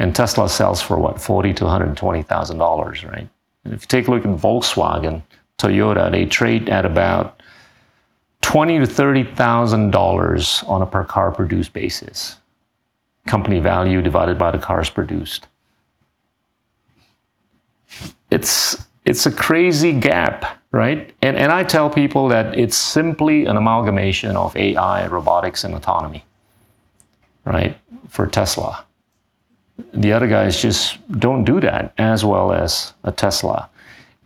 and 0.00 0.16
Tesla 0.16 0.48
sells 0.48 0.80
for 0.80 0.98
what 0.98 1.20
forty 1.20 1.52
to 1.52 1.64
one 1.64 1.70
hundred 1.70 1.94
twenty 1.96 2.22
thousand 2.22 2.56
dollars, 2.56 3.04
right? 3.04 3.28
And 3.64 3.74
if 3.74 3.82
you 3.82 3.86
take 3.86 4.08
a 4.08 4.10
look 4.10 4.24
at 4.24 4.30
Volkswagen, 4.30 5.22
Toyota, 5.58 6.10
they 6.10 6.24
trade 6.24 6.70
at 6.70 6.86
about 6.86 7.42
twenty 8.40 8.78
to 8.78 8.86
thirty 8.86 9.24
thousand 9.24 9.90
dollars 9.90 10.64
on 10.66 10.80
a 10.80 10.86
per 10.86 11.04
car 11.04 11.30
produced 11.30 11.74
basis. 11.74 12.36
Company 13.26 13.60
value 13.60 14.00
divided 14.00 14.38
by 14.38 14.50
the 14.50 14.58
cars 14.58 14.88
produced. 14.88 15.48
It's 18.30 18.86
it's 19.04 19.26
a 19.26 19.30
crazy 19.30 19.92
gap, 19.92 20.62
right? 20.72 21.12
And 21.20 21.36
and 21.36 21.52
I 21.52 21.62
tell 21.62 21.90
people 21.90 22.26
that 22.28 22.58
it's 22.58 22.76
simply 22.76 23.44
an 23.44 23.58
amalgamation 23.58 24.34
of 24.34 24.56
AI, 24.56 25.06
robotics, 25.08 25.62
and 25.62 25.74
autonomy, 25.74 26.24
right? 27.44 27.76
For 28.08 28.26
Tesla 28.26 28.86
the 29.92 30.12
other 30.12 30.26
guys 30.26 30.60
just 30.60 30.98
don't 31.18 31.44
do 31.44 31.60
that 31.60 31.92
as 31.98 32.24
well 32.24 32.52
as 32.52 32.92
a 33.04 33.12
Tesla. 33.12 33.68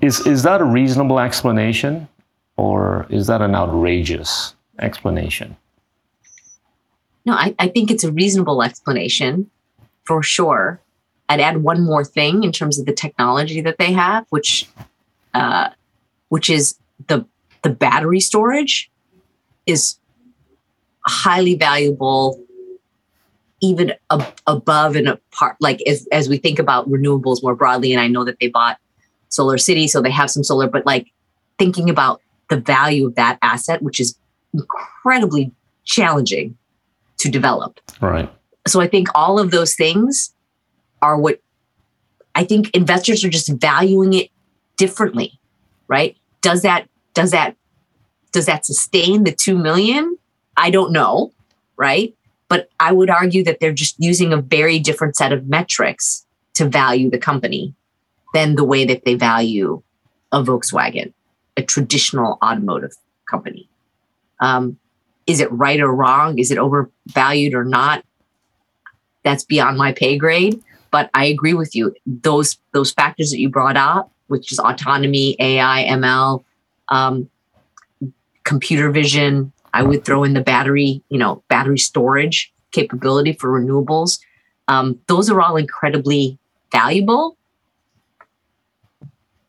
Is 0.00 0.26
is 0.26 0.42
that 0.42 0.60
a 0.60 0.64
reasonable 0.64 1.18
explanation, 1.18 2.08
or 2.56 3.06
is 3.10 3.26
that 3.26 3.40
an 3.40 3.54
outrageous 3.54 4.54
explanation? 4.78 5.56
No, 7.24 7.34
I, 7.34 7.54
I 7.58 7.68
think 7.68 7.90
it's 7.90 8.04
a 8.04 8.12
reasonable 8.12 8.62
explanation 8.62 9.50
for 10.04 10.22
sure. 10.22 10.80
I'd 11.28 11.40
add 11.40 11.62
one 11.62 11.82
more 11.82 12.04
thing 12.04 12.44
in 12.44 12.52
terms 12.52 12.78
of 12.78 12.84
the 12.84 12.92
technology 12.92 13.62
that 13.62 13.78
they 13.78 13.92
have, 13.92 14.26
which 14.28 14.68
uh, 15.32 15.70
which 16.28 16.50
is 16.50 16.78
the 17.08 17.24
the 17.62 17.70
battery 17.70 18.20
storage 18.20 18.90
is 19.66 19.98
highly 21.06 21.54
valuable 21.54 22.38
even 23.64 23.92
ab- 24.10 24.34
above 24.46 24.96
and 24.96 25.08
apart 25.08 25.56
like 25.60 25.80
as, 25.86 26.06
as 26.12 26.28
we 26.28 26.36
think 26.36 26.58
about 26.58 26.88
renewables 26.88 27.42
more 27.42 27.54
broadly 27.54 27.92
and 27.92 28.00
i 28.00 28.06
know 28.06 28.24
that 28.24 28.36
they 28.40 28.48
bought 28.48 28.78
SolarCity 29.30 29.88
so 29.88 30.00
they 30.00 30.10
have 30.10 30.30
some 30.30 30.44
solar 30.44 30.68
but 30.68 30.86
like 30.86 31.10
thinking 31.58 31.90
about 31.90 32.20
the 32.50 32.56
value 32.56 33.06
of 33.06 33.14
that 33.16 33.38
asset 33.42 33.82
which 33.82 34.00
is 34.00 34.16
incredibly 34.52 35.50
challenging 35.84 36.56
to 37.18 37.28
develop. 37.28 37.80
Right. 38.00 38.30
so 38.66 38.80
i 38.80 38.86
think 38.86 39.08
all 39.14 39.38
of 39.38 39.50
those 39.50 39.74
things 39.74 40.34
are 41.02 41.18
what 41.18 41.40
i 42.34 42.44
think 42.44 42.70
investors 42.74 43.24
are 43.24 43.30
just 43.30 43.50
valuing 43.60 44.12
it 44.12 44.30
differently 44.76 45.38
right? 45.88 46.16
Does 46.40 46.62
that 46.62 46.88
does 47.14 47.30
that 47.30 47.56
does 48.32 48.46
that 48.46 48.66
sustain 48.66 49.24
the 49.24 49.32
2 49.32 49.56
million? 49.56 50.18
I 50.56 50.70
don't 50.70 50.92
know 50.92 51.32
right 51.76 52.14
but 52.48 52.68
i 52.80 52.92
would 52.92 53.10
argue 53.10 53.42
that 53.44 53.58
they're 53.60 53.72
just 53.72 53.96
using 53.98 54.32
a 54.32 54.40
very 54.40 54.78
different 54.78 55.16
set 55.16 55.32
of 55.32 55.46
metrics 55.46 56.26
to 56.54 56.68
value 56.68 57.10
the 57.10 57.18
company 57.18 57.74
than 58.32 58.54
the 58.56 58.64
way 58.64 58.84
that 58.84 59.04
they 59.04 59.14
value 59.14 59.82
a 60.32 60.42
volkswagen 60.42 61.12
a 61.56 61.62
traditional 61.62 62.36
automotive 62.42 62.90
company. 63.30 63.68
Um, 64.40 64.76
is 65.26 65.38
it 65.38 65.50
right 65.52 65.78
or 65.80 65.94
wrong? 65.94 66.36
Is 66.38 66.50
it 66.50 66.58
overvalued 66.58 67.54
or 67.54 67.64
not? 67.64 68.04
That's 69.22 69.44
beyond 69.44 69.78
my 69.78 69.92
pay 69.92 70.18
grade 70.18 70.60
but 70.94 71.10
i 71.12 71.24
agree 71.24 71.54
with 71.54 71.74
you. 71.74 71.92
Those 72.06 72.56
those 72.72 72.92
factors 72.92 73.30
that 73.32 73.40
you 73.40 73.48
brought 73.48 73.76
up 73.76 74.12
which 74.28 74.52
is 74.52 74.60
autonomy 74.60 75.34
ai 75.40 75.84
ml 75.88 76.44
um, 76.88 77.28
computer 78.44 78.90
vision 78.92 79.52
i 79.74 79.82
would 79.82 80.04
throw 80.04 80.24
in 80.24 80.32
the 80.32 80.40
battery 80.40 81.02
you 81.08 81.18
know 81.18 81.42
battery 81.48 81.78
storage 81.78 82.52
capability 82.72 83.32
for 83.32 83.48
renewables 83.48 84.18
um, 84.66 84.98
those 85.08 85.28
are 85.28 85.40
all 85.40 85.56
incredibly 85.56 86.38
valuable 86.72 87.36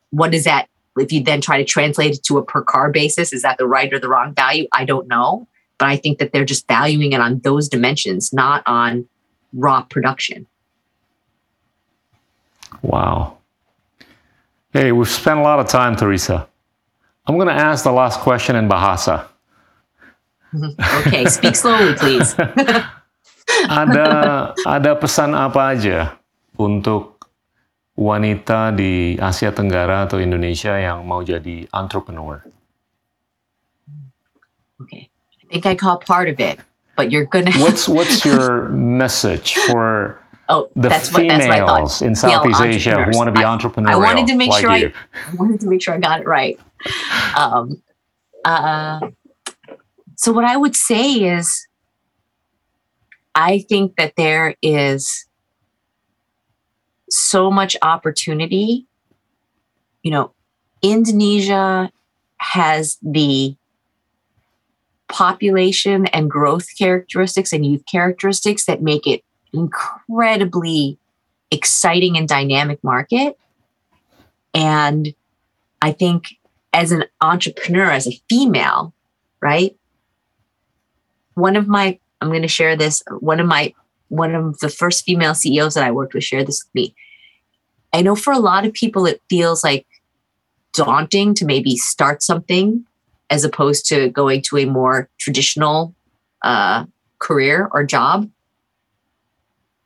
what 0.10 0.34
is 0.34 0.44
that 0.44 0.68
if 0.98 1.12
you 1.12 1.24
then 1.24 1.42
try 1.42 1.58
to 1.58 1.66
translate 1.66 2.16
it 2.16 2.24
to 2.24 2.38
a 2.38 2.44
per 2.44 2.62
car 2.62 2.92
basis 2.92 3.32
is 3.32 3.42
that 3.42 3.58
the 3.58 3.68
right 3.68 3.94
or 3.94 4.00
the 4.00 4.10
wrong 4.10 4.34
value 4.34 4.68
i 4.74 4.84
don't 4.84 5.08
know 5.08 5.48
but 5.78 5.88
i 5.88 5.96
think 5.96 6.20
that 6.20 6.34
they're 6.34 6.46
just 6.46 6.68
valuing 6.68 7.14
it 7.14 7.22
on 7.22 7.40
those 7.40 7.70
dimensions 7.70 8.34
not 8.34 8.62
on 8.66 9.08
raw 9.54 9.82
production 9.84 10.46
Wow. 12.86 13.38
Hey, 14.72 14.92
we've 14.92 15.10
spent 15.10 15.40
a 15.40 15.42
lot 15.42 15.60
of 15.60 15.68
time, 15.68 15.96
Theresia. 15.96 16.48
I'm 17.26 17.36
going 17.36 17.48
to 17.48 17.54
ask 17.54 17.84
the 17.84 17.92
last 17.92 18.20
question 18.20 18.56
in 18.56 18.70
Bahasa. 18.70 19.28
Okay 21.06 21.26
speak 21.26 21.56
slowly 21.56 21.94
please 21.95 22.36
Ada 23.69 24.07
ada 24.65 24.91
pesan 24.98 25.38
apa 25.38 25.77
aja 25.77 26.18
untuk 26.57 27.22
wanita 27.94 28.73
di 28.73 29.15
Asia 29.22 29.53
Tenggara 29.53 30.10
atau 30.10 30.18
Indonesia 30.18 30.73
yang 30.76 31.06
mau 31.06 31.22
jadi 31.22 31.69
entrepreneur? 31.69 32.41
okay 34.82 35.07
i 35.40 35.45
think 35.48 35.64
i 35.65 35.72
caught 35.76 36.03
part 36.03 36.27
of 36.27 36.36
it 36.40 36.60
but 36.98 37.11
you're 37.11 37.26
gonna 37.30 37.52
What's 37.64 37.88
what's 37.88 38.26
your 38.26 38.68
message 38.73 39.56
for 39.72 40.19
oh 40.49 40.68
the 40.76 40.90
that's 40.90 41.14
what 41.14 41.23
that's 41.27 41.48
what 41.48 41.56
i 41.56 41.64
females 41.64 42.02
in 42.02 42.11
Southeast 42.15 42.60
Asia 42.61 42.99
who 43.06 43.14
entrepreneurs. 43.14 43.15
want 43.15 43.27
to 43.30 43.36
be 43.36 43.44
I- 43.45 43.53
entrepreneurial? 43.56 43.95
I 43.95 43.98
wanted 44.02 44.27
to 44.27 44.36
make 44.36 44.52
like 44.52 44.61
sure 44.61 44.76
you? 44.76 44.91
I, 44.91 45.32
I 45.32 45.34
wanted 45.38 45.60
to 45.64 45.68
make 45.69 45.82
sure 45.82 45.94
I 45.95 45.99
got 46.02 46.19
it 46.22 46.27
right. 46.27 46.60
Um, 47.40 47.82
uh, 48.44 48.99
so 50.18 50.32
what 50.32 50.46
I 50.46 50.58
would 50.58 50.76
say 50.76 51.38
is, 51.38 51.68
I 53.34 53.60
think 53.60 53.96
that 53.98 54.16
there 54.16 54.56
is 54.62 55.26
so 57.10 57.52
much 57.52 57.76
opportunity. 57.82 58.88
You 60.04 60.12
know, 60.12 60.32
Indonesia 60.82 61.92
has 62.38 62.98
the 63.02 63.56
population 65.08 66.08
and 66.08 66.30
growth 66.30 66.68
characteristics 66.78 67.54
and 67.54 67.66
youth 67.66 67.84
characteristics 67.86 68.66
that 68.66 68.82
make 68.82 69.06
it 69.06 69.24
incredibly 69.54 70.98
exciting 71.52 72.18
and 72.18 72.28
dynamic 72.28 72.84
market. 72.84 73.38
And 74.54 75.14
I 75.82 75.92
think 75.92 76.36
as 76.74 76.92
an 76.92 77.06
entrepreneur, 77.22 77.90
as 77.92 78.08
a 78.08 78.22
female, 78.30 78.94
right? 79.42 79.76
One 81.36 81.56
of 81.56 81.68
my, 81.68 81.99
I'm 82.22 82.30
going 82.30 82.41
to 82.41 82.48
share 82.48 82.76
this. 82.76 83.03
One 83.20 83.40
of 83.40 83.48
my, 83.48 83.74
one 84.10 84.36
of 84.36 84.60
the 84.60 84.70
first 84.70 85.06
female 85.06 85.36
CEOs 85.36 85.76
that 85.76 85.84
I 85.84 85.91
worked 85.91 86.14
with 86.14 86.24
shared 86.24 86.48
this 86.48 86.64
with 86.66 86.76
me. 86.76 86.95
I 87.94 88.02
know 88.02 88.16
for 88.16 88.34
a 88.34 88.40
lot 88.40 88.66
of 88.66 88.74
people, 88.74 89.06
it 89.06 89.22
feels 89.30 89.64
like 89.64 89.86
daunting 90.74 91.34
to 91.36 91.45
maybe 91.45 91.78
start 91.78 92.22
something 92.22 92.86
as 93.30 93.44
opposed 93.44 93.86
to 93.88 94.10
going 94.10 94.41
to 94.44 94.57
a 94.57 94.66
more 94.66 95.10
traditional 95.18 95.95
uh, 96.41 96.86
career 97.20 97.70
or 97.72 97.84
job. 97.84 98.30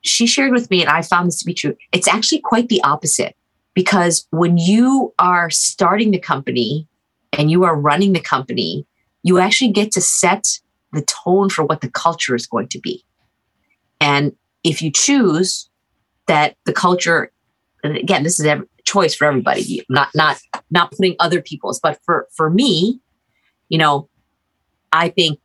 She 0.02 0.26
shared 0.26 0.52
with 0.52 0.70
me, 0.70 0.80
and 0.80 0.90
I 0.90 1.02
found 1.02 1.28
this 1.28 1.38
to 1.40 1.46
be 1.46 1.54
true. 1.54 1.76
It's 1.92 2.08
actually 2.08 2.40
quite 2.40 2.68
the 2.68 2.82
opposite 2.82 3.36
because 3.74 4.26
when 4.30 4.58
you 4.58 5.14
are 5.18 5.50
starting 5.50 6.10
the 6.10 6.18
company 6.18 6.86
and 7.32 7.50
you 7.50 7.64
are 7.64 7.76
running 7.76 8.12
the 8.12 8.20
company, 8.20 8.86
you 9.22 9.38
actually 9.38 9.72
get 9.72 9.92
to 9.92 10.00
set 10.00 10.60
the 10.92 11.02
tone 11.02 11.50
for 11.50 11.64
what 11.64 11.80
the 11.80 11.90
culture 11.90 12.34
is 12.34 12.46
going 12.46 12.68
to 12.68 12.80
be. 12.80 13.04
And 14.00 14.32
if 14.64 14.82
you 14.82 14.90
choose 14.90 15.68
that 16.26 16.56
the 16.64 16.72
culture, 16.72 17.32
and 17.82 17.96
again, 17.96 18.22
this 18.22 18.38
is 18.40 18.46
ev- 18.46 18.66
choice 18.84 19.14
for 19.14 19.26
everybody. 19.26 19.84
Not 19.88 20.08
not 20.14 20.38
not 20.70 20.90
putting 20.92 21.16
other 21.18 21.40
people's, 21.40 21.80
but 21.80 21.98
for 22.04 22.28
for 22.34 22.50
me, 22.50 23.00
you 23.68 23.78
know, 23.78 24.08
I 24.92 25.08
think 25.10 25.40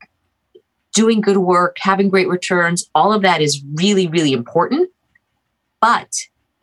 doing 0.94 1.22
good 1.22 1.38
work, 1.38 1.78
having 1.80 2.10
great 2.10 2.30
returns, 2.30 2.90
all 2.96 3.14
of 3.14 3.22
that 3.22 3.42
is 3.42 3.64
really 3.74 4.08
really 4.08 4.34
important. 4.34 4.90
But 5.82 6.12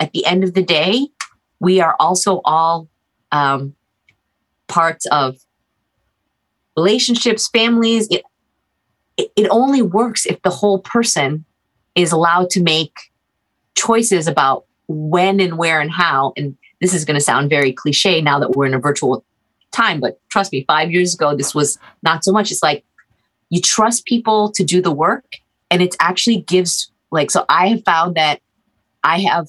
at 0.01 0.13
the 0.13 0.25
end 0.27 0.43
of 0.45 0.55
the 0.55 0.63
day, 0.63 1.09
we 1.61 1.81
are 1.81 1.95
also 2.01 2.41
all 2.45 2.89
um, 3.31 3.75
parts 4.69 5.07
of 5.07 5.37
relationships, 6.77 7.49
families. 7.49 8.09
It, 9.17 9.49
only 9.51 9.83
works 9.83 10.27
if 10.27 10.41
the 10.43 10.51
whole 10.51 10.79
person 10.79 11.45
is 11.95 12.13
allowed 12.13 12.51
to 12.51 12.63
make 12.63 12.93
choices 13.75 14.27
about 14.27 14.65
when 14.89 15.41
and 15.41 15.59
where 15.59 15.81
and 15.81 15.91
how. 15.91 16.33
And 16.37 16.57
this 16.81 16.95
is 16.95 17.05
going 17.05 17.19
to 17.19 17.21
sound 17.21 17.51
very 17.51 17.73
cliche 17.73 18.21
now 18.21 18.39
that 18.39 18.53
we're 18.53 18.67
in 18.67 18.75
a 18.75 18.79
virtual 18.79 19.25
time, 19.71 20.01
but 20.01 20.21
trust 20.29 20.53
me, 20.53 20.65
five 20.67 20.91
years 20.91 21.15
ago, 21.15 21.35
this 21.35 21.55
was 21.55 21.79
not 22.03 22.25
so 22.25 22.33
much. 22.33 22.51
It's 22.51 22.63
like 22.63 22.85
you 23.51 23.61
trust 23.61 24.05
people 24.05 24.51
to 24.53 24.65
do 24.65 24.83
the 24.83 24.93
work, 24.93 25.25
and 25.71 25.83
it 25.83 25.97
actually 26.01 26.43
gives, 26.43 26.91
like, 27.11 27.31
so 27.31 27.45
I 27.49 27.69
have 27.69 27.85
found 27.85 28.15
that 28.17 28.41
I 29.03 29.21
have 29.21 29.49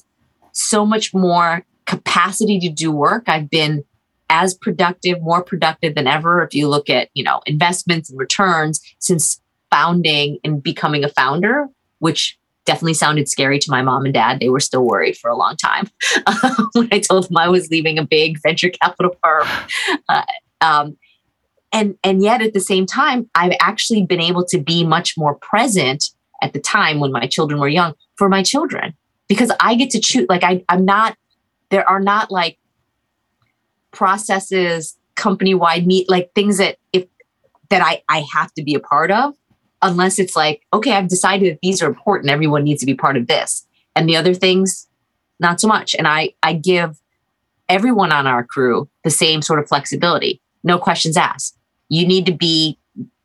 so 0.51 0.85
much 0.85 1.13
more 1.13 1.65
capacity 1.85 2.59
to 2.59 2.69
do 2.69 2.91
work. 2.91 3.27
I've 3.27 3.49
been 3.49 3.83
as 4.29 4.53
productive, 4.53 5.21
more 5.21 5.43
productive 5.43 5.95
than 5.95 6.07
ever. 6.07 6.41
If 6.41 6.53
you 6.53 6.67
look 6.69 6.89
at, 6.89 7.09
you 7.13 7.23
know, 7.23 7.41
investments 7.45 8.09
and 8.09 8.17
returns 8.17 8.81
since 8.99 9.41
founding 9.73 10.37
and 10.43 10.61
becoming 10.61 11.03
a 11.03 11.09
founder, 11.09 11.67
which 11.97 12.37
definitely 12.65 12.93
sounded 12.93 13.27
scary 13.27 13.57
to 13.57 13.71
my 13.71 13.81
mom 13.81 14.05
and 14.05 14.13
dad. 14.13 14.39
They 14.39 14.49
were 14.49 14.59
still 14.59 14.85
worried 14.85 15.17
for 15.17 15.29
a 15.29 15.35
long 15.35 15.55
time 15.57 15.89
when 16.73 16.89
I 16.91 16.99
told 16.99 17.27
them 17.27 17.37
I 17.37 17.49
was 17.49 17.69
leaving 17.71 17.97
a 17.97 18.05
big 18.05 18.39
venture 18.41 18.69
capital 18.69 19.17
firm. 19.23 19.47
Uh, 20.09 20.23
um, 20.61 20.97
and 21.71 21.97
and 22.03 22.21
yet 22.21 22.41
at 22.41 22.53
the 22.53 22.59
same 22.59 22.85
time, 22.85 23.29
I've 23.35 23.55
actually 23.59 24.05
been 24.05 24.21
able 24.21 24.45
to 24.45 24.59
be 24.59 24.85
much 24.85 25.17
more 25.17 25.35
present 25.35 26.11
at 26.41 26.53
the 26.53 26.59
time 26.59 26.99
when 26.99 27.11
my 27.11 27.25
children 27.25 27.59
were 27.59 27.67
young 27.67 27.93
for 28.15 28.29
my 28.29 28.43
children 28.43 28.93
because 29.27 29.51
I 29.59 29.75
get 29.75 29.89
to 29.91 29.99
choose. 29.99 30.27
Like 30.29 30.43
I, 30.43 30.63
I'm 30.69 30.85
not. 30.85 31.17
There 31.69 31.87
are 31.89 31.99
not 31.99 32.31
like 32.31 32.59
processes, 33.91 34.97
company 35.15 35.53
wide 35.55 35.87
meet 35.87 36.09
like 36.09 36.31
things 36.35 36.57
that 36.57 36.77
if 36.91 37.07
that 37.69 37.81
I 37.81 38.03
I 38.07 38.25
have 38.33 38.53
to 38.53 38.63
be 38.63 38.75
a 38.75 38.79
part 38.79 39.09
of 39.09 39.33
unless 39.83 40.17
it's 40.17 40.35
like, 40.35 40.65
okay, 40.73 40.93
I've 40.93 41.07
decided 41.09 41.53
that 41.53 41.59
these 41.61 41.81
are 41.83 41.87
important. 41.87 42.31
Everyone 42.31 42.63
needs 42.63 42.79
to 42.79 42.85
be 42.85 42.95
part 42.95 43.17
of 43.17 43.27
this. 43.27 43.65
And 43.95 44.09
the 44.09 44.15
other 44.15 44.33
things, 44.33 44.87
not 45.39 45.61
so 45.61 45.67
much. 45.67 45.93
And 45.93 46.07
I, 46.07 46.33
I 46.41 46.53
give 46.53 46.99
everyone 47.69 48.11
on 48.11 48.25
our 48.25 48.43
crew 48.43 48.89
the 49.03 49.09
same 49.11 49.41
sort 49.41 49.59
of 49.59 49.67
flexibility. 49.67 50.41
No 50.63 50.79
questions 50.79 51.17
asked. 51.17 51.57
You 51.89 52.07
need 52.07 52.25
to 52.25 52.33
be 52.33 52.79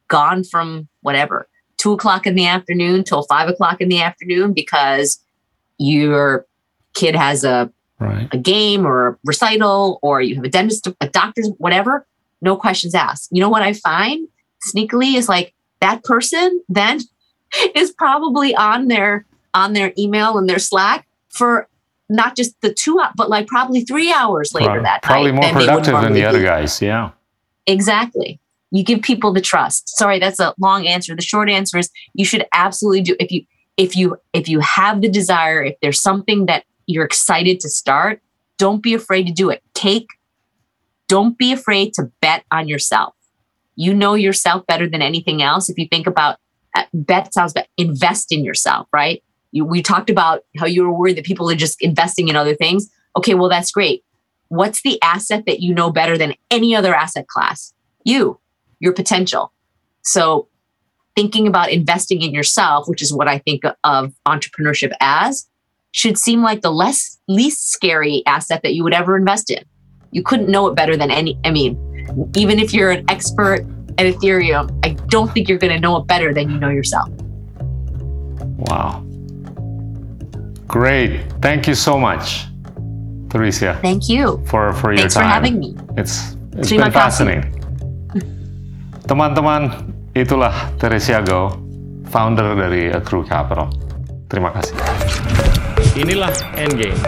gone 0.09 0.45
from 0.45 0.89
whatever, 1.03 1.49
two 1.79 1.93
o'clock 1.93 2.27
in 2.27 2.35
the 2.35 2.47
afternoon 2.47 3.05
till 3.05 3.23
five 3.23 3.49
o'clock 3.49 3.81
in 3.81 3.89
the 3.89 4.03
afternoon 4.03 4.53
because 4.53 5.19
your 5.79 6.47
kid 6.95 7.15
has 7.15 7.45
a 7.45 7.71
Right. 8.01 8.29
a 8.33 8.39
game 8.39 8.87
or 8.87 9.09
a 9.09 9.17
recital 9.25 9.99
or 10.03 10.23
you 10.23 10.37
have 10.37 10.45
a 10.45 10.49
dentist, 10.49 10.87
a 11.01 11.09
doctor's, 11.09 11.51
whatever, 11.59 12.07
no 12.41 12.55
questions 12.55 12.95
asked. 12.95 13.29
You 13.33 13.41
know 13.41 13.49
what 13.49 13.63
I 13.63 13.73
find 13.73 14.29
sneakily 14.73 15.17
is 15.17 15.29
like 15.29 15.53
that 15.81 16.05
person 16.05 16.63
then 16.69 17.01
is 17.75 17.91
probably 17.93 18.55
on 18.55 18.89
their 18.89 19.25
on 19.55 19.73
their 19.73 19.93
email 19.99 20.39
and 20.39 20.49
their 20.49 20.59
Slack 20.59 21.07
for 21.31 21.69
not 22.09 22.37
just 22.37 22.61
the 22.63 22.73
two 22.73 22.99
hours, 22.99 23.13
but 23.17 23.29
like 23.29 23.47
probably 23.47 23.83
three 23.83 24.13
hours 24.13 24.55
later 24.55 24.69
Right. 24.69 24.83
that 24.83 25.03
Probably 25.03 25.33
night 25.33 25.35
more 25.37 25.45
they 25.45 25.53
would 25.53 25.83
productive 25.85 26.01
than 26.03 26.13
the 26.15 26.25
other 26.25 26.43
guys. 26.43 26.81
Yeah. 26.81 27.11
Exactly. 27.67 28.41
You 28.71 28.83
give 28.85 29.03
people 29.03 29.33
the 29.33 29.41
trust. 29.41 29.89
Sorry, 29.97 30.19
that's 30.19 30.41
a 30.41 30.55
long 30.59 30.87
answer. 30.87 31.15
The 31.15 31.23
short 31.23 31.49
answer 31.51 31.79
is 31.79 31.91
you 32.15 32.25
should 32.25 32.47
absolutely 32.53 33.03
do 33.03 33.17
if 33.21 33.31
you 33.31 33.45
if 33.77 33.97
you 33.97 34.17
if 34.33 34.49
you 34.49 34.61
have 34.61 35.01
the 35.01 35.09
desire, 35.09 35.63
if 35.63 35.77
there's 35.81 36.01
something 36.01 36.47
that 36.47 36.65
you're 36.87 37.05
excited 37.05 37.61
to 37.61 37.69
start, 37.69 38.21
don't 38.59 38.83
be 38.83 38.95
afraid 38.95 39.27
to 39.27 39.33
do 39.33 39.51
it. 39.51 39.63
Take 39.75 40.07
don't 41.09 41.39
be 41.39 41.53
afraid 41.53 41.95
to 41.95 42.11
bet 42.21 42.45
on 42.53 42.69
yourself. 42.69 43.15
You 43.81 43.95
know 43.95 44.15
yourself 44.15 44.67
better 44.67 44.89
than 44.89 45.03
anything 45.03 45.41
else. 45.41 45.69
If 45.69 45.79
you 45.79 45.87
think 45.87 46.09
about 46.09 46.39
uh, 46.75 46.83
bet 46.93 47.33
sounds 47.33 47.53
bad, 47.53 47.69
invest 47.77 48.33
in 48.33 48.45
yourself, 48.45 48.89
right? 48.93 49.23
You, 49.53 49.65
we 49.65 49.83
talked 49.83 50.11
about 50.11 50.43
how 50.57 50.67
you 50.67 50.83
were 50.83 50.93
worried 50.93 51.17
that 51.17 51.25
people 51.25 51.49
are 51.49 51.55
just 51.55 51.81
investing 51.81 52.27
in 52.27 52.35
other 52.35 52.57
things. 52.57 52.91
Okay, 53.17 53.35
well 53.35 53.49
that's 53.49 53.71
great. 53.71 54.05
What's 54.49 54.83
the 54.83 55.01
asset 55.01 55.45
that 55.47 55.61
you 55.61 55.73
know 55.73 55.93
better 55.93 56.19
than 56.19 56.35
any 56.51 56.75
other 56.75 56.93
asset 56.93 57.29
class? 57.29 57.73
You, 58.03 58.41
your 58.81 58.93
potential. 58.93 59.53
So 60.03 60.49
thinking 61.15 61.47
about 61.47 61.71
investing 61.71 62.21
in 62.23 62.35
yourself, 62.35 62.89
which 62.89 63.01
is 63.01 63.13
what 63.13 63.29
I 63.29 63.39
think 63.39 63.63
of 63.85 64.13
entrepreneurship 64.27 64.93
as, 65.01 65.47
should 65.93 66.19
seem 66.19 66.43
like 66.43 66.63
the 66.63 66.73
less 66.73 67.17
least 67.29 67.71
scary 67.71 68.25
asset 68.27 68.63
that 68.65 68.75
you 68.75 68.83
would 68.83 68.95
ever 68.95 69.17
invest 69.17 69.51
in. 69.51 69.65
You 70.11 70.25
couldn't 70.25 70.49
know 70.49 70.67
it 70.67 70.75
better 70.75 70.97
than 70.97 71.13
any. 71.13 71.39
I 71.45 71.53
mean, 71.53 71.77
even 72.37 72.59
if 72.59 72.73
you're 72.73 72.91
an 72.91 73.05
expert 73.09 73.65
at 73.99 74.07
Ethereum, 74.07 74.71
I 74.85 74.95
don't 75.11 75.31
think 75.33 75.49
you're 75.49 75.59
going 75.59 75.73
to 75.75 75.81
know 75.81 75.97
it 75.97 76.07
better 76.07 76.33
than 76.33 76.51
you 76.51 76.59
know 76.59 76.69
yourself. 76.71 77.09
Wow. 78.69 79.05
Great. 80.67 81.25
Thank 81.41 81.67
you 81.67 81.75
so 81.75 81.99
much, 81.99 82.45
Theresia, 83.33 83.81
Thank 83.81 84.09
you. 84.09 84.43
for, 84.47 84.73
for 84.75 84.93
your 84.93 85.09
Thanks 85.09 85.15
time. 85.15 85.25
for 85.25 85.29
having 85.29 85.59
me. 85.59 85.77
It's 85.97 86.37
it's 86.57 86.69
Terima 86.69 86.87
been 86.87 86.93
kasih. 86.93 87.01
fascinating. 87.01 87.45
Teman-teman, 89.09 89.89
itulah 90.13 90.53
Theresia 90.77 91.25
Gouw, 91.25 91.57
founder 92.13 92.53
dari 92.53 92.93
Acrew 92.93 93.25
Capital. 93.25 93.73
Terima 94.29 94.53
kasih. 94.53 94.77
Inilah 95.97 96.31
Endgame. 96.61 97.01